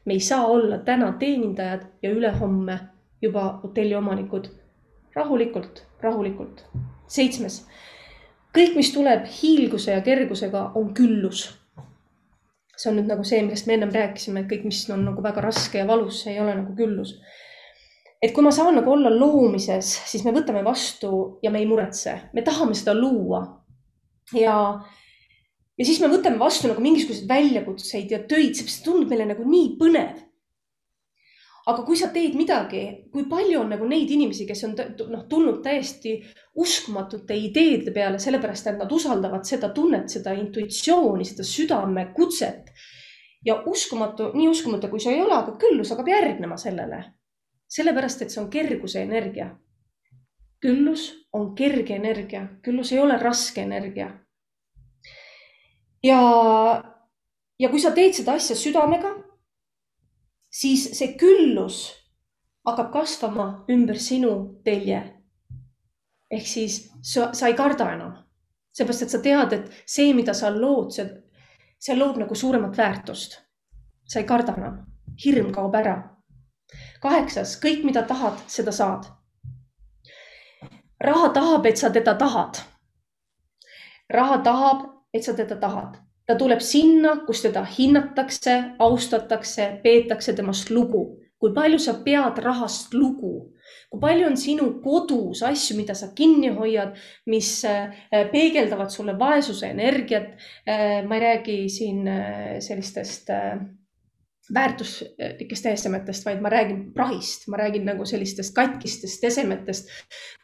[0.05, 2.79] me ei saa olla täna teenindajad ja ülehomme
[3.23, 4.49] juba hotelli omanikud.
[5.15, 6.65] rahulikult, rahulikult.
[7.07, 7.67] seitsmes,
[8.57, 11.59] kõik, mis tuleb hiilguse ja kergusega, on küllus.
[12.77, 15.41] see on nüüd nagu see, millest me ennem rääkisime, et kõik, mis on nagu väga
[15.41, 17.17] raske ja valus, see ei ole nagu küllus
[18.23, 22.15] et kui ma saan nagu olla loomises, siis me võtame vastu ja me ei muretse,
[22.33, 23.43] me tahame seda luua.
[24.39, 24.57] ja,
[25.79, 29.75] ja siis me võtame vastu nagu mingisuguseid väljakutseid ja töid, see tundub meile nagu nii
[29.81, 30.23] põnev.
[31.67, 32.83] Aga kui sa teed midagi,
[33.13, 34.75] kui palju on nagu neid inimesi, kes on
[35.13, 36.17] noh, tulnud täiesti
[36.59, 42.73] uskumatute ideede peale, sellepärast et nad usaldavad seda tunnet, seda intuitsiooni, seda südamekutset.
[43.45, 47.03] ja uskumatu, nii uskumatu kui see ei ole, aga küllus hakkab järgnema sellele
[47.73, 49.57] sellepärast, et see on kerguse energia.
[50.63, 54.11] küllus on kerge energia, küllus ei ole raske energia.
[56.05, 56.21] ja,
[57.59, 59.15] ja kui sa teed seda asja südamega,
[60.53, 61.81] siis see küllus
[62.67, 65.03] hakkab kasvama ümber sinu telje.
[66.31, 68.15] ehk siis sa, sa ei karda enam,
[68.73, 71.05] seepärast et sa tead, et see, mida sa lood, see,
[71.79, 73.41] see loob nagu suuremat väärtust.
[74.09, 74.81] sa ei karda enam,
[75.25, 76.13] hirm kaob ära
[77.03, 79.11] kaheksas, kõik, mida tahad, seda saad.
[81.03, 82.63] raha tahab, et sa teda tahad.
[84.11, 85.99] raha tahab, et sa teda tahad.
[86.33, 91.19] Ta tuleb sinna, kus teda hinnatakse, austatakse, peetakse temast lugu.
[91.43, 93.51] kui palju sa pead rahast lugu,
[93.91, 96.93] kui palju on sinu kodus asju, mida sa kinni hoiad,
[97.27, 97.91] mis äh,
[98.31, 100.37] peegeldavad sulle vaesuse energiat.
[100.63, 103.35] Äh, ma ei räägi siin äh, sellistest
[104.51, 109.91] väärtuslikest esemetest, vaid ma räägin prahist, ma räägin nagu sellistest katkistest esemetest,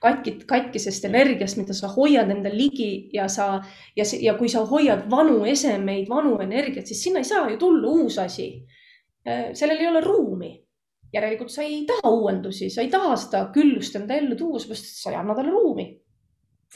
[0.00, 3.48] katkit, katkisest energiast, mida sa hoiad endal ligi ja sa
[3.96, 7.90] ja, ja kui sa hoiad vanu esemeid, vanu energiat, siis sinna ei saa ju tulla
[7.90, 8.52] uus asi.
[9.26, 10.54] Äh, sellel ei ole ruumi.
[11.12, 15.10] järelikult sa ei taha uuendusi, sa ei taha seda küllust enda ellu tuua, et sa
[15.10, 15.86] ei anna talle ruumi.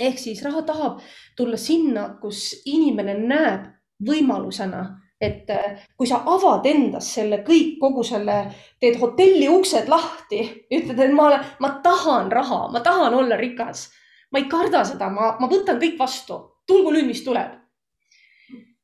[0.00, 1.00] ehk siis raha tahab
[1.36, 3.66] tulla sinna, kus inimene näeb
[4.08, 8.38] võimalusena et äh, kui sa avad endas selle kõik, kogu selle,
[8.82, 10.42] teed hotelli uksed lahti,
[10.74, 11.28] ütled, et ma,
[11.62, 13.88] ma tahan raha, ma tahan olla rikas.
[14.32, 17.54] ma ei karda seda, ma, ma võtan kõik vastu, tulgu nüüd, mis tuleb.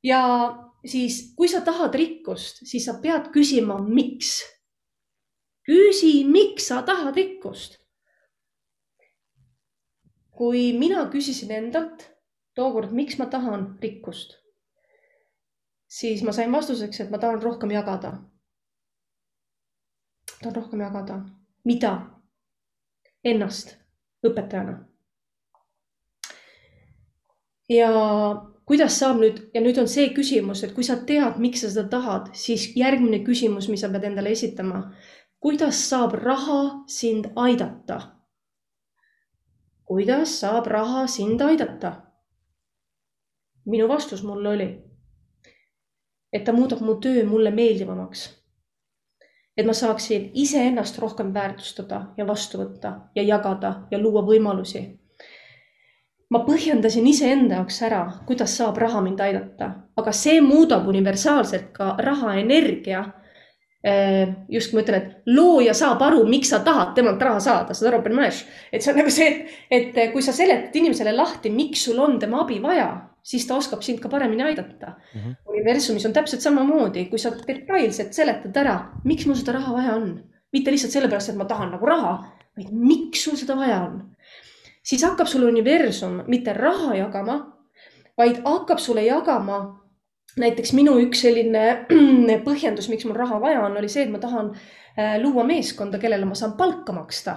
[0.04, 0.22] ja
[0.86, 4.38] siis, kui sa tahad rikkust, siis sa pead küsima, miks.
[5.66, 7.80] küsi, miks sa tahad rikkust.
[10.38, 12.12] kui mina küsisin endalt
[12.54, 14.38] tookord, miks ma tahan rikkust
[15.88, 18.12] siis ma sain vastuseks, et ma tahan rohkem jagada.
[20.40, 21.20] tahan rohkem jagada.
[21.64, 22.10] mida?
[23.24, 23.76] Ennast
[24.26, 24.78] õpetajana.
[27.68, 27.90] ja
[28.64, 31.88] kuidas saab nüüd ja nüüd on see küsimus, et kui sa tead, miks sa seda
[31.88, 34.92] tahad, siis järgmine küsimus, mis sa pead endale esitama.
[35.40, 38.00] kuidas saab raha sind aidata?
[39.84, 41.92] kuidas saab raha sind aidata?
[43.66, 44.87] minu vastus mulle oli
[46.32, 48.28] et ta muudab mu töö mulle meeldivamaks.
[49.58, 54.82] et ma saaksin iseennast rohkem väärtustada ja vastu võtta ja jagada ja luua võimalusi.
[56.30, 61.96] ma põhjendasin iseenda jaoks ära, kuidas saab raha mind aidata, aga see muudab universaalselt ka
[61.98, 63.04] raha energia.
[63.86, 67.94] Äh, just ma ütlen, et looja saab aru, miks sa tahad temalt raha saada, saad
[67.94, 68.16] aru,
[68.72, 69.28] et see on nagu see,
[69.70, 73.58] et, et kui sa seletad inimesele lahti, miks sul on tema abi vaja, siis ta
[73.60, 75.20] oskab sind ka paremini aidata mm.
[75.20, 75.36] -hmm.
[75.52, 80.12] universumis on täpselt samamoodi, kui sa detailselt seletad ära, miks mul seda raha vaja on,
[80.52, 82.14] mitte lihtsalt sellepärast, et ma tahan nagu raha,
[82.56, 84.00] vaid miks sul seda vaja on
[84.88, 87.38] siis hakkab sulle universum mitte raha jagama,
[88.18, 89.58] vaid hakkab sulle jagama
[90.38, 91.64] näiteks minu üks selline
[92.46, 96.28] põhjendus, miks mul raha vaja on, oli see, et ma tahan äh, luua meeskonda, kellele
[96.28, 97.36] ma saan palka maksta.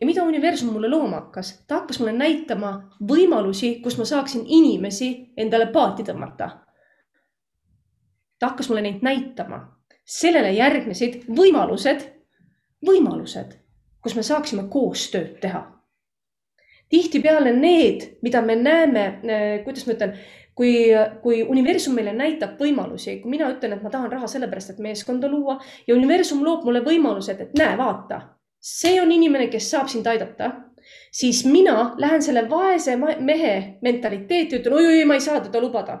[0.00, 2.72] Ja mida universum mulle looma hakkas, ta hakkas mulle näitama
[3.08, 6.50] võimalusi, kus ma saaksin inimesi endale paati tõmmata.
[8.38, 9.62] ta hakkas mulle neid näitama,
[10.04, 12.02] sellele järgnesid võimalused,
[12.86, 13.56] võimalused,
[14.02, 15.62] kus me saaksime koostööd teha.
[16.88, 20.12] Tihtipeale need, mida me näeme, äh, kuidas ma ütlen,
[20.54, 20.74] kui,
[21.22, 25.28] kui universum meile näitab võimalusi, kui mina ütlen, et ma tahan raha sellepärast, et meeskonda
[25.28, 25.56] luua
[25.86, 28.20] ja universum loob mulle võimalused, et näe, vaata,
[28.66, 30.50] see on inimene, kes saab sind aidata,
[31.14, 36.00] siis mina lähen selle vaese mehe mentaliteeti, ütlen oi-oi, ma ei saa teda lubada,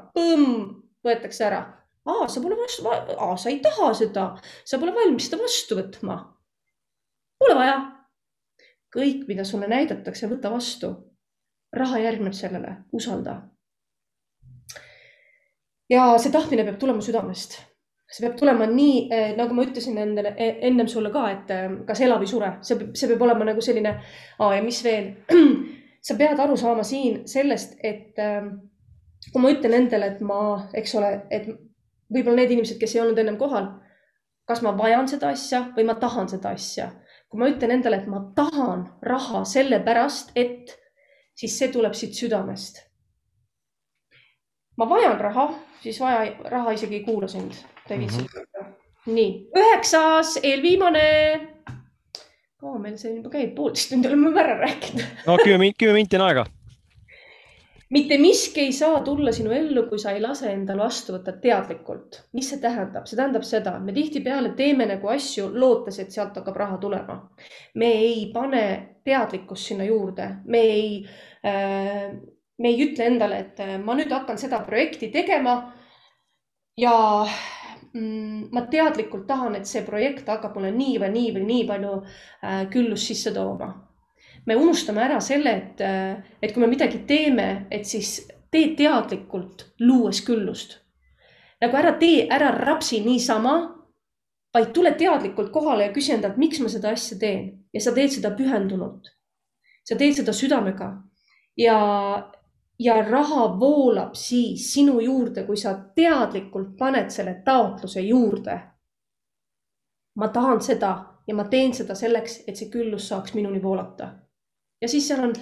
[1.06, 1.62] võetakse ära.
[2.06, 4.30] aa, sa pole vastu, aa, sa ei taha seda,
[4.64, 6.18] sa pole valmis seda vastu võtma.
[7.38, 7.76] Pole vaja
[8.96, 10.94] kõik, mida sulle näidatakse, võta vastu.
[11.76, 13.42] raha järgneb sellele, usalda.
[15.90, 17.58] ja see tahtmine peab tulema südamest.
[18.06, 21.66] See peab tulema nii, eh, nagu ma ütlesin endale e-, ennem sulle ka, et eh,
[21.88, 23.96] kas ela või sure, see, see peab olema nagu selline,
[24.38, 25.10] ja mis veel.
[26.06, 28.44] sa pead aru saama siin sellest, et eh,
[29.32, 30.38] kui ma ütlen endale, et ma,
[30.76, 31.50] eks ole, et
[32.14, 33.72] võib-olla need inimesed, kes ei olnud ennem kohal,
[34.46, 36.92] kas ma vajan seda asja või ma tahan seda asja
[37.28, 40.74] kui ma ütlen endale, et ma tahan raha sellepärast, et
[41.36, 42.82] siis see tuleb siit südamest.
[44.76, 45.46] ma vajan raha,
[45.80, 47.52] siis vaja, raha isegi ei kuula sind.
[47.88, 48.72] Tegid mm -hmm.
[49.06, 51.06] nii, üheksas, eelviimane.
[52.60, 55.24] kaua meil see juba käib, poolteist tundi oleme ära rääkinud.
[55.26, 56.46] no kümme, kümme minti on aega
[57.90, 62.22] mitte miski ei saa tulla sinu ellu, kui sa ei lase endal vastu võtta teadlikult.
[62.32, 63.06] mis see tähendab?
[63.06, 67.20] see tähendab seda, et me tihtipeale teeme nagu asju, lootes, et sealt hakkab raha tulema.
[67.74, 68.64] me ei pane
[69.04, 70.88] teadlikkust sinna juurde, me ei
[71.46, 72.10] äh,,
[72.58, 75.56] me ei ütle endale, et äh, ma nüüd hakkan seda projekti tegema.
[76.76, 76.96] ja
[78.52, 82.62] ma teadlikult tahan, et see projekt hakkab mulle nii või nii või nii palju äh,
[82.72, 83.72] küllust sisse tooma
[84.46, 85.80] me unustame ära selle, et,
[86.42, 88.20] et kui me midagi teeme, et siis
[88.52, 90.80] tee teadlikult, luues küllust.
[91.60, 93.56] nagu ära tee, ära rapsi niisama,
[94.54, 98.12] vaid tule teadlikult kohale ja küsi endalt, miks ma seda asja teen ja sa teed
[98.14, 99.10] seda pühendunult.
[99.84, 100.90] sa teed seda südamega
[101.58, 101.76] ja,
[102.78, 108.60] ja raha voolab siis sinu juurde, kui sa teadlikult paned selle taotluse juurde.
[110.16, 114.08] ma tahan seda ja ma teen seda selleks, et see küllus saaks minuni voolata
[114.80, 115.34] ja siis seal on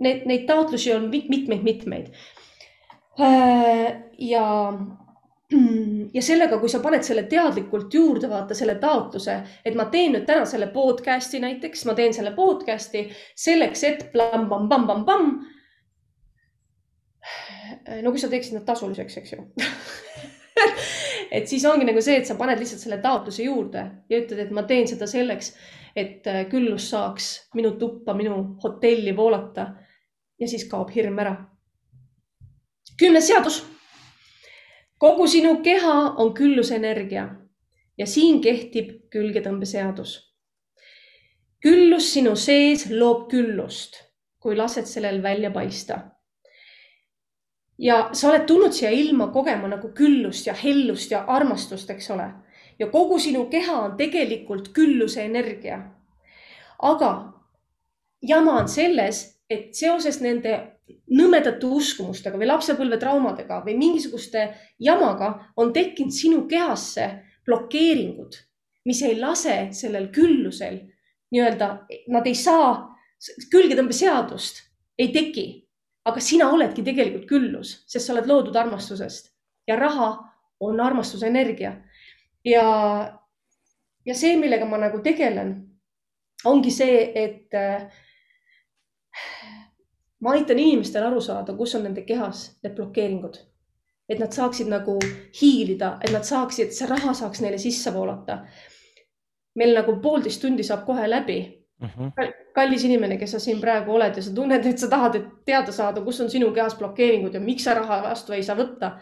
[0.00, 2.10] neid, neid taotlusi on mitmeid-mitmeid.
[3.20, 4.72] Äh, ja,
[6.14, 10.26] ja sellega, kui sa paned selle teadlikult juurde, vaata selle taotluse, et ma teen nüüd
[10.28, 15.34] täna selle podcast'i näiteks, ma teen selle podcast'i selleks, et plamm-pamm-pamm-pamm-pamm.
[18.02, 19.44] No kui sa teeksid nad tasuliseks, eks ju
[21.36, 24.54] et siis ongi nagu see, et sa paned lihtsalt selle taotluse juurde ja ütled, et
[24.54, 25.54] ma teen seda selleks
[25.96, 29.66] et äh, küllus saaks minu tuppa, minu hotelli voolata
[30.40, 31.36] ja siis kaob hirm ära.
[32.98, 33.64] kümnes seadus.
[34.98, 37.28] kogu sinu keha on küllusenergia
[37.98, 40.36] ja siin kehtib külgetõmbeseadus.
[41.62, 44.04] küllus sinu sees loob küllust,
[44.38, 46.00] kui lased sellel välja paista.
[47.80, 52.28] Ja sa oled tulnud siia ilma kogema nagu küllust ja hellust ja armastust, eks ole
[52.80, 55.80] ja kogu sinu keha on tegelikult külluse energia.
[56.82, 57.32] aga
[58.22, 59.18] jama on selles,
[59.50, 60.54] et seoses nende
[61.12, 64.46] nõmedate uskumustega või lapsepõlvetraumadega või mingisuguste
[64.80, 67.08] jamaga on tekkinud sinu kehasse
[67.46, 68.38] blokeeringud,
[68.88, 70.80] mis ei lase sellel küllusel
[71.30, 71.68] nii-öelda,
[72.08, 72.72] nad ei saa,
[73.52, 74.64] külgetõmbeseadust
[74.98, 75.46] ei teki,
[76.04, 79.32] aga sina oledki tegelikult küllus, sest sa oled loodud armastusest
[79.68, 80.10] ja raha
[80.60, 81.74] on armastuse energia
[82.44, 82.64] ja,
[84.06, 85.54] ja see, millega ma nagu tegelen,
[86.48, 87.86] ongi see, et äh,
[90.20, 93.46] ma aitan inimestel aru saada, kus on nende kehas need blokeeringud.
[94.10, 94.96] et nad saaksid nagu
[95.38, 98.40] hiilida, et nad saaksid, see raha saaks neile sisse voolata.
[99.54, 101.40] meil nagu poolteist tundi saab kohe läbi
[101.80, 101.88] mm.
[101.88, 102.32] -hmm.
[102.54, 106.02] Kallis inimene, kes sa siin praegu oled ja sa tunned, et sa tahad teada saada,
[106.04, 108.94] kus on sinu kehas blokeeringud ja miks sa raha vastu ei saa võtta,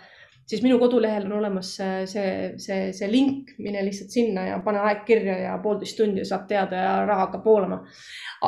[0.49, 2.31] siis minu kodulehel on olemas see, see,
[2.63, 6.81] see, see link, mine lihtsalt sinna ja pane aeg kirja ja poolteist tundi saab teada
[6.85, 7.83] ja raha hakkab voolama.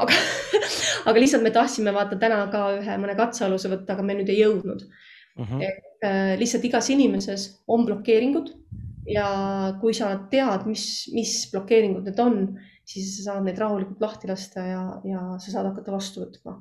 [0.01, 0.17] aga
[1.11, 4.41] aga lihtsalt me tahtsime vaata täna ka ühe mõne katsealuse võtta, aga me nüüd ei
[4.41, 5.45] jõudnud mm.
[5.45, 5.63] -hmm.
[5.69, 8.55] et äh, lihtsalt igas inimeses on blokeeringud
[9.11, 9.29] ja
[9.81, 12.41] kui sa tead, mis, mis blokeeringud need on,
[12.89, 16.59] siis sa saad neid rahulikult lahti lasta ja, ja sa saad hakata vastu võtma.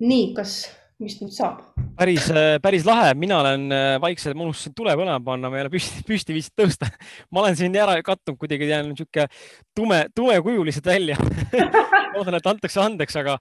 [0.00, 0.62] nii, kas,
[1.02, 1.64] mis nüüd saab?
[2.00, 2.30] päris,
[2.62, 6.04] päris lahe, mina olen äh, vaikselt, ma unustasin tule põlema panna, ma ei ole püsti,
[6.08, 6.88] püsti viitsinud tõusta.
[7.32, 9.26] ma olen siin ära kattunud kuidagi, jään niisugune
[9.76, 11.18] tume, tume kuju lihtsalt välja
[12.14, 13.36] loodan, et antakse andeks, aga,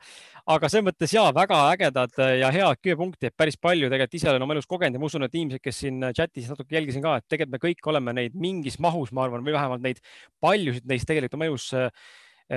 [0.49, 4.55] aga selles mõttes ja väga ägedad ja head kööpunktid, päris palju tegelikult ise olen oma
[4.55, 7.53] elus kogenud ja ma usun, et inimesed, kes siin chatis natuke jälgisin ka, et tegelikult
[7.55, 10.01] me kõik oleme neid mingis mahus, ma arvan, või vähemalt neid
[10.41, 11.91] paljusid neist tegelikult oma elus äh,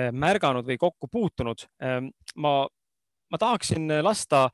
[0.09, 1.67] märganud või kokku puutunud.
[1.85, 2.09] Ähm,
[2.41, 2.63] ma,
[3.29, 4.47] ma tahaksin lasta,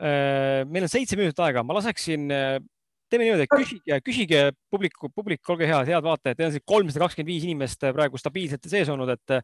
[0.00, 2.56] äh, meil on seitse minutit aega, ma laseksin äh,
[3.10, 4.42] teeme niimoodi, et küsige, küsige
[4.72, 8.68] publiku, publik, olge head, head vaatajad, teil on siin kolmsada kakskümmend viis inimest praegu stabiilselt
[8.70, 9.40] sees olnud, et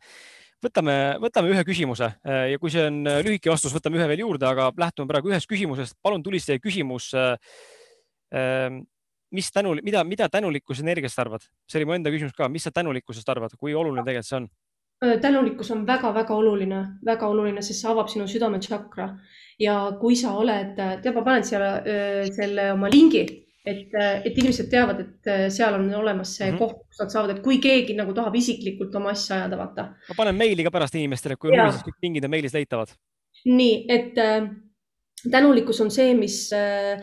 [0.64, 4.24] võtame, võtame ühe küsimuse äh, ja kui see on äh, lühike vastus, võtame ühe veel
[4.24, 5.96] juurde, aga lähtume praegu ühest küsimusest.
[6.02, 7.12] palun tulistage küsimus.
[7.16, 8.78] Äh,
[9.36, 11.44] mis tänu, mida, mida tänulikkuse energiast arvad?
[11.68, 14.48] see oli mu enda küsimus ka, mis sa tänulikkusest arvad, kui oluline tegelikult see on?
[15.20, 19.10] tänulikkus on väga-väga oluline, väga oluline, sest see avab sinu südametšakra
[19.60, 21.74] ja kui sa oled, tead, ma panen siia
[22.32, 23.26] selle oma lingi
[23.66, 23.90] et,
[24.24, 26.58] et inimesed teavad, et äh, seal on olemas see mm -hmm.
[26.58, 29.82] koht, kus nad saavad, et kui keegi nagu tahab isiklikult oma asja ajada, vaata.
[30.08, 32.94] ma panen meili ka pärast inimestele, kui huvi, siis kõik pingid on meilis leitavad.
[33.44, 34.50] nii, et äh,
[35.30, 37.02] tänulikkus on see, mis äh,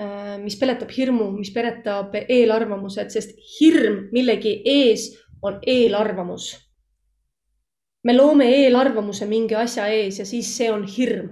[0.00, 5.10] äh, mis peletab hirmu, mis peletab eelarvamused, sest hirm millegi ees
[5.42, 6.52] on eelarvamus.
[8.04, 11.28] me loome eelarvamuse mingi asja ees ja siis see on hirm.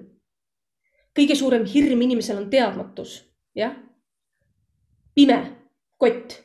[1.19, 3.82] kõige suurem hirm inimesel on teadmatus, jah
[5.14, 5.39] pime
[5.98, 6.39] kott.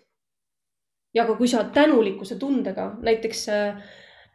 [1.13, 3.77] ja ka kui sa tänulikkuse tundega, näiteks äh,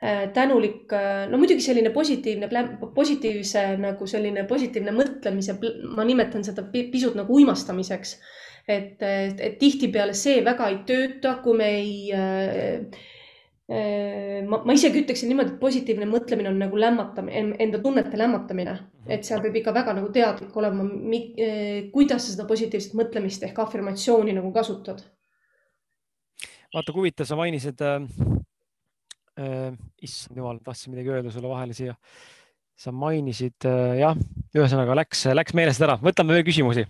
[0.03, 2.49] äh tänulik, äh, no muidugi selline positiivne,
[2.95, 5.59] positiivse nagu selline positiivne mõtlemise,
[5.95, 8.21] ma nimetan seda pisut nagu uimastamiseks.
[8.69, 13.01] et, et, et tihtipeale see väga ei tööta, kui me ei äh,
[14.49, 19.13] ma, ma isegi ütleksin niimoodi, et positiivne mõtlemine on nagu lämmatamine, enda tunnete lämmatamine, mhm.
[19.15, 23.63] et seal peab ikka väga nagu teadlik olema, äh, kuidas sa seda positiivset mõtlemist ehk
[23.65, 25.03] afirmatsiooni nagu kasutad.
[26.73, 28.07] vaata, kui huvitav, sa mainisid äh,,
[29.41, 29.73] äh,
[30.03, 31.97] issand jumal, tahtsin midagi öelda sulle vahele siia.
[32.77, 34.17] sa mainisid äh, jah,
[34.57, 36.87] ühesõnaga läks, läks meelest ära, võtame veel küsimusi.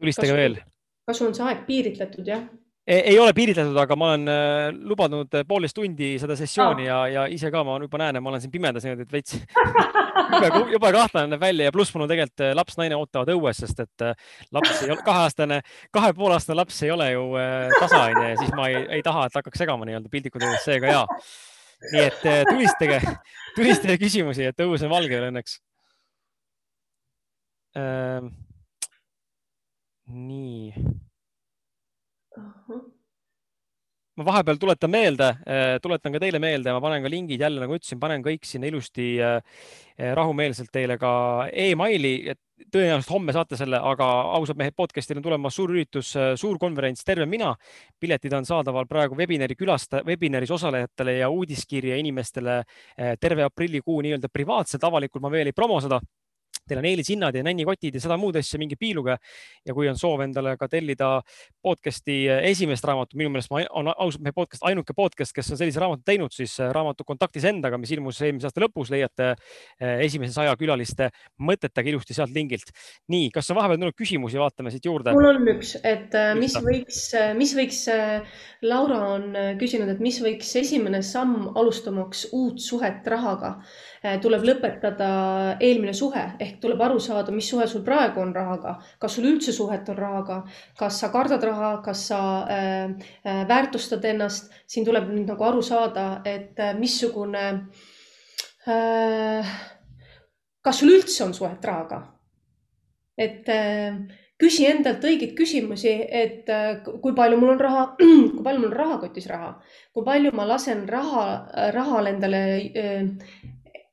[0.00, 0.60] tulistage veel.
[1.06, 2.48] kas sul on see aeg piiritletud, jah?
[2.90, 7.26] Ei ole piiritletud, aga ma olen äh, lubanud äh, poolteist tundi seda sessiooni ja, ja
[7.30, 9.36] ise ka ma juba näen, et ma olen siin pimedas niimoodi, et veits
[10.34, 13.84] jube, jube kahtlane näeb välja ja pluss mul on tegelikult äh, laps-naine ootavad õues, sest
[13.84, 14.06] et
[14.56, 15.60] laps ei ole kaheaastane,
[15.94, 17.26] kahe poole aastane laps ei ole ju
[17.78, 20.94] tasa onju ja siis ma ei, ei taha, et hakkaks segama nii-öelda piltlikult öeldes, seega
[20.94, 21.04] ja.
[21.92, 23.02] nii et tulistage,
[23.58, 25.60] tulistage küsimusi, et õues on valge veel õnneks
[27.78, 28.32] ähm,.
[30.10, 31.06] nii
[34.20, 37.76] ma vahepeal tuletan meelde, äh, tuletan ka teile meelde, ma panen ka lingid jälle, nagu
[37.76, 39.40] ütlesin, panen kõik sinna ilusti äh,
[39.96, 41.12] äh, rahumeelselt teile ka
[41.48, 42.40] emaili, et
[42.74, 44.06] tõenäoliselt homme saate selle, aga
[44.36, 47.54] ausad mehed podcast'il on tulemas suur üritus, suur konverents Terve mina.
[48.00, 52.60] piletid on saadaval praegu webinari külasta, webinaris osalejatele ja uudiskirja inimestele
[53.20, 56.02] terve aprillikuu nii-öelda privaatselt, avalikult ma veel ei promo seda
[56.70, 59.16] teil on eelishinnad ja nännikotid ja seda muud asja mingi piiluga.
[59.66, 61.20] ja kui on soov endale ka tellida
[61.62, 65.82] podcast'i esimest raamatut, minu meelest ma on ausalt mehe podcast ainuke podcast, kes on sellise
[65.82, 70.34] raamatu teinud, siis äh, raamatu Kontaktis endaga, mis ilmus eelmise aasta lõpus, leiate äh, esimese
[70.36, 71.10] saja külaliste
[71.42, 72.72] mõtetega ilusti sealt lingilt.
[73.10, 75.14] nii, kas on vahepeal tulnud küsimusi, vaatame siit juurde.
[75.16, 77.02] mul on üks, et mis võiks,
[77.38, 77.84] mis võiks,
[78.62, 83.56] Laura on küsinud, et mis võiks esimene samm alustamaks uut suhet rahaga
[84.00, 85.08] tuleb lõpetada
[85.60, 89.52] eelmine suhe ehk tuleb aru saada, mis suhe sul praegu on rahaga, kas sul üldse
[89.52, 90.38] suhet on rahaga,
[90.78, 92.94] kas sa kardad raha, kas sa äh,
[93.24, 97.44] äh, väärtustad ennast, siin tuleb nüüd nagu aru saada, et äh, missugune
[98.64, 99.52] äh,,
[100.64, 102.06] kas sul üldse on suhet rahaga?
[103.20, 104.00] et äh,
[104.40, 108.76] küsi endalt õigeid küsimusi, et äh, kui palju mul on raha, kui palju mul on
[108.78, 109.58] rahakotis raha,
[109.92, 111.24] kui palju ma lasen raha,
[111.76, 112.44] rahal endale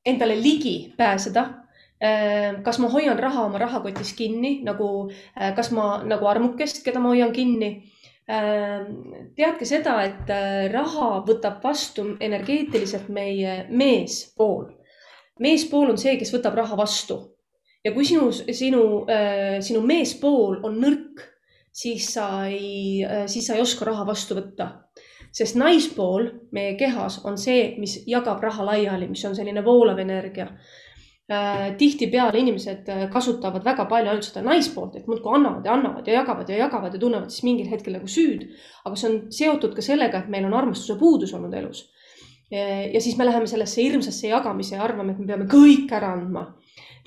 [0.08, 1.46] endale ligi pääseda.
[1.98, 7.02] Äh, kas ma hoian raha oma rahakotis kinni nagu, äh, kas ma nagu armukest, keda
[7.02, 7.72] ma hoian kinni
[8.28, 10.28] teadke seda, et
[10.74, 14.66] raha võtab vastu energeetiliselt meie meespool.
[15.40, 17.22] meespool on see, kes võtab raha vastu
[17.86, 18.82] ja kui sinu, sinu,
[19.64, 21.24] sinu meespool on nõrk,
[21.72, 23.00] siis sa ei,
[23.32, 24.68] siis sa ei oska raha vastu võtta
[25.32, 30.48] sest naispool meie kehas on see, mis jagab raha laiali, mis on selline voolav energia
[30.48, 31.76] äh,.
[31.78, 36.22] tihtipeale inimesed äh, kasutavad väga palju ainult seda naispoolt, et muudkui annavad ja annavad ja
[36.22, 38.48] jagavad ja jagavad ja tunnevad siis mingil hetkel nagu süüd.
[38.86, 41.90] aga see on seotud ka sellega, et meil on armastuse puudus olnud elus.
[42.52, 46.48] ja siis me läheme sellesse hirmsasse jagamise ja arvame, et me peame kõik ära andma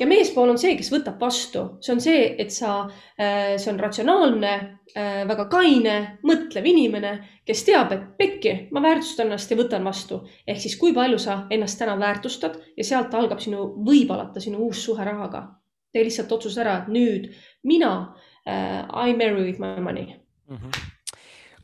[0.01, 2.75] ja meespool on see, kes võtab vastu, see on see, et sa,
[3.21, 4.53] äh, see on ratsionaalne,
[4.95, 5.97] äh, väga kaine,
[6.27, 7.13] mõtlev inimene,
[7.47, 10.23] kes teab, et pekki, ma väärtustan ennast ja võtan vastu.
[10.47, 14.59] ehk siis, kui palju sa ennast täna väärtustad ja sealt algab sinu, võib alata sinu
[14.67, 15.49] uus suhe rahaga.
[15.93, 18.15] tee lihtsalt otsus ära, et nüüd mina
[18.47, 20.17] uh,, I marry with my money
[20.49, 20.57] mm.
[20.57, 21.00] -hmm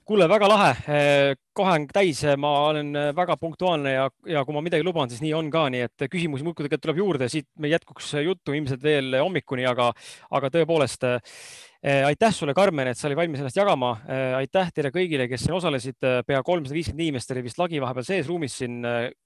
[0.06, 4.54] kuule, väga lahe, eh, kohe on täis, ma olen eh, väga punktuaalne ja, ja kui
[4.54, 7.48] ma midagi luban, siis nii on ka, nii et küsimusi muudkui tegelikult tuleb juurde, siit
[7.58, 9.90] meil jätkuks juttu ilmselt veel hommikuni, aga,
[10.38, 11.36] aga tõepoolest Eh,
[11.84, 13.92] aitäh sulle, Karmen, et sa olid valmis ennast jagama.
[14.08, 15.96] Eh, aitäh teile kõigile, kes siin osalesid.
[16.02, 18.76] Eh, pea kolmsada viiskümmend inimest oli vist lagi vahepeal sees ruumis siin.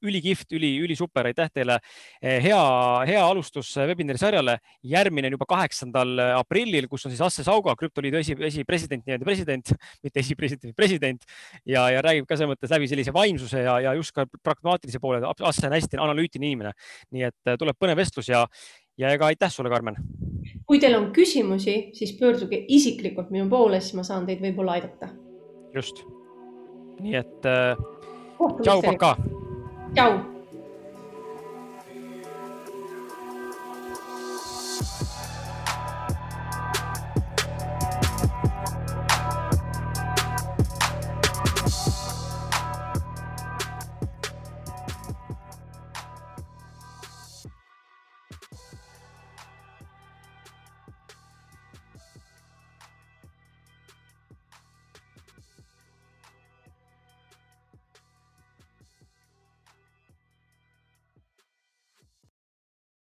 [0.02, 1.78] ülikihvt, üli, ülisuper, aitäh teile.
[2.22, 2.60] hea,
[3.06, 4.58] hea alustus webinari sarjale.
[4.82, 9.72] järgmine on juba kaheksandal aprillil, kus on siis Asse Sauga, krüptoliidu esi, esipresident, nii-öelda president,
[10.04, 11.24] mitte esipresident, president
[11.66, 15.22] ja, ja räägib ka selles mõttes läbi sellise vaimsuse ja, ja just ka pragmaatilise poole.
[15.40, 16.72] Asse on hästi analüütiline inimene,
[17.12, 18.46] nii et tuleb põnev vestlus ja,
[18.98, 19.96] ja ega aitäh sulle, Karmen.
[20.66, 25.08] kui teil on küsimusi, siis pöörduge isiklikult minu poole, siis ma saan teid võib-olla aidata.
[25.74, 26.04] just.
[27.00, 27.76] nii et äh,
[28.62, 29.16] tšau, pakaa.
[29.94, 30.20] tšau.